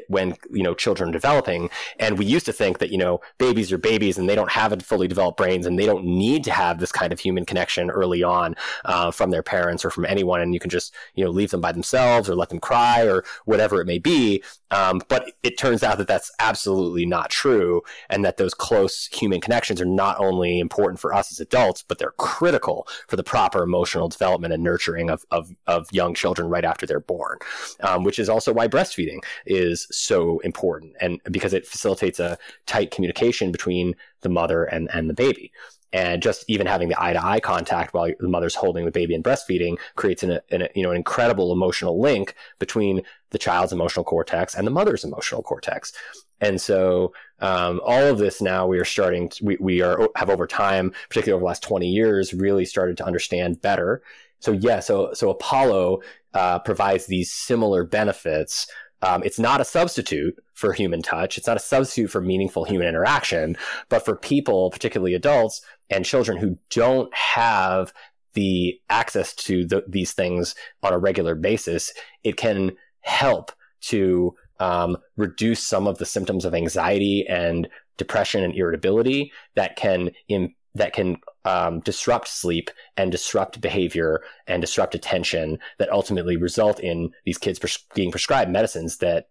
when 0.07 0.35
you 0.51 0.63
know 0.63 0.73
children 0.73 1.09
are 1.09 1.13
developing. 1.13 1.69
And 1.99 2.17
we 2.17 2.25
used 2.25 2.45
to 2.45 2.53
think 2.53 2.79
that 2.79 2.91
you 2.91 2.97
know 2.97 3.21
babies 3.37 3.71
are 3.71 3.77
babies 3.77 4.17
and 4.17 4.29
they 4.29 4.35
don't 4.35 4.51
have 4.51 4.81
fully 4.83 5.07
developed 5.07 5.37
brains 5.37 5.65
and 5.65 5.77
they 5.77 5.85
don't 5.85 6.05
need 6.05 6.43
to 6.45 6.51
have 6.51 6.79
this 6.79 6.91
kind 6.91 7.13
of 7.13 7.19
human 7.19 7.45
connection 7.45 7.89
early 7.89 8.23
on 8.23 8.55
uh, 8.85 9.11
from 9.11 9.31
their 9.31 9.43
parents 9.43 9.85
or 9.85 9.89
from 9.89 10.05
anyone. 10.05 10.41
And 10.41 10.53
you 10.53 10.59
can 10.59 10.69
just 10.69 10.93
you 11.15 11.23
know 11.23 11.31
leave 11.31 11.51
them 11.51 11.61
by 11.61 11.71
themselves 11.71 12.29
or 12.29 12.35
let 12.35 12.49
them 12.49 12.59
cry 12.59 13.03
or 13.03 13.23
whatever 13.45 13.81
it 13.81 13.85
may 13.85 13.99
be. 13.99 14.43
Um, 14.71 15.01
but 15.07 15.33
it 15.43 15.57
turns 15.57 15.83
out 15.83 15.97
that 15.99 16.07
that's 16.07 16.31
absolutely 16.39 17.05
not 17.05 17.29
true 17.29 17.81
and 18.09 18.25
that 18.25 18.37
those 18.37 18.53
close 18.53 19.07
human 19.07 19.41
connections 19.41 19.81
are 19.81 19.85
not 19.85 20.19
only 20.19 20.59
important 20.59 20.99
for 20.99 21.13
us 21.13 21.31
as 21.31 21.39
adults 21.39 21.83
but 21.87 21.97
they're 21.97 22.13
critical 22.17 22.87
for 23.07 23.15
the 23.15 23.23
proper 23.23 23.63
emotional 23.63 24.09
development 24.09 24.53
and 24.53 24.63
nurturing 24.63 25.09
of, 25.09 25.25
of, 25.31 25.49
of 25.67 25.87
young 25.91 26.13
children 26.13 26.49
right 26.49 26.65
after 26.65 26.85
they're 26.85 26.99
born 26.99 27.37
um, 27.81 28.03
which 28.03 28.19
is 28.19 28.29
also 28.29 28.53
why 28.53 28.67
breastfeeding 28.67 29.19
is 29.45 29.74
is 29.75 29.87
so 29.91 30.39
important 30.39 30.93
and 31.01 31.21
because 31.31 31.53
it 31.53 31.67
facilitates 31.67 32.19
a 32.19 32.37
tight 32.65 32.91
communication 32.91 33.51
between 33.51 33.95
the 34.21 34.29
mother 34.29 34.63
and, 34.63 34.89
and 34.93 35.09
the 35.09 35.13
baby. 35.13 35.51
And 35.93 36.21
just 36.21 36.43
even 36.49 36.67
having 36.67 36.89
the 36.89 37.01
eye 37.01 37.13
to 37.13 37.25
eye 37.25 37.39
contact 37.39 37.93
while 37.93 38.09
the 38.19 38.27
mother's 38.27 38.55
holding 38.55 38.83
the 38.83 38.91
baby 38.91 39.15
and 39.15 39.23
breastfeeding 39.23 39.77
creates 39.95 40.23
an, 40.23 40.39
an, 40.51 40.67
you 40.75 40.83
know, 40.83 40.91
an 40.91 40.97
incredible 40.97 41.53
emotional 41.53 42.01
link 42.01 42.35
between 42.59 43.01
the 43.29 43.37
child's 43.37 43.71
emotional 43.71 44.03
cortex 44.03 44.55
and 44.55 44.67
the 44.67 44.71
mother's 44.71 45.05
emotional 45.05 45.41
cortex. 45.41 45.93
And 46.41 46.59
so, 46.59 47.13
um, 47.39 47.79
all 47.85 48.03
of 48.03 48.17
this 48.17 48.41
now 48.41 48.67
we 48.67 48.77
are 48.77 48.85
starting, 48.85 49.29
to, 49.29 49.45
we, 49.45 49.57
we 49.61 49.81
are, 49.81 50.09
have 50.17 50.29
over 50.29 50.47
time, 50.47 50.91
particularly 51.09 51.37
over 51.37 51.43
the 51.43 51.47
last 51.47 51.63
20 51.63 51.87
years, 51.87 52.33
really 52.33 52.65
started 52.65 52.97
to 52.97 53.05
understand 53.05 53.61
better. 53.61 54.01
So 54.39 54.51
yeah, 54.51 54.81
so, 54.81 55.13
so 55.13 55.29
Apollo, 55.29 56.01
uh, 56.35 56.59
provides 56.59 57.05
these 57.05 57.31
similar 57.31 57.85
benefits 57.85 58.67
um, 59.05 59.21
it's 59.23 59.37
not 59.37 59.61
a 59.61 59.65
substitute 59.65 60.35
for 60.55 60.73
human 60.73 61.03
touch. 61.03 61.37
It's 61.37 61.45
not 61.45 61.57
a 61.57 61.61
substitute 61.61 62.09
for 62.09 62.21
meaningful 62.21 62.65
human 62.65 62.87
interaction. 62.87 63.55
But 63.87 64.03
for 64.03 64.15
people, 64.15 64.71
particularly 64.71 65.13
adults 65.13 65.61
and 65.91 66.03
children 66.03 66.37
who 66.37 66.57
don't 66.71 67.13
have 67.13 67.93
the 68.33 68.79
access 68.89 69.35
to 69.35 69.63
the, 69.65 69.83
these 69.87 70.13
things 70.13 70.55
on 70.81 70.91
a 70.91 70.97
regular 70.97 71.35
basis, 71.35 71.93
it 72.23 72.35
can 72.35 72.71
help 73.01 73.51
to 73.81 74.35
um, 74.59 74.97
reduce 75.17 75.61
some 75.61 75.85
of 75.85 75.99
the 75.99 76.05
symptoms 76.05 76.43
of 76.43 76.55
anxiety 76.55 77.27
and 77.29 77.69
depression 77.97 78.43
and 78.43 78.55
irritability 78.55 79.31
that 79.53 79.75
can 79.75 80.09
Im- 80.29 80.55
that 80.75 80.93
can 80.93 81.17
um, 81.45 81.79
disrupt 81.79 82.27
sleep 82.27 82.69
and 82.97 83.11
disrupt 83.11 83.61
behavior 83.61 84.21
and 84.47 84.61
disrupt 84.61 84.93
attention 84.93 85.57
that 85.79 85.91
ultimately 85.91 86.37
result 86.37 86.79
in 86.79 87.11
these 87.25 87.37
kids 87.37 87.59
pres- 87.59 87.83
being 87.93 88.11
prescribed 88.11 88.51
medicines 88.51 88.97
that 88.97 89.29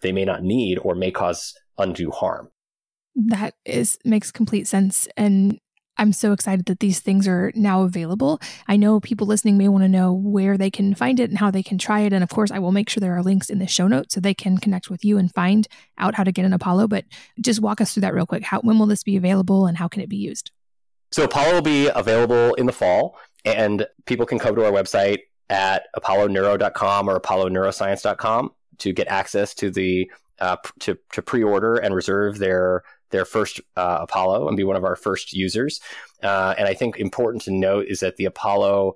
they 0.00 0.12
may 0.12 0.24
not 0.24 0.42
need 0.42 0.78
or 0.78 0.94
may 0.94 1.10
cause 1.10 1.54
undue 1.78 2.10
harm. 2.10 2.50
That 3.14 3.54
is 3.64 3.98
makes 4.04 4.30
complete 4.30 4.66
sense 4.66 5.06
and 5.16 5.58
I'm 5.98 6.14
so 6.14 6.32
excited 6.32 6.64
that 6.66 6.80
these 6.80 7.00
things 7.00 7.28
are 7.28 7.52
now 7.54 7.82
available. 7.82 8.40
I 8.66 8.78
know 8.78 9.00
people 9.00 9.26
listening 9.26 9.58
may 9.58 9.68
want 9.68 9.84
to 9.84 9.88
know 9.88 10.14
where 10.14 10.56
they 10.56 10.70
can 10.70 10.94
find 10.94 11.20
it 11.20 11.28
and 11.28 11.38
how 11.38 11.50
they 11.50 11.62
can 11.62 11.76
try 11.76 12.00
it. 12.00 12.14
And 12.14 12.24
of 12.24 12.30
course, 12.30 12.50
I 12.50 12.58
will 12.58 12.72
make 12.72 12.88
sure 12.88 13.02
there 13.02 13.14
are 13.14 13.22
links 13.22 13.50
in 13.50 13.58
the 13.58 13.66
show 13.66 13.86
notes 13.86 14.14
so 14.14 14.20
they 14.20 14.32
can 14.32 14.56
connect 14.56 14.88
with 14.88 15.04
you 15.04 15.18
and 15.18 15.30
find 15.34 15.68
out 15.98 16.14
how 16.14 16.24
to 16.24 16.32
get 16.32 16.46
an 16.46 16.54
Apollo. 16.54 16.88
But 16.88 17.04
just 17.38 17.60
walk 17.60 17.82
us 17.82 17.92
through 17.92 18.00
that 18.00 18.14
real 18.14 18.24
quick. 18.24 18.44
How, 18.44 18.60
when 18.60 18.78
will 18.78 18.86
this 18.86 19.02
be 19.02 19.18
available 19.18 19.66
and 19.66 19.76
how 19.76 19.88
can 19.88 20.00
it 20.00 20.08
be 20.08 20.16
used? 20.16 20.50
So 21.12 21.24
Apollo 21.24 21.54
will 21.54 21.62
be 21.62 21.88
available 21.88 22.54
in 22.54 22.66
the 22.66 22.72
fall, 22.72 23.18
and 23.44 23.86
people 24.06 24.26
can 24.26 24.38
come 24.38 24.54
to 24.54 24.64
our 24.64 24.72
website 24.72 25.20
at 25.48 25.86
apolloneuro.com 25.96 27.08
or 27.08 27.20
apolloneuroscience.com 27.20 28.50
to 28.78 28.92
get 28.92 29.08
access 29.08 29.54
to 29.54 29.70
the 29.70 30.10
uh, 30.38 30.56
to 30.80 30.96
to 31.12 31.20
pre-order 31.20 31.76
and 31.76 31.94
reserve 31.94 32.38
their 32.38 32.82
their 33.10 33.24
first 33.24 33.60
uh, 33.76 33.98
Apollo 34.02 34.48
and 34.48 34.56
be 34.56 34.64
one 34.64 34.76
of 34.76 34.84
our 34.84 34.96
first 34.96 35.32
users. 35.32 35.80
Uh, 36.22 36.54
and 36.56 36.68
I 36.68 36.74
think 36.74 36.96
important 36.98 37.42
to 37.44 37.50
note 37.50 37.86
is 37.88 38.00
that 38.00 38.16
the 38.16 38.24
Apollo, 38.24 38.94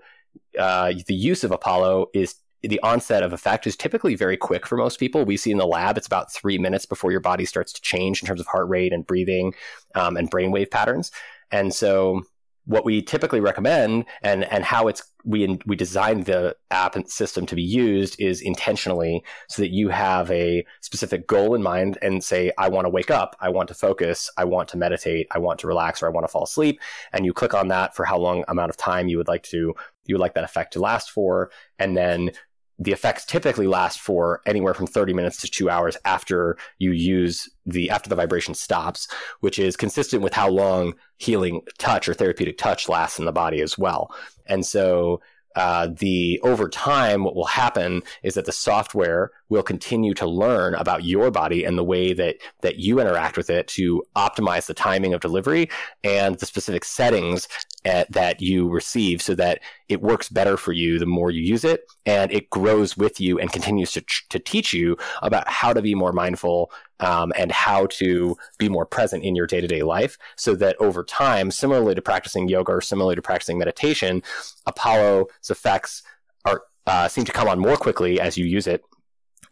uh, 0.58 0.92
the 1.06 1.14
use 1.14 1.44
of 1.44 1.50
Apollo 1.50 2.06
is 2.14 2.36
the 2.62 2.80
onset 2.80 3.22
of 3.22 3.32
effect 3.32 3.66
is 3.66 3.76
typically 3.76 4.14
very 4.14 4.36
quick 4.36 4.66
for 4.66 4.76
most 4.78 4.98
people. 4.98 5.24
We 5.24 5.36
see 5.36 5.50
in 5.50 5.58
the 5.58 5.66
lab 5.66 5.98
it's 5.98 6.06
about 6.06 6.32
three 6.32 6.56
minutes 6.56 6.86
before 6.86 7.10
your 7.10 7.20
body 7.20 7.44
starts 7.44 7.72
to 7.74 7.82
change 7.82 8.22
in 8.22 8.26
terms 8.26 8.40
of 8.40 8.46
heart 8.46 8.68
rate 8.68 8.92
and 8.92 9.06
breathing 9.06 9.52
um, 9.94 10.16
and 10.16 10.30
brainwave 10.30 10.70
patterns. 10.70 11.10
And 11.54 11.72
so 11.72 12.22
what 12.64 12.84
we 12.84 13.00
typically 13.00 13.40
recommend 13.40 14.06
and 14.22 14.42
and 14.44 14.64
how 14.64 14.88
it's 14.88 15.02
we 15.24 15.58
we 15.66 15.76
designed 15.76 16.24
the 16.24 16.56
app 16.72 16.96
and 16.96 17.08
system 17.08 17.46
to 17.46 17.54
be 17.54 17.62
used 17.62 18.20
is 18.20 18.40
intentionally 18.40 19.22
so 19.48 19.62
that 19.62 19.70
you 19.70 19.88
have 19.88 20.28
a 20.32 20.66
specific 20.80 21.28
goal 21.28 21.54
in 21.54 21.62
mind 21.62 21.96
and 22.02 22.24
say 22.24 22.50
I 22.58 22.68
want 22.70 22.86
to 22.86 22.88
wake 22.88 23.10
up, 23.10 23.36
I 23.40 23.50
want 23.50 23.68
to 23.68 23.74
focus, 23.74 24.30
I 24.36 24.44
want 24.44 24.68
to 24.70 24.76
meditate, 24.76 25.28
I 25.30 25.38
want 25.38 25.60
to 25.60 25.68
relax 25.68 26.02
or 26.02 26.06
I 26.06 26.10
want 26.10 26.24
to 26.24 26.32
fall 26.32 26.42
asleep. 26.42 26.80
And 27.12 27.24
you 27.24 27.32
click 27.32 27.54
on 27.54 27.68
that 27.68 27.94
for 27.94 28.04
how 28.04 28.18
long 28.18 28.44
amount 28.48 28.70
of 28.70 28.76
time 28.76 29.06
you 29.06 29.18
would 29.18 29.28
like 29.28 29.44
to 29.44 29.74
you 30.06 30.14
would 30.14 30.20
like 30.20 30.34
that 30.34 30.44
effect 30.44 30.72
to 30.72 30.80
last 30.80 31.12
for. 31.12 31.50
And 31.78 31.96
then 31.96 32.32
the 32.78 32.92
effects 32.92 33.24
typically 33.24 33.66
last 33.66 34.00
for 34.00 34.40
anywhere 34.46 34.74
from 34.74 34.86
30 34.86 35.14
minutes 35.14 35.40
to 35.40 35.48
two 35.48 35.70
hours 35.70 35.96
after 36.04 36.56
you 36.78 36.92
use 36.92 37.48
the 37.66 37.88
after 37.90 38.08
the 38.08 38.16
vibration 38.16 38.54
stops 38.54 39.08
which 39.40 39.58
is 39.58 39.76
consistent 39.76 40.22
with 40.22 40.34
how 40.34 40.48
long 40.48 40.94
healing 41.18 41.62
touch 41.78 42.08
or 42.08 42.14
therapeutic 42.14 42.58
touch 42.58 42.88
lasts 42.88 43.18
in 43.18 43.24
the 43.24 43.32
body 43.32 43.60
as 43.60 43.78
well. 43.78 44.14
And 44.46 44.64
so 44.64 45.20
uh, 45.56 45.88
the 45.98 46.40
over 46.42 46.68
time, 46.68 47.22
what 47.22 47.36
will 47.36 47.44
happen 47.44 48.02
is 48.24 48.34
that 48.34 48.44
the 48.44 48.52
software 48.52 49.30
will 49.48 49.62
continue 49.62 50.12
to 50.14 50.26
learn 50.26 50.74
about 50.74 51.04
your 51.04 51.30
body 51.30 51.64
and 51.64 51.78
the 51.78 51.84
way 51.84 52.12
that 52.12 52.36
that 52.62 52.78
you 52.78 52.98
interact 52.98 53.36
with 53.36 53.50
it 53.50 53.68
to 53.68 54.02
optimize 54.16 54.66
the 54.66 54.74
timing 54.74 55.14
of 55.14 55.20
delivery 55.20 55.70
and 56.02 56.38
the 56.40 56.46
specific 56.46 56.84
settings 56.84 57.46
at, 57.84 58.10
that 58.12 58.40
you 58.40 58.68
receive, 58.68 59.20
so 59.20 59.34
that 59.34 59.60
it 59.88 60.00
works 60.00 60.28
better 60.28 60.56
for 60.56 60.72
you 60.72 60.98
the 60.98 61.06
more 61.06 61.30
you 61.30 61.42
use 61.42 61.64
it, 61.64 61.82
and 62.06 62.32
it 62.32 62.50
grows 62.50 62.96
with 62.96 63.20
you 63.20 63.38
and 63.38 63.52
continues 63.52 63.92
to 63.92 64.04
to 64.30 64.38
teach 64.38 64.72
you 64.72 64.96
about 65.22 65.48
how 65.48 65.72
to 65.72 65.82
be 65.82 65.94
more 65.94 66.12
mindful 66.12 66.70
um, 67.00 67.32
and 67.36 67.52
how 67.52 67.86
to 67.86 68.36
be 68.58 68.68
more 68.68 68.86
present 68.86 69.24
in 69.24 69.34
your 69.34 69.46
day 69.46 69.60
to 69.60 69.66
day 69.66 69.82
life 69.82 70.16
so 70.36 70.54
that 70.54 70.76
over 70.80 71.04
time, 71.04 71.50
similarly 71.50 71.94
to 71.94 72.02
practicing 72.02 72.48
yoga 72.48 72.72
or 72.72 72.80
similarly 72.80 73.16
to 73.16 73.22
practicing 73.22 73.58
meditation, 73.58 74.22
Apollo's 74.66 75.28
effects 75.50 76.02
are, 76.44 76.62
uh, 76.86 77.08
seem 77.08 77.24
to 77.24 77.32
come 77.32 77.48
on 77.48 77.58
more 77.58 77.76
quickly 77.76 78.20
as 78.20 78.38
you 78.38 78.44
use 78.44 78.66
it 78.66 78.82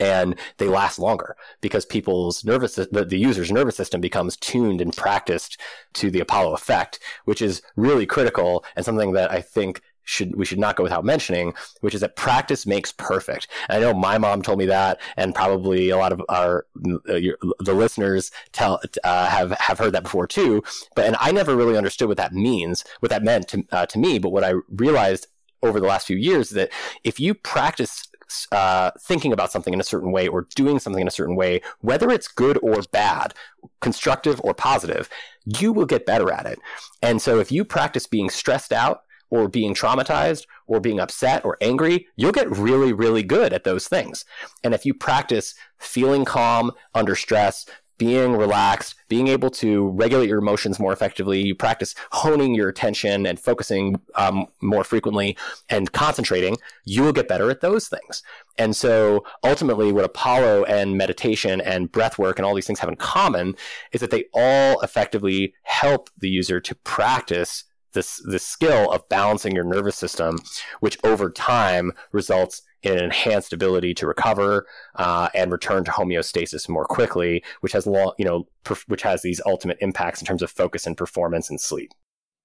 and 0.03 0.34
they 0.59 0.68
last 0.68 0.98
longer 0.98 1.36
because 1.61 1.86
people's 1.86 2.44
nervous 2.44 2.74
the, 2.74 3.05
the, 3.05 3.18
user's 3.18 3.53
nervous 3.53 3.76
system 3.76 4.00
becomes 4.00 4.36
tuned 4.36 4.80
and 4.80 4.96
practiced 4.96 5.61
to 5.92 6.11
the 6.11 6.20
apollo 6.20 6.53
effect 6.53 6.98
which 7.24 7.40
is 7.40 7.62
really 7.76 8.07
critical 8.07 8.64
and 8.76 8.84
something 8.84 9.12
that 9.12 9.30
i 9.30 9.40
think 9.40 9.80
should 10.05 10.34
we 10.36 10.44
should 10.44 10.59
not 10.59 10.76
go 10.76 10.82
without 10.82 11.05
mentioning, 11.05 11.55
which 11.80 11.94
is 11.94 12.00
that 12.00 12.16
practice 12.16 12.66
makes 12.66 12.92
perfect. 12.92 13.46
And 13.68 13.78
I 13.78 13.80
know 13.80 13.96
my 13.96 14.18
mom 14.18 14.42
told 14.42 14.59
me 14.59 14.66
that, 14.66 15.00
and 15.16 15.34
probably 15.34 15.90
a 15.90 15.96
lot 15.96 16.12
of 16.12 16.20
our 16.28 16.66
uh, 17.09 17.14
your, 17.14 17.36
the 17.61 17.72
listeners 17.72 18.30
tell 18.53 18.80
uh, 19.05 19.26
have 19.28 19.53
have 19.53 19.78
heard 19.78 19.92
that 19.92 20.03
before 20.03 20.26
too. 20.26 20.62
But 20.94 21.07
and 21.07 21.16
I 21.20 21.32
never 21.32 21.57
really 21.57 21.76
understood 21.76 22.09
what 22.09 22.16
that 22.16 22.32
means, 22.32 22.84
what 23.00 23.11
that 23.11 23.22
meant 23.22 23.48
to 23.48 23.64
uh, 23.70 23.86
to 23.86 23.98
me. 23.98 24.18
But 24.18 24.30
what 24.30 24.44
I 24.44 24.55
realized 24.68 25.28
over 25.62 25.78
the 25.78 25.86
last 25.86 26.07
few 26.07 26.16
years 26.16 26.48
is 26.48 26.55
that 26.55 26.72
if 27.05 27.20
you 27.20 27.34
practice 27.34 28.09
uh, 28.53 28.91
thinking 29.01 29.33
about 29.33 29.53
something 29.53 29.74
in 29.74 29.80
a 29.80 29.85
certain 29.85 30.12
way 30.12 30.28
or 30.28 30.47
doing 30.55 30.78
something 30.78 31.01
in 31.01 31.09
a 31.09 31.12
certain 31.12 31.37
way, 31.37 31.61
whether 31.80 32.11
it's 32.11 32.28
good 32.28 32.59
or 32.62 32.83
bad, 32.93 33.35
constructive 33.80 34.41
or 34.45 34.55
positive, 34.55 35.09
you 35.45 35.72
will 35.72 35.87
get 35.87 36.07
better 36.07 36.33
at 36.33 36.47
it. 36.47 36.59
And 37.03 37.20
so 37.20 37.39
if 37.39 37.51
you 37.51 37.64
practice 37.64 38.07
being 38.07 38.30
stressed 38.30 38.72
out 38.72 39.03
or 39.30 39.49
being 39.49 39.74
traumatized 39.74 40.47
or 40.66 40.78
being 40.78 41.01
upset 41.01 41.45
or 41.45 41.57
angry, 41.61 42.07
you'll 42.16 42.33
get 42.33 42.51
really, 42.51 42.93
really 42.93 43.22
good 43.22 43.53
at 43.53 43.64
those 43.64 43.89
things. 43.89 44.24
And 44.62 44.74
if 44.74 44.85
you 44.85 44.93
practice 44.93 45.55
feeling 45.78 46.24
calm 46.24 46.72
under 46.95 47.16
stress, 47.16 47.66
being 48.03 48.32
relaxed, 48.32 48.96
being 49.07 49.28
able 49.28 49.48
to 49.48 49.90
regulate 49.90 50.28
your 50.28 50.38
emotions 50.38 50.80
more 50.80 50.92
effectively. 50.92 51.40
You 51.40 51.55
practice 51.55 51.94
honing 52.11 52.53
your 52.53 52.68
attention 52.68 53.26
and 53.26 53.38
focusing 53.38 54.00
um, 54.16 54.48
more 54.61 54.82
frequently 54.82 55.38
and 55.68 55.92
concentrating, 55.92 56.57
you 56.84 57.03
will 57.03 57.12
get 57.12 57.28
better 57.28 57.48
at 57.48 57.61
those 57.61 57.86
things. 57.86 58.24
And 58.59 58.74
so 58.74 59.24
ultimately, 59.44 59.92
what 59.92 60.05
Apollo 60.05 60.64
and 60.64 60.98
meditation 60.98 61.61
and 61.61 61.92
breath 61.92 62.18
work 62.18 62.40
and 62.40 62.44
all 62.44 62.57
these 62.57 62.66
things 62.66 62.80
have 62.80 62.88
in 62.88 62.96
common 62.96 63.55
is 63.92 64.00
that 64.00 64.11
they 64.11 64.24
all 64.34 64.80
effectively 64.80 65.55
help 65.62 66.11
the 66.18 66.28
user 66.28 66.59
to 66.59 66.74
practice 66.74 67.62
this, 67.93 68.22
this 68.26 68.47
skill 68.47 68.90
of 68.90 69.09
balancing 69.09 69.55
your 69.55 69.64
nervous 69.64 69.97
system, 69.97 70.38
which 70.80 70.99
over 71.05 71.30
time 71.30 71.93
results 72.12 72.62
in 72.82 72.93
an 72.99 73.05
enhanced 73.05 73.53
ability 73.53 73.95
to 73.95 74.07
recover 74.07 74.66
uh, 74.97 75.28
and 75.34 75.53
return 75.53 75.84
to 75.84 75.90
homeostasis 75.90 76.68
more 76.68 76.84
quickly, 76.84 77.43
which 77.61 77.72
has 77.72 77.86
long, 77.86 78.12
you 78.18 78.24
know, 78.24 78.47
perf- 78.64 78.88
which 78.88 79.03
has 79.03 79.22
these 79.22 79.40
ultimate 79.47 79.78
impacts 79.80 80.20
in 80.20 80.26
terms 80.26 80.43
of 80.43 80.51
focus 80.51 80.86
and 80.86 80.97
performance 80.97 81.49
and 81.49 81.61
sleep. 81.61 81.93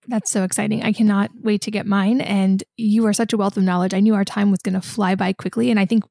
That's 0.07 0.31
so 0.31 0.43
exciting. 0.43 0.83
I 0.83 0.93
cannot 0.93 1.31
wait 1.41 1.61
to 1.61 1.71
get 1.71 1.85
mine. 1.85 2.21
And 2.21 2.63
you 2.77 3.05
are 3.07 3.13
such 3.13 3.33
a 3.33 3.37
wealth 3.37 3.57
of 3.57 3.63
knowledge. 3.63 3.93
I 3.93 3.99
knew 3.99 4.13
our 4.15 4.23
time 4.23 4.51
was 4.51 4.61
going 4.61 4.79
to 4.79 4.81
fly 4.81 5.15
by 5.15 5.33
quickly. 5.33 5.69
And 5.69 5.79
I 5.79 5.85
think 5.85 6.05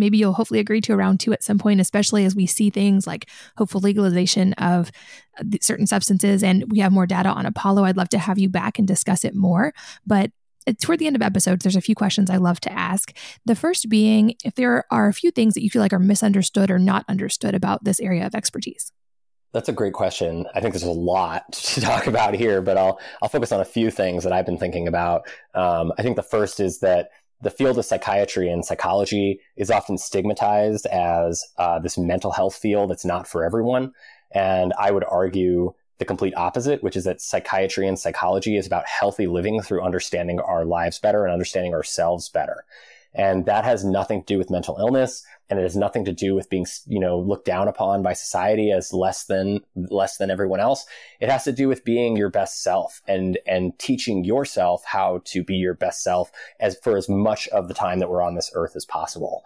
maybe 0.00 0.18
you'll 0.18 0.32
hopefully 0.32 0.58
agree 0.60 0.80
to 0.80 0.92
a 0.92 0.96
round 0.96 1.20
two 1.20 1.32
at 1.32 1.44
some 1.44 1.58
point, 1.58 1.80
especially 1.80 2.24
as 2.24 2.34
we 2.34 2.46
see 2.46 2.70
things 2.70 3.06
like 3.06 3.28
hopeful 3.56 3.80
legalization 3.80 4.52
of 4.54 4.90
uh, 5.38 5.44
certain 5.60 5.86
substances 5.86 6.42
and 6.42 6.64
we 6.70 6.80
have 6.80 6.92
more 6.92 7.06
data 7.06 7.28
on 7.28 7.46
Apollo. 7.46 7.84
I'd 7.84 7.96
love 7.96 8.08
to 8.10 8.18
have 8.18 8.38
you 8.38 8.48
back 8.48 8.78
and 8.78 8.88
discuss 8.88 9.24
it 9.24 9.34
more. 9.34 9.72
But 10.06 10.32
toward 10.80 10.98
the 10.98 11.06
end 11.06 11.16
of 11.16 11.22
episodes, 11.22 11.62
there's 11.62 11.76
a 11.76 11.80
few 11.80 11.94
questions 11.94 12.30
I 12.30 12.36
love 12.36 12.60
to 12.60 12.72
ask. 12.72 13.16
The 13.44 13.54
first 13.54 13.88
being 13.88 14.34
if 14.44 14.54
there 14.54 14.84
are 14.90 15.08
a 15.08 15.14
few 15.14 15.30
things 15.30 15.54
that 15.54 15.62
you 15.62 15.70
feel 15.70 15.82
like 15.82 15.92
are 15.92 15.98
misunderstood 15.98 16.70
or 16.70 16.78
not 16.78 17.04
understood 17.08 17.54
about 17.54 17.84
this 17.84 18.00
area 18.00 18.26
of 18.26 18.34
expertise. 18.34 18.92
That's 19.52 19.68
a 19.68 19.72
great 19.72 19.94
question. 19.94 20.46
I 20.54 20.60
think 20.60 20.74
there's 20.74 20.84
a 20.84 20.90
lot 20.90 21.52
to 21.52 21.80
talk 21.80 22.06
about 22.06 22.34
here, 22.34 22.62
but 22.62 22.76
I'll 22.76 23.00
I'll 23.22 23.28
focus 23.28 23.52
on 23.52 23.60
a 23.60 23.64
few 23.64 23.90
things 23.90 24.24
that 24.24 24.32
I've 24.32 24.46
been 24.46 24.58
thinking 24.58 24.88
about. 24.88 25.28
Um, 25.54 25.92
I 25.98 26.02
think 26.02 26.16
the 26.16 26.22
first 26.22 26.60
is 26.60 26.80
that 26.80 27.10
the 27.42 27.50
field 27.50 27.78
of 27.78 27.84
psychiatry 27.84 28.50
and 28.50 28.64
psychology 28.64 29.40
is 29.56 29.70
often 29.70 29.98
stigmatized 29.98 30.86
as 30.86 31.44
uh, 31.58 31.78
this 31.78 31.96
mental 31.96 32.32
health 32.32 32.54
field 32.54 32.90
that's 32.90 33.04
not 33.04 33.26
for 33.26 33.44
everyone, 33.44 33.92
and 34.32 34.72
I 34.78 34.90
would 34.90 35.04
argue 35.04 35.74
the 35.98 36.04
complete 36.04 36.34
opposite, 36.34 36.82
which 36.82 36.96
is 36.96 37.04
that 37.04 37.20
psychiatry 37.20 37.86
and 37.86 37.98
psychology 37.98 38.56
is 38.56 38.66
about 38.66 38.86
healthy 38.86 39.26
living 39.26 39.60
through 39.60 39.82
understanding 39.82 40.40
our 40.40 40.64
lives 40.64 40.98
better 40.98 41.24
and 41.24 41.32
understanding 41.32 41.74
ourselves 41.74 42.28
better. 42.30 42.64
And 43.14 43.46
that 43.46 43.64
has 43.64 43.84
nothing 43.84 44.20
to 44.20 44.26
do 44.26 44.38
with 44.38 44.50
mental 44.50 44.76
illness 44.78 45.24
and 45.48 45.58
it 45.58 45.62
has 45.62 45.74
nothing 45.74 46.04
to 46.04 46.12
do 46.12 46.34
with 46.34 46.48
being, 46.48 46.64
you 46.86 47.00
know, 47.00 47.18
looked 47.18 47.44
down 47.44 47.66
upon 47.66 48.02
by 48.02 48.12
society 48.12 48.70
as 48.70 48.92
less 48.92 49.24
than, 49.24 49.60
less 49.74 50.16
than 50.16 50.30
everyone 50.30 50.60
else. 50.60 50.86
It 51.18 51.28
has 51.28 51.42
to 51.44 51.52
do 51.52 51.66
with 51.66 51.84
being 51.84 52.16
your 52.16 52.30
best 52.30 52.62
self 52.62 53.02
and, 53.08 53.36
and 53.46 53.76
teaching 53.78 54.24
yourself 54.24 54.84
how 54.84 55.22
to 55.24 55.42
be 55.42 55.56
your 55.56 55.74
best 55.74 56.04
self 56.04 56.30
as 56.60 56.78
for 56.84 56.96
as 56.96 57.08
much 57.08 57.48
of 57.48 57.66
the 57.66 57.74
time 57.74 57.98
that 57.98 58.08
we're 58.08 58.22
on 58.22 58.36
this 58.36 58.52
earth 58.54 58.76
as 58.76 58.84
possible. 58.84 59.42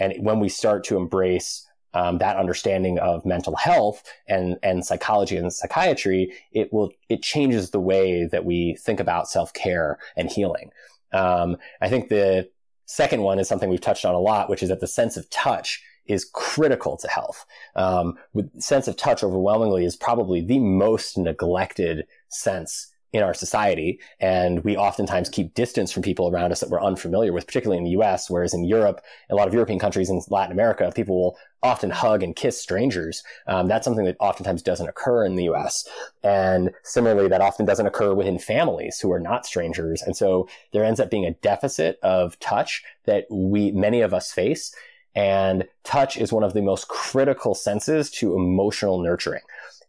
And 0.00 0.14
when 0.18 0.40
we 0.40 0.48
start 0.48 0.82
to 0.84 0.96
embrace 0.96 1.64
um, 1.94 2.18
that 2.18 2.36
understanding 2.36 2.98
of 2.98 3.24
mental 3.24 3.54
health 3.54 4.02
and 4.26 4.56
and 4.64 4.84
psychology 4.84 5.36
and 5.36 5.52
psychiatry, 5.52 6.32
it 6.50 6.72
will 6.72 6.90
it 7.08 7.22
changes 7.22 7.70
the 7.70 7.80
way 7.80 8.26
that 8.26 8.44
we 8.44 8.76
think 8.80 8.98
about 8.98 9.28
self 9.28 9.52
care 9.52 9.98
and 10.16 10.28
healing. 10.28 10.70
Um, 11.12 11.56
I 11.80 11.88
think 11.88 12.08
the 12.08 12.48
second 12.86 13.22
one 13.22 13.38
is 13.38 13.48
something 13.48 13.68
we've 13.68 13.80
touched 13.80 14.04
on 14.04 14.14
a 14.14 14.20
lot, 14.20 14.48
which 14.50 14.62
is 14.62 14.68
that 14.68 14.80
the 14.80 14.86
sense 14.86 15.16
of 15.16 15.28
touch 15.30 15.82
is 16.06 16.28
critical 16.32 16.96
to 16.98 17.08
health. 17.08 17.46
Um, 17.76 18.18
with 18.34 18.60
sense 18.60 18.88
of 18.88 18.96
touch 18.96 19.24
overwhelmingly 19.24 19.84
is 19.84 19.96
probably 19.96 20.40
the 20.40 20.58
most 20.58 21.16
neglected 21.16 22.06
sense 22.28 22.92
in 23.14 23.22
our 23.22 23.32
society. 23.32 24.00
And 24.18 24.62
we 24.64 24.76
oftentimes 24.76 25.28
keep 25.28 25.54
distance 25.54 25.92
from 25.92 26.02
people 26.02 26.28
around 26.28 26.50
us 26.50 26.58
that 26.58 26.68
we're 26.68 26.82
unfamiliar 26.82 27.32
with, 27.32 27.46
particularly 27.46 27.78
in 27.78 27.84
the 27.84 28.02
US, 28.02 28.28
whereas 28.28 28.52
in 28.52 28.64
Europe, 28.64 29.00
a 29.30 29.36
lot 29.36 29.46
of 29.46 29.54
European 29.54 29.78
countries 29.78 30.10
and 30.10 30.20
Latin 30.30 30.50
America, 30.50 30.90
people 30.92 31.16
will 31.16 31.38
often 31.62 31.90
hug 31.90 32.24
and 32.24 32.34
kiss 32.34 32.60
strangers. 32.60 33.22
Um, 33.46 33.68
that's 33.68 33.84
something 33.84 34.04
that 34.04 34.16
oftentimes 34.18 34.62
doesn't 34.62 34.88
occur 34.88 35.24
in 35.24 35.36
the 35.36 35.44
US. 35.44 35.88
And 36.24 36.72
similarly, 36.82 37.28
that 37.28 37.40
often 37.40 37.64
doesn't 37.64 37.86
occur 37.86 38.12
within 38.14 38.36
families 38.36 38.98
who 38.98 39.12
are 39.12 39.20
not 39.20 39.46
strangers. 39.46 40.02
And 40.02 40.16
so 40.16 40.48
there 40.72 40.84
ends 40.84 40.98
up 40.98 41.08
being 41.08 41.24
a 41.24 41.34
deficit 41.34 42.00
of 42.02 42.36
touch 42.40 42.82
that 43.04 43.26
we, 43.30 43.70
many 43.70 44.00
of 44.00 44.12
us 44.12 44.32
face. 44.32 44.74
And 45.14 45.68
touch 45.84 46.16
is 46.16 46.32
one 46.32 46.42
of 46.42 46.52
the 46.52 46.62
most 46.62 46.88
critical 46.88 47.54
senses 47.54 48.10
to 48.10 48.34
emotional 48.34 49.00
nurturing 49.00 49.42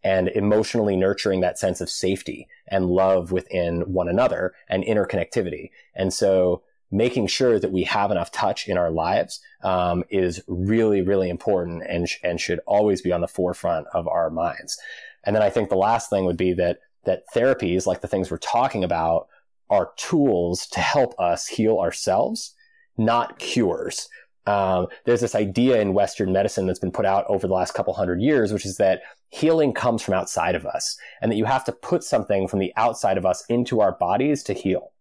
and 0.06 0.30
emotionally 0.30 0.96
nurturing 0.96 1.42
that 1.42 1.58
sense 1.58 1.82
of 1.82 1.90
safety 1.90 2.48
and 2.68 2.86
love 2.86 3.32
within 3.32 3.82
one 3.92 4.08
another 4.08 4.54
and 4.70 4.84
interconnectivity. 4.84 5.72
And 5.96 6.14
so 6.14 6.62
making 6.92 7.26
sure 7.26 7.60
that 7.60 7.72
we 7.72 7.84
have 7.84 8.12
enough 8.12 8.32
touch 8.32 8.68
in 8.68 8.78
our 8.78 8.92
lives 8.92 9.42
um, 9.64 10.04
is 10.12 10.44
really, 10.48 11.02
really 11.02 11.28
important 11.28 11.82
and, 11.90 12.08
sh- 12.08 12.20
and 12.24 12.40
should 12.40 12.60
always 12.68 13.02
be 13.02 13.12
on 13.12 13.22
the 13.22 13.28
forefront 13.28 13.88
of 13.96 14.08
our 14.08 14.30
minds. 14.30 14.78
And 15.24 15.36
then 15.36 15.42
I 15.42 15.50
think 15.50 15.70
the 15.70 15.76
last 15.76 16.12
thing 16.12 16.26
would 16.26 16.38
be 16.38 16.54
that 16.54 16.82
that 17.06 17.24
therapies, 17.36 17.88
like 17.88 18.02
the 18.02 18.08
things 18.08 18.30
we're 18.30 18.38
talking 18.38 18.84
about, 18.84 19.28
are 19.72 19.92
tools 19.98 20.68
to 20.68 20.80
help 20.80 21.20
us 21.20 21.48
heal 21.48 21.80
ourselves, 21.80 22.54
not 22.96 23.40
cures. 23.40 24.08
Um, 24.46 24.88
there's 25.06 25.22
this 25.22 25.34
idea 25.34 25.82
in 25.82 25.96
Western 25.96 26.32
medicine 26.32 26.68
that's 26.68 26.80
been 26.80 26.92
put 26.92 27.06
out 27.06 27.26
over 27.28 27.48
the 27.48 27.54
last 27.54 27.74
couple 27.74 27.94
hundred 27.94 28.22
years, 28.22 28.54
which 28.54 28.66
is 28.66 28.78
that 28.78 29.02
healing 29.30 29.74
comes 29.74 30.02
from 30.02 30.14
outside 30.14 30.56
of 30.56 30.66
us 30.66 30.98
and 31.22 31.32
that 31.32 31.36
you 31.36 31.46
have 31.46 31.66
to 31.66 31.72
put 31.72 32.04
something 32.04 32.48
from 32.48 32.60
the 32.60 32.74
outside 32.78 33.18
of 33.18 33.26
us 33.26 33.44
into 33.50 33.82
our 33.82 33.92
bodies 33.94 34.44
to 34.44 34.54
heal. 34.54 34.92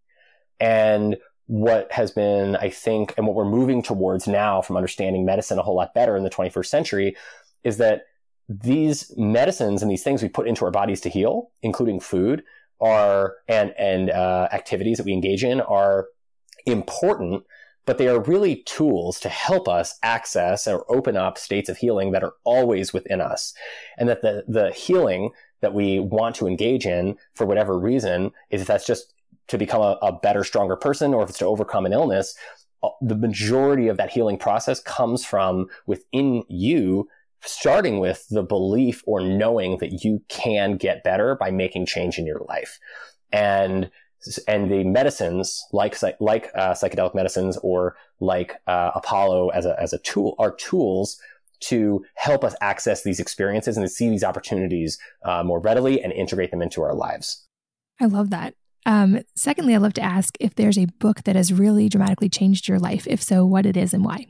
And 0.59 1.17
what 1.47 1.91
has 1.91 2.11
been, 2.11 2.55
I 2.55 2.69
think, 2.69 3.13
and 3.17 3.27
what 3.27 3.35
we're 3.35 3.45
moving 3.45 3.83
towards 3.83 4.27
now 4.27 4.61
from 4.61 4.77
understanding 4.77 5.25
medicine 5.25 5.59
a 5.59 5.61
whole 5.61 5.75
lot 5.75 5.93
better 5.93 6.17
in 6.17 6.23
the 6.23 6.29
21st 6.29 6.65
century 6.65 7.15
is 7.63 7.77
that 7.77 8.03
these 8.49 9.13
medicines 9.17 9.81
and 9.81 9.89
these 9.89 10.03
things 10.03 10.21
we 10.21 10.29
put 10.29 10.47
into 10.47 10.65
our 10.65 10.71
bodies 10.71 11.01
to 11.01 11.09
heal, 11.09 11.51
including 11.61 11.99
food, 11.99 12.43
are 12.81 13.35
and 13.47 13.73
and 13.77 14.09
uh, 14.09 14.49
activities 14.51 14.97
that 14.97 15.05
we 15.05 15.13
engage 15.13 15.43
in 15.43 15.61
are 15.61 16.07
important 16.65 17.43
but 17.85 17.97
they 17.97 18.07
are 18.07 18.21
really 18.21 18.63
tools 18.63 19.19
to 19.19 19.29
help 19.29 19.67
us 19.67 19.97
access 20.03 20.67
or 20.67 20.85
open 20.91 21.15
up 21.15 21.37
states 21.37 21.69
of 21.69 21.77
healing 21.77 22.11
that 22.11 22.23
are 22.23 22.33
always 22.43 22.93
within 22.93 23.21
us. 23.21 23.53
And 23.97 24.09
that 24.09 24.21
the, 24.21 24.43
the 24.47 24.71
healing 24.71 25.31
that 25.61 25.73
we 25.73 25.99
want 25.99 26.35
to 26.35 26.47
engage 26.47 26.85
in 26.85 27.17
for 27.33 27.45
whatever 27.45 27.77
reason, 27.77 28.31
is 28.49 28.61
if 28.61 28.67
that's 28.67 28.87
just 28.87 29.13
to 29.47 29.57
become 29.57 29.81
a, 29.81 29.97
a 30.01 30.11
better, 30.11 30.43
stronger 30.43 30.75
person 30.75 31.13
or 31.13 31.23
if 31.23 31.29
it's 31.29 31.39
to 31.39 31.45
overcome 31.45 31.85
an 31.85 31.93
illness, 31.93 32.35
uh, 32.83 32.89
the 33.01 33.15
majority 33.15 33.87
of 33.87 33.97
that 33.97 34.09
healing 34.09 34.37
process 34.37 34.79
comes 34.79 35.23
from 35.23 35.67
within 35.85 36.43
you 36.49 37.07
starting 37.41 37.99
with 37.99 38.25
the 38.29 38.43
belief 38.43 39.03
or 39.05 39.21
knowing 39.21 39.77
that 39.77 40.03
you 40.03 40.21
can 40.29 40.77
get 40.77 41.03
better 41.03 41.35
by 41.35 41.51
making 41.51 41.85
change 41.85 42.17
in 42.17 42.25
your 42.25 42.41
life. 42.47 42.79
And 43.31 43.91
and 44.47 44.69
the 44.71 44.83
medicines 44.83 45.65
like 45.71 45.95
like 46.19 46.51
uh, 46.55 46.71
psychedelic 46.71 47.15
medicines 47.15 47.57
or 47.63 47.95
like 48.19 48.55
uh, 48.67 48.91
Apollo 48.95 49.49
as 49.49 49.65
a 49.65 49.79
as 49.79 49.93
a 49.93 49.99
tool 49.99 50.35
are 50.39 50.55
tools 50.55 51.19
to 51.61 52.03
help 52.15 52.43
us 52.43 52.55
access 52.61 53.03
these 53.03 53.19
experiences 53.19 53.77
and 53.77 53.85
to 53.85 53.89
see 53.89 54.09
these 54.09 54.23
opportunities 54.23 54.97
uh, 55.23 55.43
more 55.43 55.59
readily 55.59 56.01
and 56.03 56.11
integrate 56.13 56.51
them 56.51 56.61
into 56.61 56.81
our 56.81 56.93
lives. 56.93 57.47
I 57.99 58.05
love 58.05 58.29
that. 58.31 58.55
Um, 58.85 59.21
secondly, 59.35 59.73
I'd 59.73 59.81
love 59.81 59.93
to 59.93 60.01
ask 60.01 60.35
if 60.39 60.55
there's 60.55 60.77
a 60.77 60.85
book 60.99 61.23
that 61.23 61.35
has 61.35 61.51
really 61.51 61.89
dramatically 61.89 62.29
changed 62.29 62.67
your 62.67 62.77
life. 62.77 63.07
If 63.07 63.21
so, 63.21 63.45
what 63.45 63.65
it 63.65 63.75
is 63.75 63.93
and 63.93 64.05
why. 64.05 64.27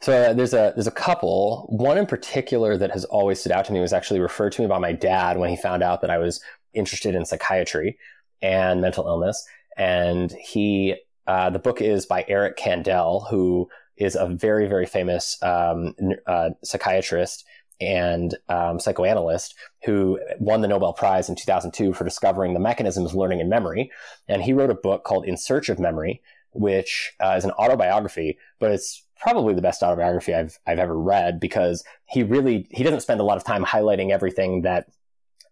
So 0.00 0.12
uh, 0.12 0.32
there's 0.32 0.54
a 0.54 0.72
there's 0.74 0.86
a 0.86 0.92
couple. 0.92 1.66
One 1.68 1.96
in 1.96 2.06
particular 2.06 2.76
that 2.76 2.90
has 2.90 3.04
always 3.04 3.40
stood 3.40 3.52
out 3.52 3.64
to 3.66 3.72
me 3.72 3.80
was 3.80 3.92
actually 3.92 4.20
referred 4.20 4.52
to 4.52 4.62
me 4.62 4.68
by 4.68 4.78
my 4.78 4.92
dad 4.92 5.38
when 5.38 5.50
he 5.50 5.56
found 5.56 5.82
out 5.82 6.00
that 6.00 6.10
I 6.10 6.18
was 6.18 6.40
interested 6.74 7.14
in 7.14 7.24
psychiatry 7.24 7.98
and 8.42 8.80
mental 8.80 9.06
illness. 9.06 9.46
And 9.76 10.32
he, 10.32 10.96
uh, 11.26 11.50
the 11.50 11.58
book 11.58 11.80
is 11.80 12.06
by 12.06 12.24
Eric 12.28 12.56
Kandel, 12.56 13.28
who 13.30 13.68
is 13.96 14.14
a 14.14 14.26
very, 14.26 14.66
very 14.66 14.86
famous 14.86 15.42
um, 15.42 15.94
uh, 16.26 16.50
psychiatrist 16.62 17.44
and 17.80 18.34
um, 18.48 18.80
psychoanalyst 18.80 19.54
who 19.84 20.18
won 20.38 20.62
the 20.62 20.68
Nobel 20.68 20.92
Prize 20.92 21.28
in 21.28 21.36
2002 21.36 21.92
for 21.92 22.04
discovering 22.04 22.54
the 22.54 22.60
mechanisms 22.60 23.10
of 23.10 23.16
learning 23.16 23.40
and 23.40 23.50
memory. 23.50 23.90
And 24.28 24.42
he 24.42 24.52
wrote 24.52 24.70
a 24.70 24.74
book 24.74 25.04
called 25.04 25.26
In 25.26 25.36
Search 25.36 25.68
of 25.68 25.78
Memory, 25.78 26.22
which 26.52 27.12
uh, 27.20 27.34
is 27.36 27.44
an 27.44 27.50
autobiography, 27.52 28.38
but 28.58 28.70
it's 28.70 29.02
probably 29.18 29.54
the 29.54 29.62
best 29.62 29.82
autobiography 29.82 30.34
I've 30.34 30.58
I've 30.66 30.78
ever 30.78 30.98
read 30.98 31.40
because 31.40 31.84
he 32.06 32.22
really 32.22 32.66
he 32.70 32.82
doesn't 32.82 33.00
spend 33.00 33.20
a 33.20 33.24
lot 33.24 33.36
of 33.36 33.44
time 33.44 33.64
highlighting 33.64 34.10
everything 34.10 34.62
that 34.62 34.86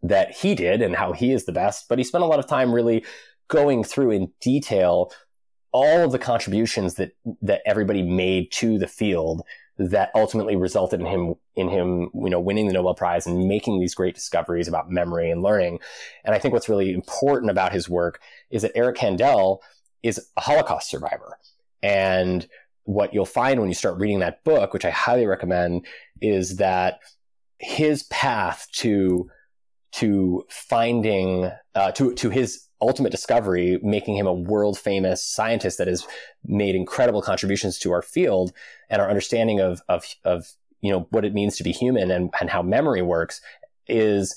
that 0.04 0.30
he 0.32 0.54
did 0.54 0.82
and 0.82 0.94
how 0.94 1.12
he 1.12 1.32
is 1.32 1.46
the 1.46 1.52
best, 1.52 1.88
but 1.88 1.98
he 1.98 2.04
spent 2.04 2.22
a 2.22 2.26
lot 2.26 2.38
of 2.38 2.46
time 2.46 2.72
really 2.72 3.04
going 3.48 3.82
through 3.82 4.10
in 4.10 4.30
detail 4.40 5.10
all 5.72 6.04
of 6.04 6.12
the 6.12 6.18
contributions 6.18 6.94
that 6.94 7.12
that 7.42 7.62
everybody 7.66 8.02
made 8.02 8.52
to 8.52 8.78
the 8.78 8.86
field 8.86 9.42
that 9.76 10.10
ultimately 10.14 10.54
resulted 10.54 11.00
in 11.00 11.06
him 11.06 11.34
in 11.56 11.68
him 11.68 12.10
you 12.14 12.30
know 12.30 12.38
winning 12.38 12.68
the 12.68 12.72
Nobel 12.72 12.94
Prize 12.94 13.26
and 13.26 13.48
making 13.48 13.80
these 13.80 13.94
great 13.94 14.14
discoveries 14.14 14.68
about 14.68 14.90
memory 14.90 15.30
and 15.30 15.42
learning. 15.42 15.80
And 16.24 16.34
I 16.34 16.38
think 16.38 16.54
what's 16.54 16.68
really 16.68 16.92
important 16.92 17.50
about 17.50 17.72
his 17.72 17.88
work 17.88 18.20
is 18.50 18.62
that 18.62 18.76
Eric 18.76 18.96
Kandel 18.96 19.58
is 20.02 20.20
a 20.36 20.40
Holocaust 20.42 20.90
survivor. 20.90 21.38
And 21.82 22.46
what 22.84 23.14
you'll 23.14 23.24
find 23.24 23.58
when 23.58 23.68
you 23.68 23.74
start 23.74 23.98
reading 23.98 24.20
that 24.20 24.44
book, 24.44 24.72
which 24.74 24.84
I 24.84 24.90
highly 24.90 25.26
recommend, 25.26 25.86
is 26.20 26.56
that 26.56 27.00
his 27.58 28.04
path 28.04 28.68
to 28.74 29.28
to 29.94 30.44
finding 30.48 31.50
uh, 31.74 31.92
to 31.92 32.14
to 32.14 32.30
his 32.30 32.68
ultimate 32.84 33.10
discovery, 33.10 33.78
making 33.82 34.16
him 34.16 34.26
a 34.26 34.32
world 34.32 34.78
famous 34.78 35.22
scientist 35.22 35.78
that 35.78 35.88
has 35.88 36.06
made 36.44 36.74
incredible 36.74 37.22
contributions 37.22 37.78
to 37.78 37.92
our 37.92 38.02
field 38.02 38.52
and 38.90 39.00
our 39.00 39.08
understanding 39.08 39.60
of, 39.60 39.80
of, 39.88 40.04
of, 40.24 40.52
you 40.82 40.92
know, 40.92 41.06
what 41.10 41.24
it 41.24 41.32
means 41.32 41.56
to 41.56 41.64
be 41.64 41.72
human 41.72 42.10
and, 42.10 42.32
and 42.40 42.50
how 42.50 42.62
memory 42.62 43.00
works 43.00 43.40
is 43.86 44.36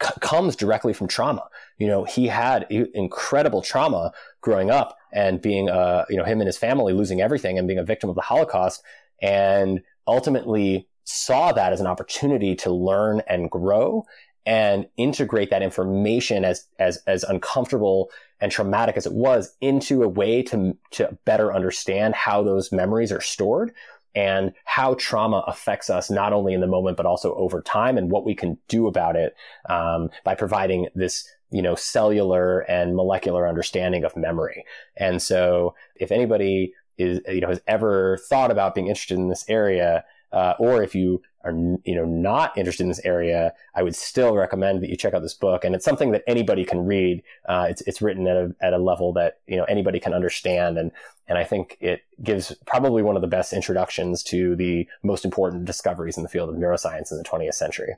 c- 0.00 0.12
comes 0.20 0.54
directly 0.54 0.92
from 0.92 1.08
trauma. 1.08 1.48
You 1.78 1.88
know, 1.88 2.04
he 2.04 2.28
had 2.28 2.66
incredible 2.70 3.60
trauma 3.60 4.12
growing 4.40 4.70
up 4.70 4.96
and 5.12 5.40
being, 5.40 5.68
uh, 5.68 6.04
you 6.08 6.16
know, 6.16 6.24
him 6.24 6.40
and 6.40 6.46
his 6.46 6.58
family 6.58 6.92
losing 6.92 7.20
everything 7.20 7.58
and 7.58 7.66
being 7.66 7.80
a 7.80 7.84
victim 7.84 8.08
of 8.08 8.14
the 8.14 8.22
Holocaust 8.22 8.84
and 9.20 9.80
ultimately 10.06 10.86
saw 11.04 11.50
that 11.52 11.72
as 11.72 11.80
an 11.80 11.88
opportunity 11.88 12.54
to 12.54 12.70
learn 12.70 13.20
and 13.26 13.50
grow 13.50 14.04
and 14.46 14.86
integrate 14.96 15.50
that 15.50 15.62
information 15.62 16.44
as 16.44 16.66
as 16.78 16.98
as 17.06 17.24
uncomfortable 17.24 18.10
and 18.40 18.50
traumatic 18.50 18.96
as 18.96 19.06
it 19.06 19.12
was 19.12 19.54
into 19.60 20.02
a 20.02 20.08
way 20.08 20.42
to 20.42 20.76
to 20.90 21.18
better 21.24 21.52
understand 21.54 22.14
how 22.14 22.42
those 22.42 22.72
memories 22.72 23.12
are 23.12 23.20
stored 23.20 23.72
and 24.14 24.52
how 24.64 24.94
trauma 24.94 25.44
affects 25.46 25.88
us 25.88 26.10
not 26.10 26.32
only 26.32 26.52
in 26.54 26.60
the 26.60 26.66
moment 26.66 26.96
but 26.96 27.06
also 27.06 27.34
over 27.34 27.62
time 27.62 27.96
and 27.96 28.10
what 28.10 28.24
we 28.24 28.34
can 28.34 28.58
do 28.68 28.86
about 28.86 29.14
it 29.14 29.34
um, 29.68 30.10
by 30.24 30.34
providing 30.34 30.88
this 30.94 31.28
you 31.50 31.62
know 31.62 31.74
cellular 31.74 32.60
and 32.60 32.96
molecular 32.96 33.46
understanding 33.46 34.04
of 34.04 34.16
memory. 34.16 34.64
And 34.96 35.20
so 35.20 35.74
if 35.96 36.10
anybody 36.10 36.74
is 36.98 37.20
you 37.28 37.40
know 37.40 37.48
has 37.48 37.60
ever 37.66 38.18
thought 38.28 38.50
about 38.50 38.74
being 38.74 38.88
interested 38.88 39.18
in 39.18 39.28
this 39.28 39.44
area 39.48 40.04
uh, 40.32 40.54
or 40.58 40.82
if 40.82 40.94
you 40.94 41.22
are 41.44 41.52
you 41.52 41.94
know 41.94 42.04
not 42.04 42.56
interested 42.56 42.82
in 42.82 42.88
this 42.88 43.00
area, 43.04 43.52
I 43.74 43.82
would 43.82 43.96
still 43.96 44.34
recommend 44.34 44.82
that 44.82 44.90
you 44.90 44.96
check 44.96 45.14
out 45.14 45.22
this 45.22 45.34
book. 45.34 45.64
And 45.64 45.74
it's 45.74 45.84
something 45.84 46.12
that 46.12 46.22
anybody 46.26 46.64
can 46.64 46.84
read. 46.84 47.22
Uh, 47.48 47.66
it's 47.70 47.82
it's 47.82 48.02
written 48.02 48.26
at 48.26 48.36
a 48.36 48.54
at 48.60 48.72
a 48.72 48.78
level 48.78 49.12
that 49.14 49.40
you 49.46 49.56
know 49.56 49.64
anybody 49.64 50.00
can 50.00 50.12
understand, 50.12 50.78
and 50.78 50.90
and 51.26 51.38
I 51.38 51.44
think 51.44 51.76
it 51.80 52.02
gives 52.22 52.54
probably 52.66 53.02
one 53.02 53.16
of 53.16 53.22
the 53.22 53.28
best 53.28 53.52
introductions 53.52 54.22
to 54.24 54.56
the 54.56 54.88
most 55.02 55.24
important 55.24 55.64
discoveries 55.64 56.16
in 56.16 56.22
the 56.22 56.28
field 56.28 56.50
of 56.50 56.56
neuroscience 56.56 57.10
in 57.10 57.18
the 57.18 57.24
20th 57.24 57.54
century. 57.54 57.96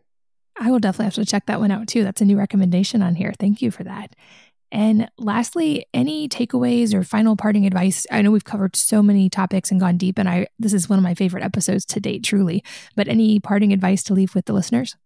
I 0.58 0.70
will 0.70 0.78
definitely 0.78 1.06
have 1.06 1.14
to 1.14 1.24
check 1.24 1.46
that 1.46 1.60
one 1.60 1.70
out 1.70 1.88
too. 1.88 2.04
That's 2.04 2.20
a 2.20 2.26
new 2.26 2.36
recommendation 2.36 3.02
on 3.02 3.14
here. 3.14 3.32
Thank 3.38 3.62
you 3.62 3.70
for 3.70 3.84
that. 3.84 4.14
And 4.72 5.10
lastly, 5.18 5.84
any 5.92 6.30
takeaways 6.30 6.94
or 6.94 7.04
final 7.04 7.36
parting 7.36 7.66
advice? 7.66 8.06
I 8.10 8.22
know 8.22 8.30
we've 8.30 8.44
covered 8.44 8.74
so 8.74 9.02
many 9.02 9.28
topics 9.28 9.70
and 9.70 9.78
gone 9.78 9.98
deep, 9.98 10.18
and 10.18 10.28
I 10.28 10.46
this 10.58 10.72
is 10.72 10.88
one 10.88 10.98
of 10.98 11.02
my 11.02 11.14
favorite 11.14 11.44
episodes 11.44 11.84
to 11.86 12.00
date, 12.00 12.24
truly. 12.24 12.64
But 12.96 13.06
any 13.06 13.38
parting 13.38 13.72
advice 13.74 14.02
to 14.04 14.14
leave 14.14 14.34
with 14.34 14.46
the 14.46 14.54
listeners? 14.54 14.96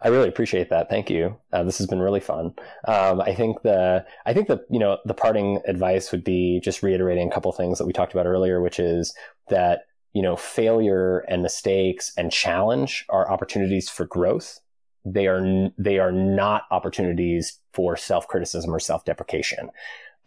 I 0.00 0.08
really 0.08 0.28
appreciate 0.28 0.70
that. 0.70 0.88
Thank 0.88 1.10
you. 1.10 1.36
Uh, 1.52 1.64
this 1.64 1.78
has 1.78 1.88
been 1.88 2.00
really 2.00 2.20
fun. 2.20 2.54
Um, 2.86 3.20
I 3.20 3.34
think 3.34 3.62
the 3.62 4.06
I 4.24 4.32
think 4.32 4.46
the 4.46 4.64
you 4.70 4.78
know 4.78 4.98
the 5.04 5.14
parting 5.14 5.60
advice 5.66 6.12
would 6.12 6.22
be 6.22 6.60
just 6.62 6.84
reiterating 6.84 7.26
a 7.26 7.34
couple 7.34 7.50
things 7.50 7.78
that 7.78 7.86
we 7.86 7.92
talked 7.92 8.12
about 8.12 8.26
earlier, 8.26 8.60
which 8.60 8.78
is 8.78 9.12
that 9.48 9.86
you 10.12 10.22
know 10.22 10.36
failure 10.36 11.24
and 11.28 11.42
mistakes 11.42 12.12
and 12.16 12.30
challenge 12.30 13.04
are 13.08 13.28
opportunities 13.28 13.88
for 13.88 14.06
growth 14.06 14.60
they 15.06 15.28
are 15.28 15.70
they 15.78 15.98
are 15.98 16.12
not 16.12 16.64
opportunities 16.70 17.60
for 17.72 17.96
self 17.96 18.26
criticism 18.26 18.74
or 18.74 18.80
self 18.80 19.04
deprecation. 19.04 19.70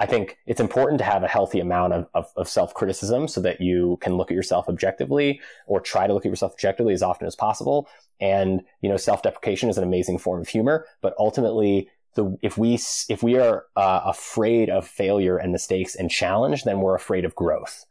I 0.02 0.06
think 0.06 0.38
it's 0.48 0.62
important 0.62 1.00
to 1.00 1.04
have 1.04 1.24
a 1.24 1.28
healthy 1.28 1.60
amount 1.60 1.92
of, 1.92 2.08
of, 2.14 2.28
of 2.38 2.48
self 2.48 2.74
criticism 2.74 3.28
so 3.28 3.42
that 3.42 3.60
you 3.60 3.98
can 4.02 4.16
look 4.16 4.32
at 4.32 4.36
yourself 4.36 4.70
objectively 4.70 5.42
or 5.68 5.82
try 5.82 6.08
to 6.08 6.14
look 6.14 6.26
at 6.26 6.30
yourself 6.30 6.54
objectively 6.54 6.94
as 6.94 7.04
often 7.04 7.28
as 7.28 7.36
possible. 7.36 7.88
And, 8.22 8.62
you 8.82 8.90
know, 8.90 8.96
self 8.96 9.22
deprecation 9.22 9.70
is 9.70 9.78
an 9.78 9.84
amazing 9.84 10.20
form 10.20 10.42
of 10.42 10.48
humor, 10.48 10.86
but 11.02 11.14
ultimately, 11.20 11.90
the, 12.16 12.38
if 12.42 12.58
we, 12.58 12.76
if 13.10 13.22
we 13.22 13.38
are 13.38 13.66
uh, 13.76 14.02
afraid 14.06 14.70
of 14.70 14.88
failure 14.88 15.38
and 15.38 15.52
mistakes 15.52 15.96
and 15.96 16.10
challenge, 16.10 16.64
then 16.64 16.80
we're 16.80 16.96
afraid 16.96 17.26
of 17.26 17.36
growth. 17.36 17.86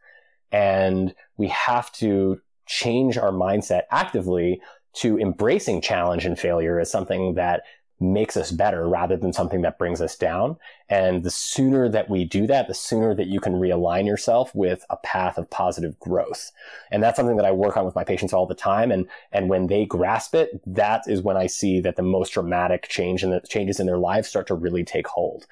And 0.51 1.15
we 1.37 1.49
have 1.49 1.93
to 1.93 2.41
change 2.67 3.17
our 3.17 3.33
mindset 3.33 3.83
actively 3.91 4.61
to 4.99 5.19
embracing 5.19 5.81
challenge 5.81 6.25
and 6.25 6.39
failure 6.39 6.79
as 6.79 6.91
something 6.91 7.35
that 7.35 7.63
makes 8.01 8.37
us 8.37 8.53
better 8.53 8.89
rather 8.89 9.17
than 9.17 9.33
something 9.33 9.63
that 9.63 9.79
brings 9.79 10.01
us 10.01 10.17
down. 10.17 10.57
And 10.89 11.25
the 11.25 11.31
sooner 11.31 11.89
that 11.89 12.09
we 12.09 12.25
do 12.25 12.47
that, 12.47 12.69
the 12.69 12.75
sooner 12.75 13.15
that 13.15 13.27
you 13.27 13.41
can 13.41 13.55
realign 13.55 14.07
yourself 14.07 14.55
with 14.55 14.85
a 14.89 14.97
path 14.99 15.37
of 15.37 15.51
positive 15.51 15.99
growth. 15.99 16.53
And 16.93 17.03
that's 17.03 17.17
something 17.17 17.37
that 17.37 17.47
I 17.47 17.51
work 17.51 17.77
on 17.77 17.85
with 17.85 17.97
my 17.97 18.05
patients 18.05 18.33
all 18.33 18.47
the 18.47 18.55
time. 18.55 18.93
And, 18.93 19.09
and 19.33 19.49
when 19.49 19.67
they 19.67 19.85
grasp 19.85 20.35
it, 20.35 20.61
that 20.67 21.03
is 21.09 21.23
when 21.23 21.37
I 21.37 21.49
see 21.49 21.81
that 21.81 21.97
the 21.97 22.03
most 22.03 22.35
dramatic 22.35 22.89
change 22.89 23.25
and 23.25 23.33
the 23.33 23.41
changes 23.41 23.81
in 23.81 23.87
their 23.87 23.99
lives 23.99 24.29
start 24.29 24.47
to 24.47 24.55
really 24.55 24.85
take 24.85 25.09
hold. 25.09 25.47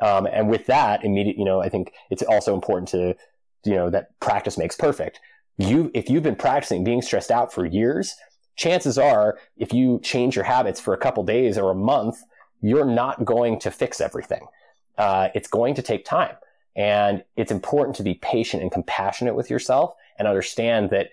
Um, 0.00 0.26
and 0.26 0.50
with 0.50 0.66
that 0.66 1.02
immediate, 1.02 1.38
you 1.38 1.46
know, 1.46 1.62
I 1.62 1.70
think 1.70 1.94
it's 2.10 2.22
also 2.22 2.52
important 2.52 2.88
to, 2.90 3.16
you 3.64 3.74
know, 3.74 3.88
that 3.88 4.18
practice 4.20 4.58
makes 4.58 4.76
perfect. 4.76 5.18
You, 5.56 5.90
if 5.94 6.10
you've 6.10 6.22
been 6.22 6.36
practicing 6.36 6.84
being 6.84 7.00
stressed 7.00 7.30
out 7.30 7.50
for 7.54 7.64
years, 7.64 8.14
chances 8.56 8.98
are 8.98 9.38
if 9.56 9.72
you 9.72 10.00
change 10.02 10.34
your 10.34 10.44
habits 10.44 10.80
for 10.80 10.94
a 10.94 10.98
couple 10.98 11.22
days 11.22 11.58
or 11.58 11.70
a 11.70 11.74
month, 11.74 12.22
you're 12.60 12.86
not 12.86 13.24
going 13.24 13.58
to 13.60 13.70
fix 13.70 14.00
everything. 14.00 14.46
Uh, 14.98 15.28
it's 15.34 15.48
going 15.48 15.74
to 15.74 15.82
take 15.82 16.04
time. 16.04 16.34
And 16.74 17.24
it's 17.36 17.52
important 17.52 17.96
to 17.96 18.02
be 18.02 18.14
patient 18.14 18.62
and 18.62 18.72
compassionate 18.72 19.34
with 19.34 19.50
yourself 19.50 19.94
and 20.18 20.26
understand 20.28 20.90
that 20.90 21.08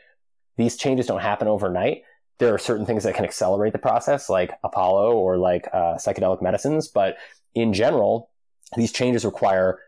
these 0.58 0.78
changes 0.78 1.06
don't 1.06 1.22
happen 1.22 1.48
overnight. 1.48 2.04
There 2.40 2.54
are 2.54 2.58
certain 2.58 2.86
things 2.86 3.04
that 3.04 3.16
can 3.16 3.26
accelerate 3.26 3.74
the 3.74 3.80
process, 3.80 4.30
like 4.30 4.52
Apollo 4.64 5.14
or 5.14 5.38
like 5.38 5.68
uh, 5.72 5.96
psychedelic 5.96 6.42
medicines. 6.42 6.88
But 6.88 7.18
in 7.56 7.74
general, 7.74 8.30
these 8.76 8.92
changes 8.92 9.24
require 9.24 9.80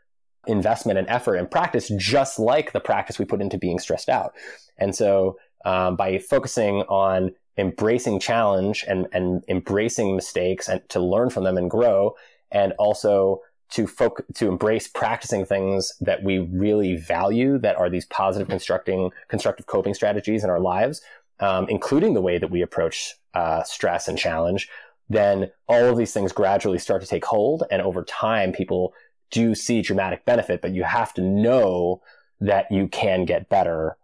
investment 0.48 1.00
and 1.00 1.10
effort 1.10 1.36
and 1.36 1.50
practice, 1.50 1.92
just 1.98 2.40
like 2.40 2.72
the 2.72 2.80
practice 2.80 3.20
we 3.20 3.26
put 3.26 3.42
into 3.42 3.58
being 3.58 3.80
stressed 3.80 4.10
out. 4.10 4.34
And 4.78 4.96
so, 4.96 5.38
um, 5.66 5.96
by 5.96 6.20
focusing 6.20 6.82
on 6.84 7.32
embracing 7.58 8.20
challenge 8.20 8.84
and, 8.88 9.08
and 9.14 9.44
embracing 9.48 10.16
mistakes 10.16 10.68
and 10.68 10.88
to 10.90 11.00
learn 11.00 11.30
from 11.30 11.44
them 11.44 11.58
and 11.58 11.70
grow 11.70 12.16
and 12.52 12.74
also 12.74 13.42
to 13.70 13.88
folk 13.88 14.24
to 14.34 14.48
embrace 14.48 14.88
practicing 14.88 15.46
things 15.46 15.94
that 16.00 16.24
we 16.24 16.40
really 16.40 16.96
value 16.96 17.58
that 17.58 17.76
are 17.78 17.90
these 17.90 18.06
positive 18.06 18.48
constructing 18.48 19.12
constructive 19.28 19.66
coping 19.66 19.94
strategies 19.94 20.44
in 20.44 20.50
our 20.50 20.60
lives 20.60 21.02
um, 21.40 21.66
including 21.70 22.14
the 22.14 22.22
way 22.22 22.38
that 22.38 22.52
we 22.52 22.62
approach 22.62 23.16
uh, 23.34 23.64
stress 23.64 24.08
and 24.08 24.18
challenge 24.18 24.70
then 25.10 25.50
all 25.68 25.86
of 25.86 25.98
these 25.98 26.14
things 26.14 26.32
gradually 26.32 26.80
start 26.80 27.02
to 27.02 27.08
take 27.08 27.26
hold 27.26 27.64
and 27.72 27.82
over 27.82 28.04
time 28.04 28.52
people 28.52 28.94
do 29.32 29.56
see 29.56 29.82
dramatic 29.82 30.26
benefit 30.26 30.62
but 30.62 30.72
you 30.72 30.84
have 30.84 31.14
to 31.14 31.22
know 31.22 32.02
that 32.42 32.70
you 32.72 32.88
can 32.88 33.26
get 33.26 33.50
better 33.50 33.98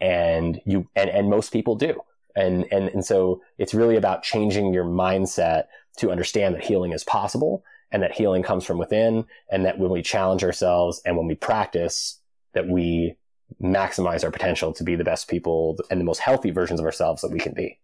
and 0.00 0.60
you 0.66 0.88
and, 0.94 1.08
and 1.10 1.30
most 1.30 1.52
people 1.52 1.74
do 1.74 2.00
and, 2.38 2.64
and, 2.70 2.88
and 2.88 3.04
so 3.04 3.42
it's 3.58 3.74
really 3.74 3.96
about 3.96 4.22
changing 4.22 4.72
your 4.72 4.84
mindset 4.84 5.64
to 5.98 6.10
understand 6.10 6.54
that 6.54 6.64
healing 6.64 6.92
is 6.92 7.02
possible 7.02 7.64
and 7.90 8.02
that 8.02 8.12
healing 8.12 8.42
comes 8.42 8.64
from 8.64 8.78
within 8.78 9.24
and 9.50 9.64
that 9.64 9.78
when 9.78 9.90
we 9.90 10.02
challenge 10.02 10.44
ourselves 10.44 11.02
and 11.04 11.16
when 11.16 11.26
we 11.26 11.34
practice 11.34 12.20
that 12.52 12.68
we 12.68 13.16
maximize 13.60 14.22
our 14.22 14.30
potential 14.30 14.72
to 14.72 14.84
be 14.84 14.94
the 14.94 15.04
best 15.04 15.28
people 15.28 15.76
and 15.90 16.00
the 16.00 16.04
most 16.04 16.20
healthy 16.20 16.50
versions 16.50 16.78
of 16.78 16.86
ourselves 16.86 17.22
that 17.22 17.32
we 17.32 17.40
can 17.40 17.54
be. 17.54 17.78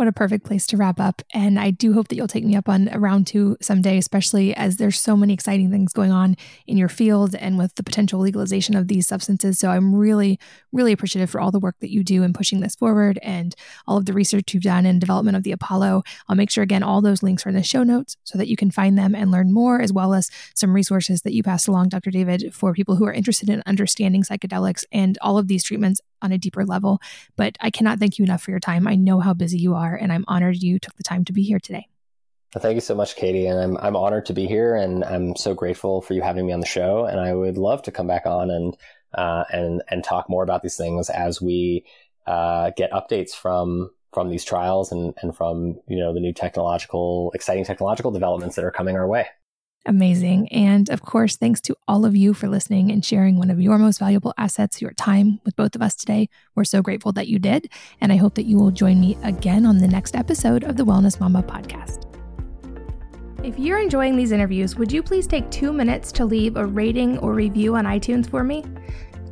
What 0.00 0.08
a 0.08 0.12
perfect 0.12 0.46
place 0.46 0.66
to 0.68 0.78
wrap 0.78 0.98
up. 0.98 1.20
And 1.34 1.60
I 1.60 1.70
do 1.70 1.92
hope 1.92 2.08
that 2.08 2.16
you'll 2.16 2.26
take 2.26 2.46
me 2.46 2.56
up 2.56 2.70
on 2.70 2.88
a 2.90 2.98
round 2.98 3.26
two 3.26 3.58
someday, 3.60 3.98
especially 3.98 4.56
as 4.56 4.78
there's 4.78 4.98
so 4.98 5.14
many 5.14 5.34
exciting 5.34 5.70
things 5.70 5.92
going 5.92 6.10
on 6.10 6.38
in 6.66 6.78
your 6.78 6.88
field 6.88 7.34
and 7.34 7.58
with 7.58 7.74
the 7.74 7.82
potential 7.82 8.18
legalization 8.18 8.74
of 8.74 8.88
these 8.88 9.06
substances. 9.06 9.58
So 9.58 9.68
I'm 9.68 9.94
really, 9.94 10.40
really 10.72 10.92
appreciative 10.92 11.28
for 11.28 11.38
all 11.38 11.50
the 11.50 11.58
work 11.58 11.76
that 11.80 11.92
you 11.92 12.02
do 12.02 12.22
in 12.22 12.32
pushing 12.32 12.60
this 12.60 12.76
forward 12.76 13.18
and 13.22 13.54
all 13.86 13.98
of 13.98 14.06
the 14.06 14.14
research 14.14 14.54
you've 14.54 14.62
done 14.62 14.86
and 14.86 15.02
development 15.02 15.36
of 15.36 15.42
the 15.42 15.52
Apollo. 15.52 16.02
I'll 16.30 16.34
make 16.34 16.50
sure, 16.50 16.64
again, 16.64 16.82
all 16.82 17.02
those 17.02 17.22
links 17.22 17.44
are 17.44 17.50
in 17.50 17.54
the 17.54 17.62
show 17.62 17.82
notes 17.82 18.16
so 18.24 18.38
that 18.38 18.48
you 18.48 18.56
can 18.56 18.70
find 18.70 18.96
them 18.96 19.14
and 19.14 19.30
learn 19.30 19.52
more, 19.52 19.82
as 19.82 19.92
well 19.92 20.14
as 20.14 20.30
some 20.54 20.72
resources 20.72 21.20
that 21.24 21.34
you 21.34 21.42
passed 21.42 21.68
along, 21.68 21.90
Dr. 21.90 22.10
David, 22.10 22.54
for 22.54 22.72
people 22.72 22.96
who 22.96 23.04
are 23.04 23.12
interested 23.12 23.50
in 23.50 23.62
understanding 23.66 24.22
psychedelics 24.22 24.82
and 24.90 25.18
all 25.20 25.36
of 25.36 25.46
these 25.46 25.62
treatments 25.62 26.00
on 26.22 26.32
a 26.32 26.38
deeper 26.38 26.64
level. 26.64 27.00
But 27.36 27.56
I 27.60 27.70
cannot 27.70 27.98
thank 27.98 28.18
you 28.18 28.24
enough 28.24 28.42
for 28.42 28.50
your 28.50 28.60
time. 28.60 28.86
I 28.86 28.94
know 28.94 29.20
how 29.20 29.34
busy 29.34 29.58
you 29.58 29.74
are, 29.90 29.96
and 29.96 30.12
I'm 30.12 30.24
honored 30.28 30.62
you 30.62 30.78
took 30.78 30.94
the 30.96 31.02
time 31.02 31.24
to 31.26 31.32
be 31.32 31.42
here 31.42 31.60
today. 31.60 31.86
Thank 32.58 32.74
you 32.74 32.80
so 32.80 32.96
much, 32.96 33.14
Katie. 33.14 33.46
And 33.46 33.60
I'm, 33.60 33.76
I'm 33.76 33.96
honored 33.96 34.26
to 34.26 34.32
be 34.32 34.46
here 34.46 34.74
and 34.74 35.04
I'm 35.04 35.36
so 35.36 35.54
grateful 35.54 36.02
for 36.02 36.14
you 36.14 36.22
having 36.22 36.46
me 36.46 36.52
on 36.52 36.60
the 36.60 36.66
show. 36.66 37.04
And 37.04 37.20
I 37.20 37.32
would 37.32 37.56
love 37.56 37.82
to 37.82 37.92
come 37.92 38.08
back 38.08 38.26
on 38.26 38.50
and, 38.50 38.76
uh, 39.14 39.44
and, 39.52 39.82
and 39.88 40.02
talk 40.02 40.28
more 40.28 40.42
about 40.42 40.62
these 40.62 40.76
things 40.76 41.10
as 41.10 41.40
we, 41.40 41.84
uh, 42.26 42.72
get 42.76 42.90
updates 42.90 43.30
from, 43.30 43.90
from 44.12 44.30
these 44.30 44.44
trials 44.44 44.90
and, 44.90 45.14
and 45.22 45.36
from, 45.36 45.78
you 45.86 45.96
know, 45.96 46.12
the 46.12 46.18
new 46.18 46.32
technological, 46.32 47.30
exciting 47.34 47.64
technological 47.64 48.10
developments 48.10 48.56
that 48.56 48.64
are 48.64 48.72
coming 48.72 48.96
our 48.96 49.06
way. 49.06 49.26
Amazing. 49.86 50.48
And 50.52 50.90
of 50.90 51.02
course, 51.02 51.36
thanks 51.36 51.60
to 51.62 51.76
all 51.88 52.04
of 52.04 52.14
you 52.14 52.34
for 52.34 52.48
listening 52.48 52.90
and 52.90 53.04
sharing 53.04 53.38
one 53.38 53.50
of 53.50 53.60
your 53.60 53.78
most 53.78 53.98
valuable 53.98 54.34
assets, 54.36 54.82
your 54.82 54.92
time, 54.92 55.40
with 55.44 55.56
both 55.56 55.74
of 55.74 55.80
us 55.80 55.94
today. 55.94 56.28
We're 56.54 56.64
so 56.64 56.82
grateful 56.82 57.12
that 57.12 57.28
you 57.28 57.38
did. 57.38 57.70
And 58.00 58.12
I 58.12 58.16
hope 58.16 58.34
that 58.34 58.44
you 58.44 58.58
will 58.58 58.70
join 58.70 59.00
me 59.00 59.16
again 59.22 59.64
on 59.64 59.78
the 59.78 59.88
next 59.88 60.14
episode 60.14 60.64
of 60.64 60.76
the 60.76 60.84
Wellness 60.84 61.18
Mama 61.18 61.42
podcast. 61.42 62.06
If 63.42 63.58
you're 63.58 63.78
enjoying 63.78 64.16
these 64.16 64.32
interviews, 64.32 64.76
would 64.76 64.92
you 64.92 65.02
please 65.02 65.26
take 65.26 65.50
two 65.50 65.72
minutes 65.72 66.12
to 66.12 66.26
leave 66.26 66.56
a 66.56 66.66
rating 66.66 67.16
or 67.18 67.32
review 67.32 67.74
on 67.74 67.86
iTunes 67.86 68.28
for 68.28 68.44
me? 68.44 68.62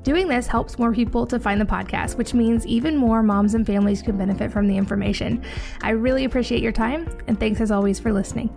Doing 0.03 0.28
this 0.28 0.46
helps 0.46 0.78
more 0.78 0.94
people 0.94 1.26
to 1.26 1.38
find 1.38 1.61
the 1.61 1.66
podcast, 1.66 2.16
which 2.16 2.32
means 2.32 2.66
even 2.66 2.96
more 2.96 3.22
moms 3.22 3.53
and 3.53 3.66
families 3.66 4.01
can 4.01 4.16
benefit 4.16 4.51
from 4.51 4.66
the 4.66 4.78
information. 4.78 5.44
I 5.82 5.90
really 5.90 6.24
appreciate 6.24 6.62
your 6.62 6.72
time, 6.72 7.07
and 7.26 7.38
thanks 7.38 7.61
as 7.61 7.70
always 7.70 8.01
for 8.01 8.11
listening. 8.11 8.49